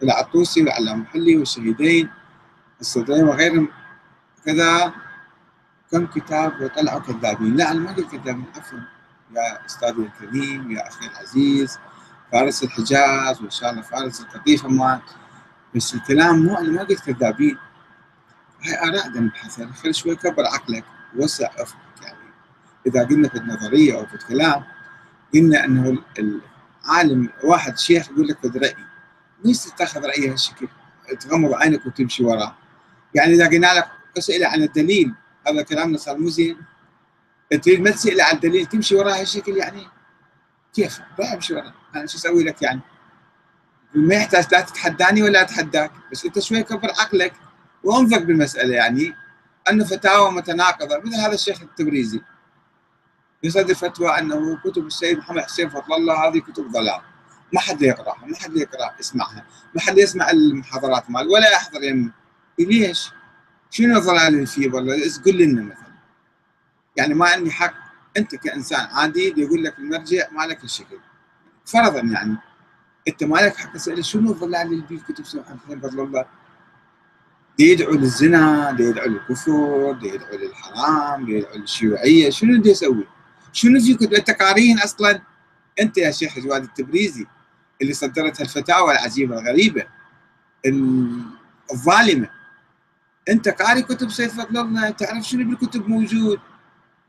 فالعطوسي 0.00 0.64
وعلى 0.64 0.96
محلي 0.96 1.36
والشهيدين 1.36 2.10
الصدرين 2.80 3.24
وغيرهم. 3.24 3.68
كذا 4.44 4.92
كم 5.90 6.06
كتاب 6.06 6.60
وطلعوا 6.60 7.00
كذابين. 7.00 7.56
لا 7.56 7.70
أنا 7.70 7.80
ما 7.80 7.92
قلت 7.92 8.10
كذابين 8.10 8.44
عفوا. 8.56 8.78
يا 9.36 9.66
استاذي 9.66 10.02
الكريم 10.02 10.70
يا 10.70 10.88
أخي 10.88 11.06
العزيز 11.06 11.78
فارس 12.32 12.62
الحجاز 12.64 13.40
وإن 13.40 13.50
شاء 13.50 13.70
الله 13.70 13.82
فارس 13.82 14.20
القطيف 14.20 14.66
ما 14.66 15.00
بس 15.74 15.94
الكلام 15.94 16.38
مو 16.38 16.58
أنا 16.58 16.70
ما 16.70 16.82
قلت 16.82 17.10
كذابين 17.10 17.58
هاي 18.62 18.88
آراء 18.88 19.08
نبحثها 19.08 19.72
خلي 19.72 19.92
شوي 19.92 20.16
كبر 20.16 20.46
عقلك. 20.46 20.84
وسع 21.16 21.50
يعني 21.56 21.68
إذا 22.86 23.04
قلنا 23.04 23.28
في 23.28 23.38
النظرية 23.38 23.94
أو 23.94 24.06
في 24.06 24.14
الكلام 24.14 24.64
قلنا 25.34 25.64
إنه 25.64 25.98
العالم 26.18 27.28
واحد 27.44 27.78
شيخ 27.78 28.10
يقول 28.10 28.28
لك 28.28 28.38
خذ 28.42 28.58
راي 28.58 28.76
ليش 29.44 29.64
تاخذ 29.64 30.00
رايه 30.00 30.32
هالشكل؟ 30.32 30.68
تغمض 31.20 31.54
عينك 31.54 31.86
وتمشي 31.86 32.24
وراه. 32.24 32.56
يعني 33.14 33.34
إذا 33.34 33.46
قلنا 33.46 33.74
لك 33.74 33.88
اسئله 34.18 34.48
عن 34.48 34.62
الدليل 34.62 35.14
هذا 35.46 35.62
كلامنا 35.62 35.98
صار 35.98 36.18
مو 36.18 36.28
زين. 36.28 36.56
تريد 37.62 37.80
ما 37.80 37.90
تسأل 37.90 38.20
عن 38.20 38.34
الدليل 38.34 38.66
تمشي 38.66 38.94
وراه 38.94 39.20
هالشكل 39.20 39.56
يعني؟ 39.56 39.86
كيف؟ 40.74 41.00
روح 41.18 41.32
امشي 41.32 41.54
وراه. 41.54 41.74
أنا 41.96 42.06
شو 42.06 42.18
أسوي 42.18 42.44
لك 42.44 42.62
يعني؟ 42.62 42.80
ما 43.94 44.14
يحتاج 44.14 44.46
لا 44.52 44.60
تتحداني 44.60 45.22
ولا 45.22 45.42
أتحداك 45.42 45.90
بس 46.12 46.24
أنت 46.24 46.38
شوي 46.38 46.62
كبر 46.62 46.90
عقلك 46.90 47.32
وانظر 47.84 48.18
بالمسألة 48.18 48.74
يعني. 48.74 49.14
أنه 49.70 49.84
فتاوى 49.84 50.30
متناقضة 50.30 50.98
مثل 50.98 51.14
هذا 51.14 51.34
الشيخ 51.34 51.62
التبريزي. 51.62 52.20
يصدر 53.44 53.74
فتوى 53.74 54.18
أنه 54.18 54.58
كتب 54.64 54.86
السيد 54.86 55.18
محمد 55.18 55.42
حسين 55.42 55.68
فضل 55.68 55.94
الله 55.94 56.28
هذه 56.28 56.38
كتب 56.38 56.72
ضلال. 56.72 57.00
ما 57.52 57.60
حد 57.60 57.82
يقرأها 57.82 58.26
ما 58.26 58.36
حد 58.36 58.56
يقرأ 58.56 58.90
يسمعها 59.00 59.44
ما 59.74 59.80
حد 59.80 59.98
يسمع 59.98 60.30
المحاضرات 60.30 61.10
مال 61.10 61.28
ولا 61.28 61.50
يحضر 61.52 61.82
يمه 61.82 62.10
ليش؟ 62.58 63.10
شنو 63.70 63.98
الضلال 63.98 64.34
اللي 64.34 64.46
فيه 64.46 64.70
والله 64.70 64.94
قل 65.26 65.38
لنا 65.38 65.62
مثلا؟ 65.62 65.94
يعني 66.96 67.14
ما 67.14 67.28
عندي 67.28 67.50
حق. 67.50 67.74
أنت 68.16 68.34
كإنسان 68.34 68.86
عادي 68.92 69.34
يقول 69.36 69.64
لك 69.64 69.78
المرجع 69.78 70.30
ما 70.32 70.42
لك 70.42 70.64
الشكل 70.64 70.98
فرضا 71.64 72.00
يعني. 72.00 72.36
أنت 73.08 73.24
ما 73.24 73.36
لك 73.36 73.56
حق 73.56 73.72
تسأله 73.72 74.02
شنو 74.02 74.32
الضلال 74.32 74.62
اللي 74.62 74.86
في 74.88 75.12
كتب 75.12 75.24
سيدنا 75.24 75.54
محمد 75.54 75.86
فضل 75.86 76.00
الله؟ 76.00 76.24
دي 77.58 77.70
يدعو 77.70 77.92
للزنا 77.92 78.72
دي 78.72 78.82
يدعو 78.82 79.08
للكفر 79.08 79.92
دي 79.92 80.08
يدعو 80.08 80.36
للحرام 80.38 81.24
دي 81.24 81.32
يدعو 81.32 81.54
للشيوعية 81.56 82.30
شنو 82.30 82.62
دي 82.62 82.70
يسوي؟ 82.70 83.06
شنو 83.54 83.80
في 83.80 83.94
كتب 83.94 84.14
انت 84.14 84.30
قارين 84.30 84.78
أصلا؟ 84.78 85.22
أنت 85.80 85.98
يا 85.98 86.10
شيخ 86.10 86.38
جواد 86.38 86.62
التبريزي 86.62 87.26
اللي 87.82 87.92
صدرت 87.92 88.40
الفتاوى 88.40 88.92
العجيبة 88.92 89.38
الغريبة 89.38 89.86
الظالمة. 91.72 92.28
أنت 93.28 93.48
قاري 93.48 93.82
كتب 93.82 94.10
سيد 94.10 94.30
فضل 94.30 94.58
الله 94.58 94.90
تعرف 94.90 95.24
شنو 95.24 95.50
بالكتب 95.50 95.88
موجود؟ 95.88 96.40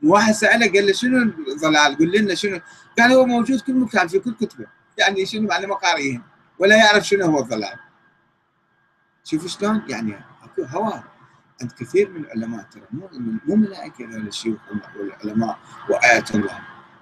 واحد 0.02 0.34
سأله 0.34 0.72
قال 0.72 0.86
له 0.86 0.92
شنو 0.92 1.22
الضلال؟ 1.22 1.98
قل 1.98 2.18
لنا 2.18 2.34
شنو؟ 2.34 2.60
قال 2.98 3.12
هو 3.12 3.26
موجود 3.26 3.60
كل 3.60 3.74
مكان 3.74 4.08
في 4.08 4.18
كل 4.18 4.34
كتبة. 4.34 4.66
يعني 4.98 5.26
شنو 5.26 5.48
معنى 5.48 5.66
مقارئين 5.66 6.22
ولا 6.58 6.76
يعرف 6.76 7.06
شنو 7.06 7.26
هو 7.26 7.38
الضلال. 7.40 7.78
شوفوا 9.24 9.48
شلون؟ 9.48 9.82
يعني 9.88 10.16
أكو 10.42 10.62
هوى 10.62 11.02
عند 11.62 11.72
كثير 11.72 12.10
من 12.10 12.24
العلماء 12.24 12.66
ترى 12.70 12.82
مو 12.92 13.08
مو 13.46 13.56
ملائكه 13.56 14.04
هذول 14.04 14.26
الشيوخ 14.26 14.58
والعلماء 14.96 15.58
وايه 15.90 16.24
الله. 16.34 16.58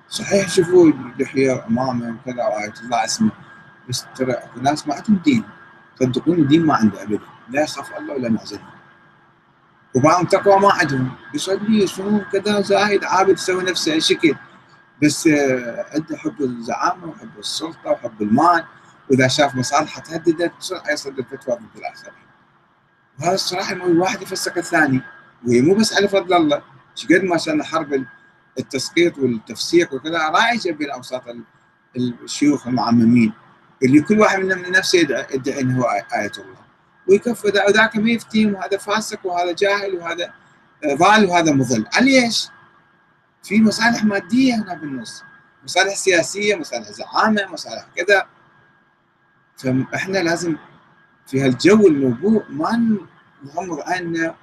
صحيح 0.09 0.49
شوفوا 0.49 0.93
لحية 1.19 1.67
امامه 1.67 2.17
وكذا 2.27 2.45
وايه 2.47 2.75
الله 2.83 3.05
اسمه 3.05 3.31
بس 3.89 4.07
ترى 4.15 4.33
أكو 4.33 4.61
ناس 4.61 4.89
ما 4.89 4.95
عندهم 4.95 5.17
دين. 5.17 5.45
صدقوني 6.01 6.43
الدين 6.43 6.67
ما 6.67 6.75
عنده 6.75 7.03
ابدا 7.03 7.21
لا 7.49 7.63
يخاف 7.63 7.99
الله 7.99 8.15
ولا 8.15 8.29
معزله 8.29 8.75
وبعضهم 9.95 10.27
تقوى 10.27 10.61
ما 10.61 10.73
عندهم. 10.73 11.15
يصلي 11.35 11.83
يصوم 11.83 12.25
كذا 12.33 12.61
زاهد 12.61 13.05
عابد 13.05 13.31
يسوي 13.39 13.65
نفسه 13.65 13.99
شكل 13.99 14.35
بس 15.03 15.27
آه، 15.27 15.87
عنده 15.95 16.17
حب 16.17 16.43
الزعامة 16.43 17.07
وحب 17.07 17.39
السلطة 17.39 17.91
وحب 17.91 18.23
المال. 18.23 18.65
وإذا 19.11 19.29
شاف 19.29 19.55
مصالحه 19.55 20.01
تهددت 20.01 20.53
بسرعة 20.59 20.91
يصدر 20.91 21.23
فتوى 21.23 21.55
ضد 21.55 21.77
الآخرين. 21.77 22.24
وهذا 23.21 23.35
الصراحه 23.35 23.75
مو 23.75 24.03
واحد 24.03 24.23
يفسق 24.23 24.59
الثاني 24.59 25.01
وهي 25.47 25.61
مو 25.61 25.75
بس 25.75 25.95
على 25.95 26.09
فضل 26.09 26.35
الله 26.35 26.63
قد 27.11 27.25
ما 27.25 27.39
شان 27.39 27.63
حرب 27.63 28.05
التسقيط 28.59 29.19
والتفسيق 29.19 29.95
وكذا 29.95 30.29
رائجه 30.29 30.73
بين 30.73 30.91
اوساط 30.91 31.23
الشيوخ 31.97 32.67
المعممين 32.67 33.33
اللي 33.83 34.01
كل 34.01 34.21
واحد 34.21 34.39
منهم 34.39 34.59
من 34.59 34.71
نفسه 34.71 34.99
يدعي 34.99 35.61
إنه 35.61 35.81
هو 35.81 35.85
آية 36.15 36.33
الله. 36.39 36.65
ويكفر 37.09 37.49
ذاك 37.49 37.97
ما 37.97 38.11
يفتيهم 38.11 38.55
وهذا 38.55 38.79
فاسق 38.79 39.27
وهذا 39.27 39.53
جاهل 39.53 39.95
وهذا 39.95 40.33
ضال 40.87 41.27
وهذا 41.27 41.53
مضل. 41.53 41.87
على 41.95 42.25
إيش؟ 42.25 42.49
في 43.43 43.63
مصالح 43.63 44.05
مادية 44.05 44.55
هنا 44.55 44.75
بالنص 44.75 45.23
مصالح 45.65 45.95
سياسية 45.95 46.55
مصالح 46.55 46.91
زعامة 46.91 47.47
مصالح 47.53 47.87
كذا. 47.97 48.27
فاحنا 49.57 50.19
لازم 50.19 50.57
في 51.27 51.41
هالجو 51.43 51.87
الموبوء 51.87 52.45
ما 52.49 52.99
نغمض 53.45 53.81
عيننا 53.81 54.35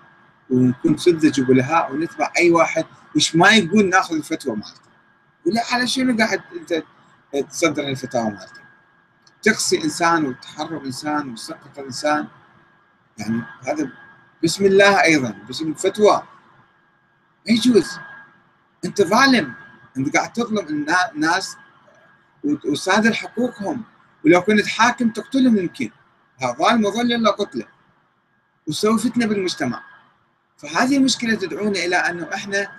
ونكون 0.50 0.98
سذج 0.98 1.42
وبلهاء 1.42 1.94
ونتبع 1.94 2.32
أي 2.38 2.52
واحد 2.52 2.86
وش 3.16 3.36
ما 3.36 3.50
يقول 3.50 3.90
ناخذ 3.90 4.16
الفتوى 4.16 4.56
مالته. 4.56 4.82
ولا 5.46 5.62
على 5.72 5.88
شنو 5.88 6.18
قاعد 6.18 6.42
أنت 6.56 6.84
تصدر 7.50 7.88
الفتاوى 7.88 8.30
مالته. 8.30 8.62
تقصي 9.42 9.84
إنسان 9.84 10.26
وتحرر 10.26 10.86
إنسان 10.86 11.30
وتسقط 11.30 11.80
إنسان. 11.80 12.28
يعني 13.18 13.42
هذا 13.68 13.92
بسم 14.44 14.66
الله 14.66 15.04
أيضا 15.04 15.36
باسم 15.48 15.74
فتوى 15.74 16.24
ما 17.48 17.54
يجوز. 17.54 18.00
أنت 18.86 19.02
ظالم. 19.02 19.54
أنت 19.98 20.18
قاعد 20.18 20.34
تظلم 20.34 20.86
الناس 21.16 21.58
وتصادر 22.44 23.14
حقوقهم. 23.14 23.84
ولو 24.26 24.42
كنت 24.42 24.68
حاكم 24.68 25.10
تقتلهم 25.10 25.58
يمكن. 25.58 25.92
هذا 26.42 26.88
وظل 26.88 27.14
إلا 27.14 27.32
قتله. 27.32 27.66
وتسوي 28.68 29.00
فتنة 29.00 29.26
بالمجتمع. 29.26 29.84
فهذه 30.58 30.98
المشكلة 30.98 31.36
تدعونا 31.36 31.80
إلى 31.80 31.96
أنه 31.96 32.30
إحنا 32.34 32.72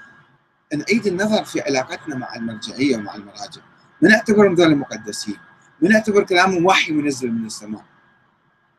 نعيد 0.75 1.07
النظر 1.07 1.45
في 1.45 1.61
علاقتنا 1.61 2.17
مع 2.17 2.35
المرجعية 2.35 2.97
ومع 2.97 3.15
المراجع. 3.15 3.63
ما 4.03 4.09
نعتبرهم 4.09 4.55
ذول 4.55 4.77
مقدسين 4.77 5.37
ما 5.81 5.89
نعتبر 5.89 6.23
كلامهم 6.25 6.67
وحي 6.67 6.93
منزل 6.93 7.31
من 7.31 7.47
السماء. 7.47 7.85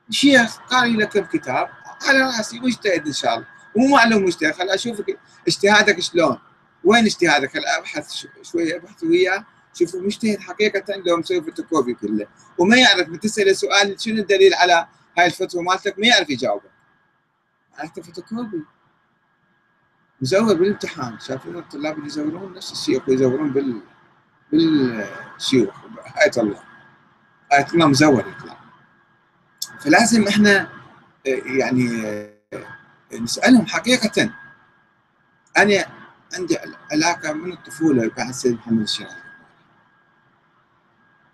شيخ 0.10 0.58
قال 0.58 0.98
لك 0.98 1.30
كتاب 1.30 1.70
على 2.08 2.22
رأسي 2.22 2.60
مجتهد 2.60 3.08
إن 3.08 3.14
شاء 3.14 3.36
الله. 3.36 3.48
ومو 3.76 3.88
معلوم 3.88 4.24
مجتهد. 4.24 4.54
خل 4.54 4.70
أشوفك 4.70 5.20
اجتهادك 5.48 6.00
شلون. 6.00 6.40
وين 6.84 7.06
اجتهادك؟ 7.06 7.54
خل 7.54 7.66
أبحث 7.66 8.26
شوية 8.42 8.76
أبحث 8.76 9.04
وياه؟ 9.04 9.46
شوفوا 9.74 10.02
مجتهد 10.02 10.40
حقيقة 10.40 10.96
لو 11.06 11.18
مسوي 11.18 11.42
فوتوكوبي 11.42 11.94
كله. 11.94 12.28
وما 12.58 12.78
يعرف 12.78 13.10
من 13.10 13.20
سؤال 13.54 14.02
شنو 14.02 14.22
الدليل 14.22 14.54
على 14.54 14.88
هاي 15.18 15.26
الفتوى 15.26 15.64
مالتك؟ 15.64 16.00
ما 16.00 16.08
يعرف 16.08 16.30
يجاوبك 16.30 16.72
معناته 17.78 18.02
فوتوكوبي 18.02 18.64
مزور 20.22 20.54
بالامتحان. 20.54 21.20
شافون 21.20 21.58
الطلاب 21.58 21.96
اللي 21.98 22.08
يزورون 22.08 22.54
نفس 22.54 22.72
الشيوخ 22.72 23.10
يزورون 23.10 23.54
بال 23.54 23.82
بالشيوخ. 24.52 25.76
آية 26.18 26.32
الله. 26.38 26.64
آية 27.54 27.68
الله 27.74 27.88
مزور 27.88 28.20
يطلع 28.20 28.58
فلازم 29.80 30.28
إحنا 30.28 30.70
يعني 31.46 31.88
نسألهم 33.14 33.66
حقيقة. 33.66 34.34
أنا 35.58 35.86
عندي 36.34 36.58
علاقة 36.92 37.34
من 37.34 37.52
الطفولة 37.52 38.12
مع 38.18 38.30
السيد 38.30 38.54
محمد 38.54 38.82
الشيرازي 38.82 39.23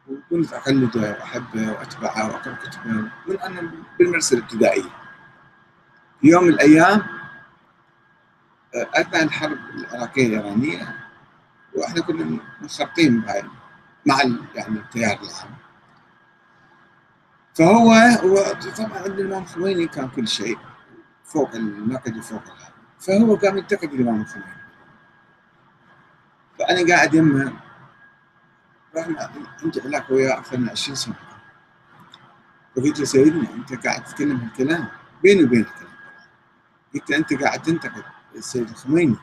وكنت 0.09 0.53
أقلده 0.53 1.01
وأحبه 1.01 1.71
وأتبعه 1.71 2.27
وأقرأ 2.27 2.55
كتبه 2.55 2.91
من 3.27 3.39
أنا 3.43 3.71
بالمدرسة 3.99 4.37
الابتدائية 4.37 4.89
في 6.21 6.27
يوم 6.27 6.43
من 6.43 6.49
الأيام 6.49 7.03
أثناء 8.75 9.23
الحرب 9.23 9.57
العراقية 9.75 10.27
الإيرانية 10.27 10.95
وإحنا 11.75 12.01
كنا 12.01 12.39
بهاي 12.99 13.43
مع 14.05 14.21
يعني 14.55 14.79
التيار 14.79 15.19
العام. 15.21 15.55
فهو 17.55 17.91
هو 17.93 18.53
طبعا 18.77 18.97
عند 18.97 19.19
الإمام 19.19 19.43
الخميني 19.43 19.87
كان 19.87 20.09
كل 20.09 20.27
شيء 20.27 20.57
فوق 21.23 21.55
النقد 21.55 22.17
وفوق 22.17 22.43
فهو 22.99 23.35
قام 23.35 23.57
ينتقد 23.57 23.93
الإمام 23.93 24.21
الخميني 24.21 24.59
فأنا 26.59 26.95
قاعد 26.95 27.13
يمه 27.13 27.53
رغم 28.99 29.15
عندي 29.63 29.81
علاقة 29.81 30.13
وياه 30.13 30.37
أكثر 30.39 30.57
من 30.57 30.69
20 30.69 30.95
سنة. 30.95 31.15
فقلت 32.75 32.99
له 32.99 33.05
سيدنا 33.05 33.53
أنت 33.53 33.87
قاعد 33.87 34.03
تتكلم 34.03 34.37
هالكلام 34.37 34.87
بيني 35.23 35.43
وبينك. 35.43 35.73
قلت 36.93 37.11
أنت 37.11 37.33
قاعد 37.33 37.61
تنتقد 37.61 38.03
السيد 38.35 38.69
الخميني. 38.69 39.15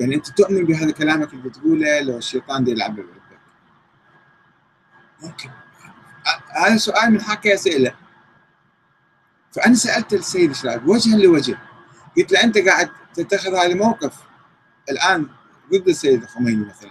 يعني 0.00 0.14
أنت 0.14 0.28
تؤمن 0.28 0.64
بهذا 0.64 0.90
كلامك 0.90 1.32
اللي 1.32 1.48
بتقوله 1.48 2.00
لو 2.00 2.18
الشيطان 2.18 2.64
دي 2.64 2.70
يلعب 2.70 2.96
بقلبك 2.96 3.38
ممكن. 5.22 5.50
هذا 6.56 6.76
سؤال 6.76 7.10
من 7.10 7.20
حقي 7.20 7.54
أسأله. 7.54 7.94
فأنا 9.52 9.74
سألت 9.74 10.12
السيد 10.12 10.50
الشرائب 10.50 10.88
وجها 10.88 11.16
لوجه 11.16 11.58
قلت 12.16 12.32
له 12.32 12.44
أنت 12.44 12.58
قاعد 12.58 12.90
تتخذ 13.14 13.54
هذا 13.54 13.66
الموقف 13.66 14.22
الآن 14.90 15.26
ضد 15.72 15.88
السيد 15.88 16.22
الخميني 16.22 16.64
مثلا. 16.64 16.90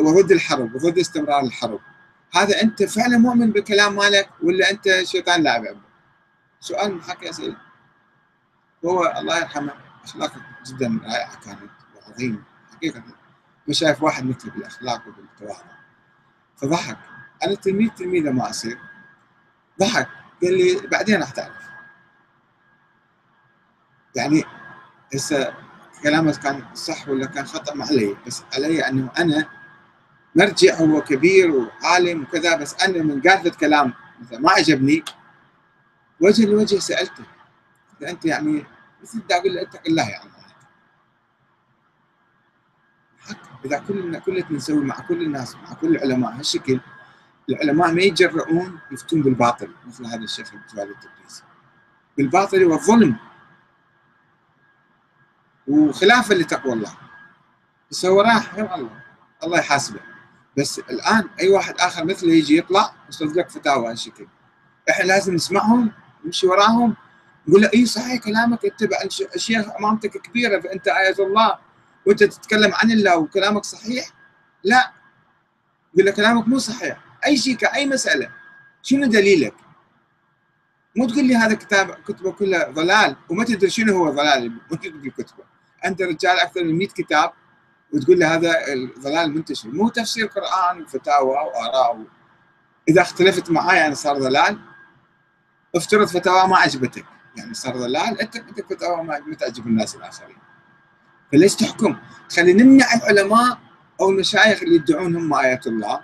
وضد 0.00 0.32
الحرب 0.32 0.74
وضد 0.74 0.98
استمرار 0.98 1.40
الحرب. 1.40 1.80
هذا 2.34 2.62
أنت 2.62 2.82
فعلا 2.82 3.18
مؤمن 3.18 3.50
بالكلام 3.50 3.96
مالك 3.96 4.28
ولا 4.42 4.70
أنت 4.70 5.02
شيطان 5.02 5.42
لاعب 5.42 5.76
سؤال 6.60 6.94
من 6.94 7.02
حقي 7.02 7.30
اساله 7.30 7.56
وهو 8.82 9.14
الله 9.18 9.38
يرحمه 9.38 9.72
اخلاقه 10.04 10.40
جدا 10.66 11.00
رائعة 11.04 11.40
كانت 11.40 11.70
وعظيمة 11.96 12.42
حقيقة. 12.72 13.02
ما 13.66 13.74
شايف 13.74 14.02
واحد 14.02 14.24
مثله 14.24 14.52
بالأخلاق 14.52 15.02
وبالتواضع 15.08 15.78
فضحك. 16.56 16.98
أنا 17.44 17.54
تلميذ 17.54 17.88
تلميذة 17.88 18.30
ما 18.30 18.50
أصير. 18.50 18.78
ضحك. 19.80 20.08
قال 20.42 20.58
لي 20.58 20.86
بعدين 20.86 21.20
راح 21.20 21.30
تعرف. 21.30 21.68
يعني 24.16 24.44
هسه 25.14 25.54
كلامه 26.02 26.38
كان 26.42 26.74
صح 26.74 27.08
ولا 27.08 27.26
كان 27.26 27.46
خطأ؟ 27.46 27.74
ما 27.74 27.86
علي. 27.86 28.16
بس 28.26 28.42
علي 28.54 28.88
أنه 28.88 29.10
أنا 29.18 29.57
مرجع 30.38 30.74
هو 30.74 31.00
كبير 31.00 31.50
وعالم 31.50 32.22
وكذا 32.22 32.56
بس 32.56 32.74
أنا 32.82 33.02
من 33.02 33.20
قالت 33.20 33.56
كلام 33.56 33.92
مثلا 34.20 34.38
ما 34.38 34.50
عجبني 34.50 35.04
وجه 36.20 36.46
لوجه 36.46 36.78
سألته. 36.78 37.24
أنت 38.02 38.24
يعني 38.24 38.64
مثل 39.02 39.20
بدي 39.20 39.34
أقول 39.34 39.54
له 39.54 39.62
اتق 39.62 39.80
الله 39.86 40.10
يا 40.10 40.16
عم 40.18 40.28
إذا 43.64 43.78
كلنا 43.78 44.18
كلنا 44.18 44.44
نسوي 44.50 44.84
مع 44.84 45.00
كل 45.00 45.22
الناس 45.22 45.56
مع 45.56 45.72
كل 45.72 45.96
العلماء 45.96 46.32
هالشكل 46.32 46.80
العلماء 47.50 47.92
ما 47.92 48.02
يتجرؤون 48.02 48.78
يفتون 48.90 49.22
بالباطل 49.22 49.70
مثل 49.86 50.06
هذا 50.06 50.24
الشيخ 50.24 50.52
الجواد 50.54 50.88
التبريزي 50.88 51.42
بالباطل 52.16 52.64
والظلم. 52.64 53.16
وخلافا 55.68 56.34
لتقوى 56.34 56.72
الله. 56.72 56.92
بس 57.90 58.06
هو 58.06 58.20
راح 58.20 58.54
الله 58.54 59.00
الله 59.42 59.58
يحاسبه. 59.58 60.00
بس 60.58 60.78
الآن 60.78 61.28
أي 61.40 61.48
واحد 61.48 61.74
آخر 61.80 62.04
مثله 62.04 62.32
يجي 62.32 62.56
يطلع 62.56 62.94
يصدق 63.08 63.48
فتاوى 63.48 63.90
هالشكل 63.90 64.26
إحنا 64.90 65.04
لازم 65.04 65.34
نسمعهم 65.34 65.92
نمشي 66.24 66.46
وراهم 66.46 66.96
يقول 67.48 67.62
له 67.62 67.70
اي 67.74 67.86
صحيح 67.86 68.22
كلامك 68.22 68.64
اتبع 68.64 68.96
الشيخ 69.34 69.66
أمامتك 69.78 70.16
كبيرة 70.16 70.60
فأنت 70.60 70.88
إيه 70.88 71.26
الله 71.26 71.58
وأنت 72.06 72.24
تتكلم 72.24 72.74
عن 72.74 72.90
الله 72.90 73.16
وكلامك 73.16 73.64
صحيح؟ 73.64 74.10
لا. 74.64 74.92
يقول 75.94 76.06
له 76.06 76.12
كلامك 76.12 76.48
مو 76.48 76.58
صحيح. 76.58 76.98
أي 77.26 77.36
شيء 77.36 77.56
كاي 77.56 77.86
مسألة. 77.86 78.30
شنو 78.82 79.06
دليلك؟ 79.06 79.54
مو 80.96 81.06
تقول 81.06 81.24
لي 81.24 81.36
هذا 81.36 81.54
كتاب 81.54 81.90
كتبه 81.90 82.32
كلها 82.32 82.70
ضلال 82.70 83.16
وما 83.28 83.44
تدري 83.44 83.70
شنو 83.70 83.96
هو 83.96 84.10
ضلال 84.10 84.52
موجود 84.70 85.02
بالكتبه 85.02 85.44
أنت 85.84 86.02
رجال 86.02 86.38
أكثر 86.38 86.64
من 86.64 86.78
100 86.78 86.88
كتاب. 86.88 87.32
وتقول 87.92 88.18
لي 88.18 88.24
هذا 88.24 88.72
الضلال 88.72 89.34
منتشر 89.34 89.68
مو 89.68 89.88
تفسير 89.88 90.26
قرآن 90.26 90.82
وفتاوى 90.82 91.30
واراء 91.30 92.04
إذا 92.88 93.02
اختلفت 93.02 93.50
معاي 93.50 93.86
أنا 93.86 93.94
صار 93.94 94.18
ضلال 94.18 94.58
افترض 95.74 96.06
فتاوى 96.06 96.48
ما 96.48 96.56
عجبتك 96.56 97.04
يعني 97.36 97.54
صار 97.54 97.76
ضلال 97.76 98.20
انت 98.20 98.36
انت 98.36 98.60
فتاوى 98.60 99.02
ما 99.02 99.34
تعجب 99.38 99.66
الناس 99.66 99.94
الآخرين 99.94 100.36
فليش 101.32 101.54
تحكم؟ 101.54 101.96
تخلي 102.28 102.52
نمنع 102.52 102.94
العلماء 102.94 103.58
أو 104.00 104.10
المشايخ 104.10 104.62
اللي 104.62 104.74
يدعون 104.74 105.16
هم 105.16 105.34
آيات 105.34 105.66
الله 105.66 106.00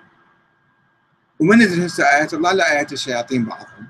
ندري 1.43 1.86
هسه 1.86 2.05
آيات 2.05 2.35
الله 2.35 2.52
لا 2.52 2.73
آيات 2.73 2.93
الشياطين 2.93 3.44
بعضهم 3.44 3.89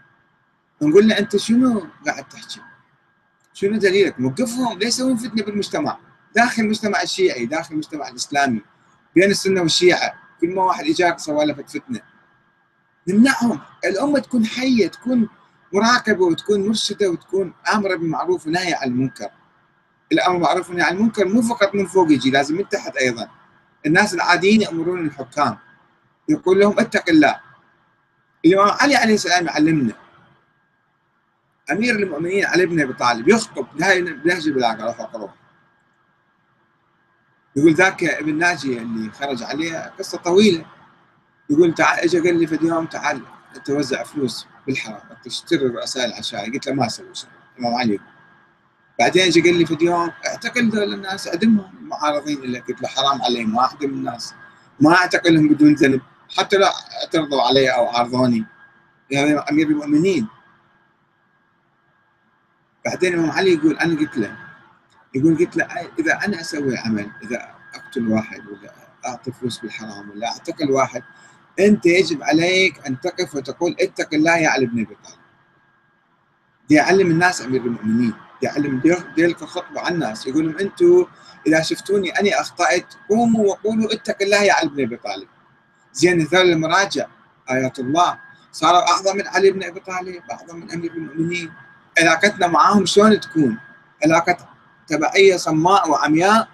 نقول 0.83 1.09
له 1.09 1.19
أنت 1.19 1.37
شنو 1.37 1.87
قاعد 2.07 2.29
تحكي؟ 2.29 2.61
شنو 3.53 3.79
دليلك؟ 3.79 4.21
موقفهم 4.21 4.79
ليش 4.79 4.89
يسوون 4.89 5.17
فتنة 5.17 5.45
بالمجتمع؟ 5.45 5.99
داخل 6.37 6.63
المجتمع 6.63 7.03
الشيعي، 7.03 7.47
داخل 7.47 7.73
المجتمع 7.73 8.09
الإسلامي، 8.09 8.61
بين 9.15 9.31
السنة 9.31 9.61
والشيعة، 9.61 10.15
كل 10.41 10.55
ما 10.55 10.63
واحد 10.63 10.85
اجاك 10.85 11.19
سوى 11.19 11.47
له 11.47 11.55
فتنة. 11.55 12.01
نمنعهم، 13.09 13.61
الأمة 13.85 14.19
تكون 14.19 14.47
حية، 14.47 14.87
تكون 14.87 15.29
مراقبة 15.73 16.25
وتكون 16.25 16.69
مرشدة 16.69 17.11
وتكون 17.11 17.55
آمرة 17.75 17.97
بالمعروف 17.97 18.47
ونهي 18.47 18.75
عن 18.75 18.89
المنكر. 18.89 19.29
الأمر 20.13 20.33
بالمعروف 20.33 20.69
والنهي 20.69 20.87
عن 20.87 20.97
المنكر 20.97 21.25
مو 21.25 21.43
فقط 21.43 21.75
من 21.75 21.87
فوق 21.87 22.13
يجي 22.13 22.31
لازم 22.31 22.57
من 22.57 22.69
تحت 22.69 22.97
أيضا. 22.97 23.29
الناس 23.87 24.15
العاديين 24.15 24.61
يأمرون 24.61 25.07
الحكام 25.07 25.59
يقول 26.29 26.61
لهم 26.61 26.81
اتق 26.81 27.05
الله. 27.09 27.41
الإمام 28.45 28.69
علي 28.81 28.97
عليه 28.97 29.15
السلام 29.15 29.47
يعلمنا 29.47 29.95
أمير 31.71 31.97
المؤمنين 31.97 32.45
علي 32.45 32.67
بن 32.67 32.81
أبي 32.81 32.93
طالب 32.93 33.29
يخطب 33.29 33.67
نهج 34.25 34.47
البلاغة 34.47 34.93
فقره 34.93 35.35
يقول 37.57 37.75
ذاك 37.75 38.05
ابن 38.05 38.39
ناجي 38.39 38.79
اللي 38.79 39.11
خرج 39.11 39.43
عليه 39.43 39.93
قصة 39.99 40.19
طويلة. 40.19 40.65
يقول 41.51 41.75
تعال 41.75 41.99
اجى 41.99 42.21
قال 42.21 42.41
لي 42.41 42.47
في 42.47 42.55
اليوم 42.55 42.87
تعال 42.87 43.21
توزع 43.65 44.03
فلوس 44.03 44.47
بالحرام 44.67 45.01
تشتري 45.25 45.67
رؤساء 45.67 46.07
العشائر 46.07 46.53
قلت 46.53 46.67
له 46.67 46.75
ما 46.75 46.87
أسوي 46.87 47.15
شيء 47.15 47.31
الامام 47.59 47.75
علي 47.75 48.01
بعدين 48.99 49.23
اجى 49.23 49.41
قال 49.41 49.59
لي 49.59 49.67
في 49.67 49.75
اليوم 49.75 50.11
اعتقل 50.27 50.69
ذول 50.69 50.95
الناس 50.95 51.29
أعدمهم. 51.29 51.71
المعارضين 51.81 52.39
اللي 52.39 52.59
قلت 52.59 52.83
له 52.83 52.89
حرام 52.89 53.23
عليهم 53.23 53.55
ما 53.55 53.61
أعدم 53.61 53.91
الناس. 53.91 54.35
ما 54.81 54.95
أعتقلهم 54.95 55.49
بدون 55.49 55.75
ذنب. 55.75 56.01
حتى 56.37 56.57
لو 56.57 56.67
اعترضوا 57.03 57.43
علي 57.43 57.69
أو 57.69 57.87
عارضوني. 57.87 58.45
يعني 59.11 59.39
أمير 59.39 59.67
المؤمنين. 59.67 60.29
بعدين 62.85 63.15
الإمام 63.15 63.31
علي 63.31 63.53
يقول 63.55 63.77
أنا 63.79 63.99
قلت 63.99 64.19
له 64.19 64.37
يقول 65.15 65.39
قلت 65.39 65.57
له 65.57 65.67
إذا 65.99 66.19
أنا 66.25 66.41
أسوي 66.41 66.79
عمل 66.79 67.11
إذا 67.23 67.55
أقتل 67.75 68.09
واحد 68.09 68.43
ولا 68.47 68.75
أعطي 69.07 69.33
فلوس 69.33 69.59
بالحرام 69.59 70.11
ولا 70.11 70.29
أعتقل 70.29 70.71
واحد 70.71 71.03
أنت 71.61 71.87
يجب 71.87 72.23
عليك 72.23 72.87
أن 72.87 73.01
تقف 73.01 73.35
وتقول 73.35 73.77
اتق 73.81 74.15
الله 74.15 74.37
يا 74.37 74.49
علي 74.49 74.67
بن 74.67 74.81
أبي 74.81 74.97
طالب. 75.05 75.19
دي 76.69 76.75
يعلم 76.75 77.11
الناس 77.11 77.43
أمير 77.43 77.61
المؤمنين 77.61 78.11
دي 78.41 78.47
يعلم 78.47 78.83
ديلك 79.17 79.45
خطبة 79.45 79.81
على 79.81 79.95
الناس 79.95 80.27
يقول 80.27 80.45
لهم 80.47 80.59
أنتم 80.59 81.07
إذا 81.47 81.63
شفتوني 81.63 82.11
أني 82.11 82.41
أخطأت 82.41 82.95
قوموا 83.09 83.47
وقولوا 83.47 83.93
اتق 83.95 84.17
الله 84.23 84.43
يا 84.43 84.53
علي 84.53 84.69
بن 84.69 84.83
أبي 84.83 84.97
طالب. 84.97 85.29
زين 85.93 86.21
هذول 86.21 86.51
المراجع 86.53 87.07
آيات 87.51 87.79
الله 87.79 88.19
صاروا 88.53 88.89
أعظم 88.89 89.17
من 89.17 89.27
علي 89.29 89.51
بن 89.51 89.63
أبي 89.65 89.81
طالب 89.81 90.23
أعظم 90.31 90.57
من 90.57 90.71
أمير 90.71 90.93
المؤمنين. 90.93 91.53
علاقتنا 91.99 92.47
معاهم 92.47 92.87
شلون 92.87 93.21
تكون؟ 93.21 93.59
علاقة 94.05 94.54
تبعية 94.87 95.37
صماء 95.37 95.91
وعمياء 95.91 96.49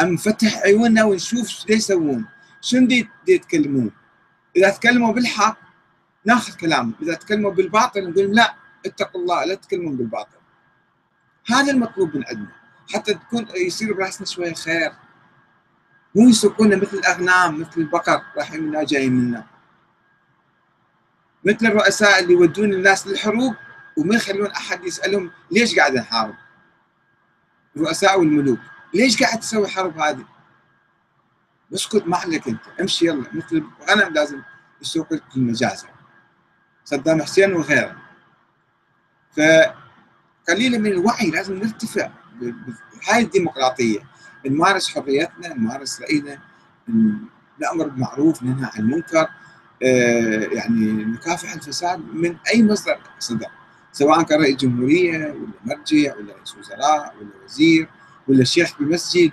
أم 0.00 0.16
فتح 0.16 0.58
عيوننا 0.58 1.04
ونشوف 1.04 1.48
شو 1.48 1.72
يسوون. 1.72 2.26
شنو 2.60 2.86
دي, 2.86 3.08
يتكلمون؟ 3.28 3.90
إذا 4.56 4.70
تكلموا 4.70 5.12
بالحق 5.12 5.58
ناخذ 6.24 6.56
كلامهم. 6.56 6.94
إذا 7.02 7.14
تكلموا 7.14 7.50
بالباطل 7.50 8.10
نقول 8.10 8.36
لا 8.36 8.54
اتقوا 8.86 9.20
الله 9.20 9.44
لا 9.44 9.54
تكلمون 9.54 9.96
بالباطل. 9.96 10.38
هذا 11.46 11.72
المطلوب 11.72 12.16
من 12.16 12.24
عندنا. 12.26 12.52
حتى 12.94 13.14
تكون 13.14 13.46
يصير 13.54 13.92
برأسنا 13.92 14.26
شوية 14.26 14.54
خير. 14.54 14.92
مو 16.14 16.28
يسوقونا 16.28 16.76
مثل 16.76 16.96
الأغنام 16.96 17.60
مثل 17.60 17.80
البقر 17.80 18.22
رايحين 18.36 18.84
جايين 18.84 19.12
منا. 19.12 19.46
مثل 21.44 21.66
الرؤساء 21.66 22.20
اللي 22.20 22.32
يودون 22.32 22.72
الناس 22.72 23.06
للحروب 23.06 23.54
وما 23.96 24.16
يخلون 24.16 24.50
أحد 24.50 24.84
يسألهم 24.84 25.30
ليش 25.50 25.78
قاعد 25.78 25.94
نحارب؟ 25.94 26.34
الرؤساء 27.76 28.18
والملوك 28.18 28.58
ليش 28.94 29.22
قاعد 29.22 29.40
تسوي 29.40 29.68
حرب 29.68 29.98
هذه؟ 29.98 30.24
اسكت 31.74 32.06
ما 32.06 32.16
عليك 32.16 32.48
انت 32.48 32.60
امشي 32.80 33.06
يلا 33.06 33.24
مثل 33.32 33.64
الغنم 33.80 34.14
لازم 34.14 34.42
يسوق 34.82 35.06
المجازر. 35.36 35.88
صدام 36.84 37.22
حسين 37.22 37.52
وغيره 37.52 37.96
فقليلا 39.32 40.78
من 40.78 40.86
الوعي 40.86 41.30
لازم 41.30 41.54
نرتفع 41.54 42.10
هاي 43.08 43.22
الديمقراطية. 43.22 44.10
نمارس 44.46 44.88
حريتنا 44.88 45.54
نمارس 45.54 46.00
رأينا 46.02 46.38
نأمر 47.58 47.88
بالمعروف 47.88 48.42
ننهى 48.42 48.70
عن 48.74 48.80
المنكر 48.80 49.28
آه، 49.82 50.48
يعني 50.52 50.92
نكافح 50.92 51.52
الفساد 51.52 52.14
من 52.14 52.36
أي 52.54 52.62
مصدر 52.62 52.98
صدر 53.18 53.46
سواء 53.92 54.22
كان 54.22 54.40
رئيس 54.40 54.56
جمهورية 54.56 55.26
ولا 55.26 55.52
مرجع 55.64 56.16
ولا 56.16 56.34
رئيس 56.34 56.56
وزراء 56.56 57.14
ولا 57.16 57.44
وزير 57.44 57.88
ولا 58.28 58.44
شيخ 58.44 58.78
بالمسجد 58.78 59.32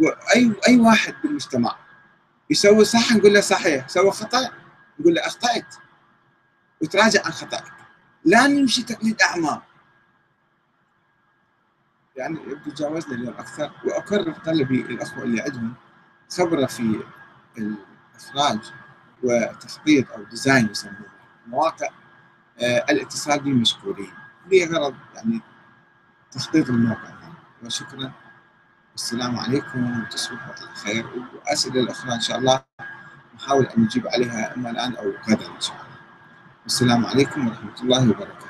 واي 0.00 0.52
أي 0.68 0.76
واحد 0.76 1.14
بالمجتمع 1.22 1.76
يسوي 2.50 2.84
صح 2.84 3.12
نقول 3.12 3.34
له 3.34 3.40
صحيح 3.40 3.88
سوى 3.88 4.10
خطأ 4.10 4.50
نقول 5.00 5.14
له 5.14 5.26
أخطأت. 5.26 5.74
وتراجع 6.82 7.24
عن 7.24 7.32
خطأك. 7.32 7.72
لا 8.24 8.46
نمشي 8.46 8.82
تقليد 8.82 9.22
اعمى 9.22 9.62
يعني 12.16 12.40
يبدو 12.46 12.70
تجاوزنا 12.70 13.14
اليوم 13.14 13.34
أكثر. 13.34 13.72
وأكرر 13.84 14.32
طلبي 14.32 14.80
الأخوة 14.80 15.22
اللي 15.22 15.40
عندهم 15.40 15.74
خبرة 16.30 16.66
في 16.66 17.00
الإخراج 17.58 18.58
وتخطيط 19.22 20.12
أو 20.12 20.22
design 20.22 20.70
يسمونه. 20.70 21.06
مواقع 21.46 21.88
الاتصال 22.62 23.40
بي 23.40 23.52
مشكورين 23.52 24.12
لغرض 24.52 24.94
يعني 25.14 25.40
تخطيط 26.30 26.68
الموقع 26.68 27.18
وشكرا. 27.64 28.12
السلام 28.94 29.38
عليكم 29.38 30.02
وتصبحوا 30.02 30.54
على 30.54 30.74
خير. 30.74 31.06
وأسئلة 31.34 31.80
الأخرى 31.80 32.14
إن 32.14 32.20
شاء 32.20 32.38
الله 32.38 32.64
نحاول 33.36 33.66
أن 33.66 33.82
نجيب 33.82 34.08
عليها 34.08 34.54
أما 34.54 34.70
الآن 34.70 34.96
أو 34.96 35.12
غدا 35.28 35.46
إن 35.46 35.60
شاء 35.60 35.76
الله. 35.76 35.98
السلام 36.66 37.06
عليكم 37.06 37.48
ورحمة 37.48 37.80
الله 37.82 38.10
وبركاته. 38.10 38.47